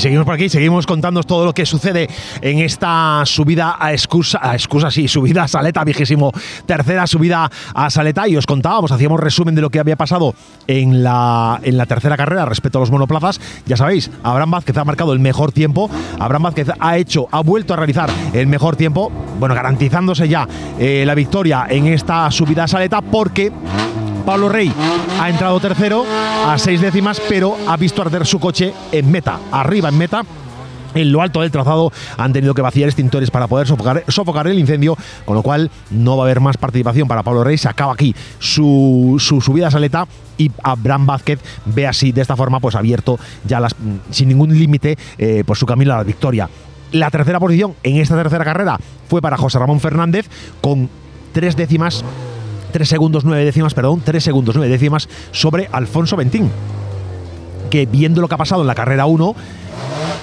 Seguimos 0.00 0.24
por 0.24 0.34
aquí, 0.34 0.48
seguimos 0.48 0.86
contándoos 0.86 1.26
todo 1.26 1.44
lo 1.44 1.52
que 1.52 1.66
sucede 1.66 2.08
en 2.40 2.60
esta 2.60 3.20
subida 3.26 3.76
a 3.78 3.92
excusa, 3.92 4.40
a 4.40 4.54
excusa 4.54 4.90
sí, 4.90 5.08
subida 5.08 5.42
a 5.42 5.48
Saleta, 5.48 5.84
vigésimo 5.84 6.32
tercera 6.64 7.06
subida 7.06 7.50
a 7.74 7.90
Saleta. 7.90 8.26
Y 8.26 8.34
os 8.34 8.46
contábamos, 8.46 8.92
hacíamos 8.92 9.20
resumen 9.20 9.54
de 9.54 9.60
lo 9.60 9.68
que 9.68 9.78
había 9.78 9.96
pasado 9.96 10.34
en 10.66 11.02
la, 11.02 11.60
en 11.62 11.76
la 11.76 11.84
tercera 11.84 12.16
carrera 12.16 12.46
respecto 12.46 12.78
a 12.78 12.80
los 12.80 12.90
monoplazas. 12.90 13.42
Ya 13.66 13.76
sabéis, 13.76 14.10
Abraham 14.22 14.52
Vázquez 14.52 14.78
ha 14.78 14.86
marcado 14.86 15.12
el 15.12 15.18
mejor 15.18 15.52
tiempo. 15.52 15.90
Abraham 16.18 16.44
Vázquez 16.44 16.68
ha 16.80 16.96
hecho, 16.96 17.28
ha 17.30 17.42
vuelto 17.42 17.74
a 17.74 17.76
realizar 17.76 18.08
el 18.32 18.46
mejor 18.46 18.76
tiempo, 18.76 19.12
bueno, 19.38 19.54
garantizándose 19.54 20.30
ya 20.30 20.48
eh, 20.78 21.04
la 21.04 21.14
victoria 21.14 21.66
en 21.68 21.88
esta 21.88 22.30
subida 22.30 22.64
a 22.64 22.68
Saleta 22.68 23.02
porque 23.02 23.52
Pablo 24.24 24.48
Rey 24.48 24.72
ha 25.20 25.28
entrado 25.28 25.58
tercero 25.60 26.04
a 26.46 26.58
seis 26.58 26.80
décimas, 26.80 27.20
pero 27.28 27.56
ha 27.66 27.76
visto 27.76 28.02
arder 28.02 28.26
su 28.26 28.38
coche 28.38 28.72
en 28.92 29.10
meta, 29.10 29.38
arriba 29.52 29.88
en 29.88 29.98
meta. 29.98 30.22
En 30.94 31.12
lo 31.12 31.22
alto 31.22 31.40
del 31.40 31.52
trazado 31.52 31.92
han 32.16 32.32
tenido 32.32 32.52
que 32.52 32.62
vaciar 32.62 32.88
extintores 32.88 33.30
para 33.30 33.46
poder 33.46 33.68
sofocar, 33.68 34.46
el 34.48 34.58
incendio, 34.58 34.96
con 35.24 35.36
lo 35.36 35.42
cual 35.42 35.70
no 35.90 36.16
va 36.16 36.24
a 36.24 36.26
haber 36.26 36.40
más 36.40 36.56
participación 36.56 37.06
para 37.06 37.22
Pablo 37.22 37.44
Rey. 37.44 37.58
Se 37.58 37.68
acaba 37.68 37.92
aquí 37.92 38.14
su, 38.40 39.16
su 39.20 39.40
subida 39.40 39.68
a 39.68 39.70
saleta 39.70 40.08
y 40.36 40.50
Abraham 40.62 41.06
Vázquez 41.06 41.38
ve 41.64 41.86
así, 41.86 42.10
de 42.10 42.22
esta 42.22 42.34
forma, 42.34 42.58
pues 42.58 42.74
abierto 42.74 43.18
ya 43.44 43.60
las, 43.60 43.76
sin 44.10 44.28
ningún 44.28 44.58
límite, 44.58 44.98
eh, 45.18 45.44
pues 45.46 45.60
su 45.60 45.66
camino 45.66 45.92
a 45.92 45.98
la 45.98 46.04
victoria. 46.04 46.48
La 46.90 47.10
tercera 47.10 47.38
posición 47.38 47.74
en 47.84 47.98
esta 47.98 48.16
tercera 48.16 48.44
carrera 48.44 48.76
fue 49.08 49.22
para 49.22 49.36
José 49.36 49.60
Ramón 49.60 49.78
Fernández 49.78 50.28
con 50.60 50.90
tres 51.32 51.54
décimas 51.54 52.04
3 52.70 52.88
segundos 52.88 53.24
9 53.24 53.44
décimas, 53.44 53.74
perdón, 53.74 54.02
3 54.04 54.22
segundos 54.22 54.56
9 54.56 54.70
décimas 54.70 55.08
sobre 55.32 55.68
Alfonso 55.72 56.16
Ventín. 56.16 56.50
Que 57.70 57.86
viendo 57.86 58.20
lo 58.20 58.28
que 58.28 58.34
ha 58.34 58.38
pasado 58.38 58.62
en 58.62 58.66
la 58.66 58.74
carrera 58.74 59.06
1, 59.06 59.34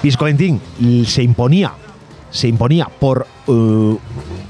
Pisco 0.02 0.24
Ventín 0.24 0.60
se 1.06 1.22
imponía, 1.22 1.72
se 2.30 2.48
imponía 2.48 2.88
por 3.00 3.26
uh, 3.46 3.98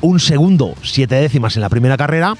un 0.01 0.21
segundo 0.21 0.75
7 0.83 1.15
décimas 1.15 1.57
en 1.57 1.63
la 1.63 1.69
primera 1.69 1.97
carrera 1.97 2.37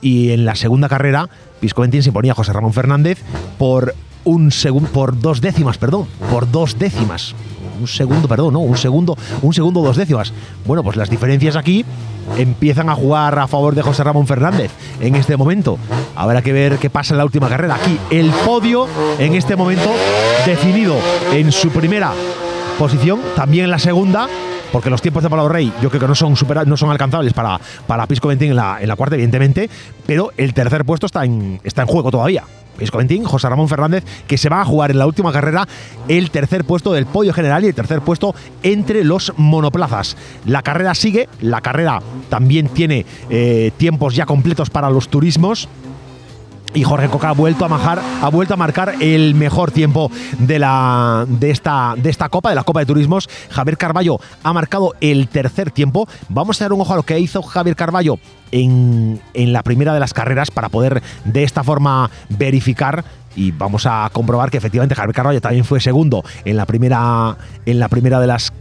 y 0.00 0.30
en 0.30 0.44
la 0.44 0.54
segunda 0.54 0.88
carrera 0.88 1.28
Pisco 1.60 1.84
se 1.84 2.08
imponía 2.08 2.32
a 2.32 2.34
José 2.34 2.52
Ramón 2.52 2.72
Fernández 2.72 3.18
por 3.58 3.94
un 4.24 4.52
segundo, 4.52 4.90
por 4.90 5.18
dos 5.18 5.40
décimas, 5.40 5.78
perdón, 5.78 6.06
por 6.30 6.50
dos 6.50 6.78
décimas. 6.78 7.34
Un 7.78 7.86
segundo, 7.86 8.28
perdón, 8.28 8.54
no, 8.54 8.60
un 8.60 8.76
segundo, 8.76 9.16
un 9.42 9.54
segundo 9.54 9.80
dos 9.80 9.96
décimas. 9.96 10.32
Bueno, 10.66 10.82
pues 10.82 10.96
las 10.96 11.10
diferencias 11.10 11.56
aquí 11.56 11.84
empiezan 12.36 12.88
a 12.88 12.94
jugar 12.94 13.38
a 13.38 13.46
favor 13.46 13.74
de 13.74 13.82
José 13.82 14.04
Ramón 14.04 14.26
Fernández 14.26 14.70
en 15.00 15.14
este 15.14 15.36
momento. 15.36 15.78
Habrá 16.14 16.42
que 16.42 16.52
ver 16.52 16.78
qué 16.78 16.90
pasa 16.90 17.14
en 17.14 17.18
la 17.18 17.24
última 17.24 17.48
carrera. 17.48 17.76
Aquí 17.76 17.98
el 18.10 18.30
podio 18.30 18.86
en 19.18 19.34
este 19.34 19.56
momento 19.56 19.90
definido 20.44 20.96
en 21.32 21.52
su 21.52 21.70
primera 21.70 22.12
posición, 22.78 23.20
también 23.34 23.64
en 23.64 23.70
la 23.70 23.78
segunda. 23.78 24.28
Porque 24.70 24.90
los 24.90 25.00
tiempos 25.00 25.22
de 25.22 25.30
Pablo 25.30 25.48
Rey 25.48 25.72
yo 25.80 25.88
creo 25.88 26.02
que 26.02 26.08
no 26.08 26.14
son, 26.14 26.34
no 26.66 26.76
son 26.76 26.90
alcanzables 26.90 27.32
para, 27.32 27.58
para 27.86 28.06
Pisco 28.06 28.28
Ventín 28.28 28.50
en 28.50 28.56
la, 28.56 28.76
en 28.78 28.86
la 28.86 28.96
cuarta, 28.96 29.14
evidentemente, 29.14 29.70
pero 30.04 30.30
el 30.36 30.52
tercer 30.52 30.84
puesto 30.84 31.06
está 31.06 31.24
en, 31.24 31.58
está 31.64 31.80
en 31.80 31.88
juego 31.88 32.10
todavía. 32.10 32.44
José 33.24 33.48
Ramón 33.48 33.68
Fernández, 33.68 34.04
que 34.26 34.38
se 34.38 34.48
va 34.48 34.60
a 34.60 34.64
jugar 34.64 34.90
en 34.90 34.98
la 34.98 35.06
última 35.06 35.32
carrera 35.32 35.66
el 36.08 36.30
tercer 36.30 36.64
puesto 36.64 36.92
del 36.92 37.06
podio 37.06 37.32
general 37.32 37.64
y 37.64 37.68
el 37.68 37.74
tercer 37.74 38.00
puesto 38.00 38.34
entre 38.62 39.04
los 39.04 39.32
monoplazas. 39.36 40.16
La 40.44 40.62
carrera 40.62 40.94
sigue, 40.94 41.28
la 41.40 41.60
carrera 41.60 42.00
también 42.28 42.68
tiene 42.68 43.06
eh, 43.30 43.72
tiempos 43.76 44.14
ya 44.14 44.26
completos 44.26 44.70
para 44.70 44.90
los 44.90 45.08
turismos. 45.08 45.68
Y 46.74 46.84
Jorge 46.84 47.08
Coca 47.08 47.30
ha 47.30 47.32
vuelto 47.32 47.64
a 47.64 47.68
ha 48.22 48.28
vuelto 48.28 48.54
a 48.54 48.56
marcar 48.56 48.94
el 49.00 49.34
mejor 49.34 49.70
tiempo 49.70 50.10
de 50.38 50.58
la 50.58 51.24
de 51.28 51.50
esta 51.50 51.94
de 51.96 52.10
esta 52.10 52.28
copa, 52.28 52.50
de 52.50 52.54
la 52.54 52.64
Copa 52.64 52.80
de 52.80 52.86
Turismos. 52.86 53.28
Javier 53.50 53.78
Carballo 53.78 54.20
ha 54.42 54.52
marcado 54.52 54.94
el 55.00 55.28
tercer 55.28 55.70
tiempo. 55.70 56.08
Vamos 56.28 56.60
a 56.60 56.64
dar 56.64 56.72
un 56.72 56.80
ojo 56.80 56.92
a 56.92 56.96
lo 56.96 57.02
que 57.02 57.18
hizo 57.18 57.42
Javier 57.42 57.76
Carballo 57.76 58.18
en, 58.50 59.20
en 59.34 59.52
la 59.52 59.62
primera 59.62 59.94
de 59.94 60.00
las 60.00 60.12
carreras 60.12 60.50
para 60.50 60.68
poder 60.68 61.02
de 61.24 61.44
esta 61.44 61.64
forma 61.64 62.10
verificar 62.28 63.04
y 63.36 63.52
vamos 63.52 63.86
a 63.86 64.08
comprobar 64.12 64.50
que 64.50 64.58
efectivamente 64.58 64.94
Javier 64.94 65.14
Carballo 65.14 65.40
también 65.40 65.64
fue 65.64 65.80
segundo 65.80 66.24
en 66.44 66.56
la 66.56 66.66
primera 66.66 67.36
en 67.66 67.78
la 67.78 67.88
primera 67.88 68.20
de 68.20 68.26
las 68.26 68.52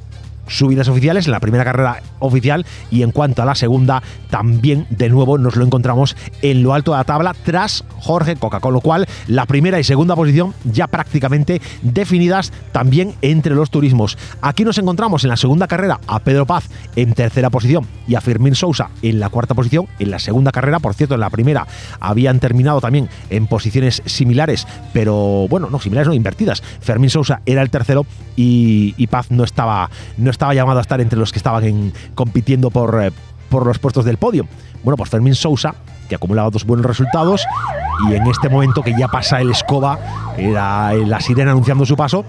subidas 0.47 0.87
oficiales 0.87 1.25
en 1.25 1.31
la 1.31 1.39
primera 1.39 1.63
carrera 1.63 2.01
oficial 2.19 2.65
y 2.91 3.03
en 3.03 3.11
cuanto 3.11 3.41
a 3.41 3.45
la 3.45 3.55
segunda 3.55 4.01
también 4.29 4.87
de 4.89 5.09
nuevo 5.09 5.37
nos 5.37 5.55
lo 5.55 5.65
encontramos 5.65 6.15
en 6.41 6.63
lo 6.63 6.73
alto 6.73 6.91
de 6.91 6.97
la 6.97 7.03
tabla 7.03 7.35
tras 7.45 7.83
Jorge 7.99 8.35
Coca, 8.35 8.59
con 8.59 8.73
lo 8.73 8.81
cual 8.81 9.07
la 9.27 9.45
primera 9.45 9.79
y 9.79 9.83
segunda 9.83 10.15
posición 10.15 10.53
ya 10.63 10.87
prácticamente 10.87 11.61
definidas 11.81 12.51
también 12.71 13.15
entre 13.21 13.55
los 13.55 13.69
turismos. 13.69 14.17
Aquí 14.41 14.63
nos 14.63 14.77
encontramos 14.77 15.23
en 15.23 15.29
la 15.29 15.37
segunda 15.37 15.67
carrera 15.67 15.99
a 16.07 16.19
Pedro 16.19 16.45
Paz 16.45 16.69
en 16.95 17.13
tercera 17.13 17.49
posición 17.49 17.85
y 18.07 18.15
a 18.15 18.21
Fermín 18.21 18.55
Sousa 18.55 18.89
en 19.01 19.19
la 19.19 19.29
cuarta 19.29 19.53
posición. 19.53 19.87
En 19.99 20.11
la 20.11 20.19
segunda 20.19 20.51
carrera, 20.51 20.79
por 20.79 20.93
cierto, 20.93 21.15
en 21.15 21.21
la 21.21 21.29
primera 21.29 21.67
habían 21.99 22.39
terminado 22.39 22.81
también 22.81 23.09
en 23.29 23.47
posiciones 23.47 24.01
similares, 24.05 24.67
pero 24.93 25.47
bueno, 25.49 25.69
no 25.69 25.79
similares, 25.79 26.07
no 26.07 26.13
invertidas. 26.13 26.61
Fermín 26.81 27.09
Sousa 27.09 27.41
era 27.45 27.61
el 27.61 27.69
tercero 27.69 28.05
y, 28.35 28.93
y 28.97 29.07
Paz 29.07 29.31
no 29.31 29.43
estaba, 29.43 29.89
no 30.17 30.29
estaba 30.29 30.36
llamado 30.53 30.79
a 30.79 30.81
estar 30.81 31.01
entre 31.01 31.17
los 31.19 31.31
que 31.31 31.39
estaban 31.39 31.63
en- 31.63 31.93
compitiendo 32.15 32.69
por, 32.69 33.01
eh, 33.03 33.11
por 33.49 33.65
los 33.65 33.79
puestos 33.79 34.05
del 34.05 34.17
podio. 34.17 34.47
Bueno, 34.83 34.97
pues 34.97 35.09
Fermín 35.09 35.35
Sousa, 35.35 35.75
que 36.07 36.15
acumulaba 36.15 36.49
dos 36.49 36.65
buenos 36.65 36.85
resultados, 36.85 37.45
y 38.09 38.13
en 38.15 38.27
este 38.27 38.49
momento 38.49 38.81
que 38.83 38.93
ya 38.97 39.07
pasa 39.07 39.41
el 39.41 39.51
escoba, 39.51 39.99
era 40.37 40.93
la 40.93 41.19
sirena 41.19 41.51
anunciando 41.51 41.85
su 41.85 41.95
paso. 41.97 42.23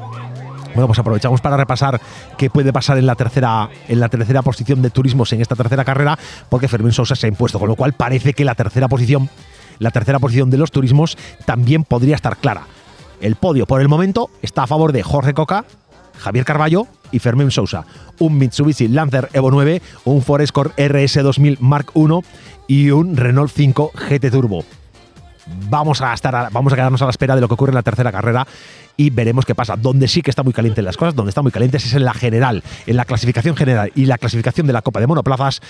Bueno, 0.74 0.86
pues 0.86 0.98
aprovechamos 0.98 1.40
para 1.40 1.56
repasar 1.56 2.00
qué 2.36 2.50
puede 2.50 2.72
pasar 2.72 2.98
en 2.98 3.06
la 3.06 3.14
tercera, 3.14 3.68
en 3.88 4.00
la 4.00 4.08
tercera 4.08 4.42
posición 4.42 4.80
de 4.82 4.90
turismos 4.90 5.32
en 5.32 5.40
esta 5.40 5.56
tercera 5.56 5.84
carrera, 5.84 6.18
porque 6.48 6.68
Fermín 6.68 6.92
Sousa 6.92 7.14
se 7.16 7.26
ha 7.26 7.28
impuesto, 7.28 7.58
con 7.58 7.68
lo 7.68 7.76
cual 7.76 7.94
parece 7.94 8.32
que 8.32 8.44
la 8.44 8.54
tercera 8.54 8.86
posición, 8.88 9.28
la 9.78 9.90
tercera 9.90 10.18
posición 10.18 10.50
de 10.50 10.58
los 10.58 10.70
turismos 10.70 11.16
también 11.46 11.84
podría 11.84 12.14
estar 12.16 12.36
clara. 12.36 12.62
El 13.20 13.34
podio 13.36 13.66
por 13.66 13.80
el 13.80 13.88
momento 13.88 14.30
está 14.42 14.62
a 14.64 14.66
favor 14.66 14.92
de 14.92 15.02
Jorge 15.02 15.34
Coca, 15.34 15.64
Javier 16.18 16.44
Carballo 16.44 16.86
y 17.12 17.18
Fermín 17.18 17.50
Sousa. 17.50 17.84
Un 18.18 18.38
Mitsubishi 18.38 18.88
Lancer 18.88 19.28
Evo 19.32 19.50
9, 19.50 19.80
un 20.04 20.22
Forescore 20.22 20.70
RS2000 20.76 21.58
Mark 21.60 21.92
I 21.94 22.06
y 22.68 22.90
un 22.90 23.16
Renault 23.16 23.50
5 23.54 23.92
GT 24.08 24.30
Turbo. 24.30 24.64
Vamos 25.70 26.02
a, 26.02 26.12
estar 26.12 26.34
a- 26.36 26.50
vamos 26.50 26.72
a 26.72 26.76
quedarnos 26.76 27.00
a 27.00 27.06
la 27.06 27.10
espera 27.10 27.34
de 27.34 27.40
lo 27.40 27.48
que 27.48 27.54
ocurre 27.54 27.70
en 27.70 27.76
la 27.76 27.82
tercera 27.82 28.12
carrera 28.12 28.46
y 28.98 29.08
veremos 29.08 29.46
qué 29.46 29.54
pasa. 29.54 29.76
Donde 29.76 30.06
sí 30.06 30.20
que 30.20 30.28
está 30.30 30.42
muy 30.42 30.52
caliente 30.52 30.82
las 30.82 30.96
cosas, 30.98 31.14
donde 31.14 31.30
está 31.30 31.40
muy 31.40 31.52
calientes 31.52 31.86
es 31.86 31.94
en 31.94 32.04
la 32.04 32.12
general, 32.12 32.62
en 32.86 32.96
la 32.96 33.06
clasificación 33.06 33.56
general 33.56 33.90
y 33.94 34.04
la 34.04 34.18
clasificación 34.18 34.66
de 34.66 34.74
la 34.74 34.82
Copa 34.82 35.00
de 35.00 35.06
Monoplazas. 35.06 35.60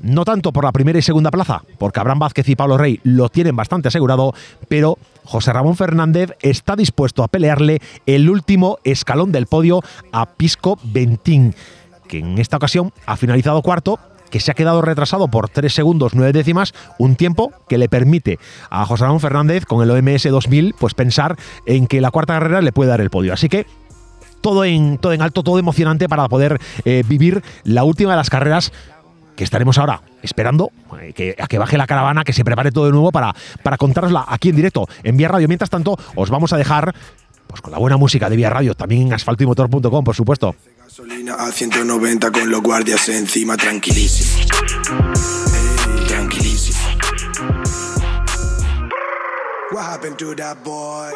No 0.00 0.24
tanto 0.24 0.52
por 0.52 0.64
la 0.64 0.72
primera 0.72 0.98
y 0.98 1.02
segunda 1.02 1.30
plaza, 1.30 1.62
porque 1.78 1.98
Abraham 1.98 2.20
Vázquez 2.20 2.48
y 2.48 2.56
Pablo 2.56 2.78
Rey 2.78 3.00
lo 3.02 3.28
tienen 3.28 3.56
bastante 3.56 3.88
asegurado, 3.88 4.32
pero 4.68 4.96
José 5.24 5.52
Ramón 5.52 5.76
Fernández 5.76 6.32
está 6.40 6.76
dispuesto 6.76 7.24
a 7.24 7.28
pelearle 7.28 7.80
el 8.06 8.30
último 8.30 8.78
escalón 8.84 9.32
del 9.32 9.46
podio 9.46 9.82
a 10.12 10.26
Pisco 10.26 10.78
Ventín, 10.84 11.54
que 12.06 12.20
en 12.20 12.38
esta 12.38 12.56
ocasión 12.56 12.92
ha 13.06 13.16
finalizado 13.16 13.60
cuarto 13.62 13.98
que 14.30 14.40
se 14.40 14.50
ha 14.50 14.54
quedado 14.54 14.82
retrasado 14.82 15.28
por 15.28 15.48
3 15.48 15.72
segundos 15.72 16.14
9 16.14 16.32
décimas, 16.32 16.74
un 16.98 17.16
tiempo 17.16 17.52
que 17.68 17.78
le 17.78 17.88
permite 17.88 18.38
a 18.70 18.84
José 18.86 19.04
Ramón 19.04 19.20
Fernández 19.20 19.64
con 19.64 19.82
el 19.82 19.90
OMS 19.90 20.24
2000 20.24 20.74
pues 20.78 20.94
pensar 20.94 21.36
en 21.66 21.86
que 21.86 22.00
la 22.00 22.10
cuarta 22.10 22.34
carrera 22.34 22.60
le 22.60 22.72
puede 22.72 22.90
dar 22.90 23.00
el 23.00 23.10
podio. 23.10 23.32
Así 23.32 23.48
que 23.48 23.66
todo 24.40 24.64
en, 24.64 24.98
todo 24.98 25.12
en 25.12 25.22
alto, 25.22 25.42
todo 25.42 25.58
emocionante 25.58 26.08
para 26.08 26.28
poder 26.28 26.60
eh, 26.84 27.02
vivir 27.06 27.42
la 27.64 27.84
última 27.84 28.12
de 28.12 28.16
las 28.16 28.30
carreras 28.30 28.72
que 29.38 29.44
estaremos 29.44 29.78
ahora 29.78 30.02
esperando 30.20 30.72
eh, 31.00 31.12
que, 31.12 31.36
a 31.38 31.46
que 31.46 31.58
baje 31.58 31.78
la 31.78 31.86
caravana, 31.86 32.24
que 32.24 32.32
se 32.32 32.42
prepare 32.42 32.72
todo 32.72 32.86
de 32.86 32.90
nuevo 32.90 33.12
para, 33.12 33.32
para 33.62 33.76
contárosla 33.76 34.24
aquí 34.26 34.48
en 34.48 34.56
directo 34.56 34.88
en 35.04 35.16
Vía 35.16 35.28
Radio. 35.28 35.46
Mientras 35.46 35.70
tanto, 35.70 35.96
os 36.16 36.28
vamos 36.28 36.52
a 36.52 36.56
dejar 36.56 36.92
pues, 37.46 37.62
con 37.62 37.70
la 37.70 37.78
buena 37.78 37.96
música 37.96 38.28
de 38.28 38.34
Vía 38.34 38.50
Radio, 38.50 38.74
también 38.74 39.06
en 39.06 39.12
asfaltoymotor.com, 39.12 40.04
por 40.04 40.16
supuesto. 40.16 40.56
Gasolina 40.82 41.34
a 41.34 41.52
190 41.52 42.32
con 42.32 42.50
los 42.50 42.60
guardias 42.60 43.08
encima, 43.10 43.56
tranquilísimo. 43.56 44.44
Tranquilísimo. 46.08 46.78
What 49.70 49.84
happened 49.84 50.18
to 50.18 50.34
that 50.34 50.64
boy? 50.64 51.12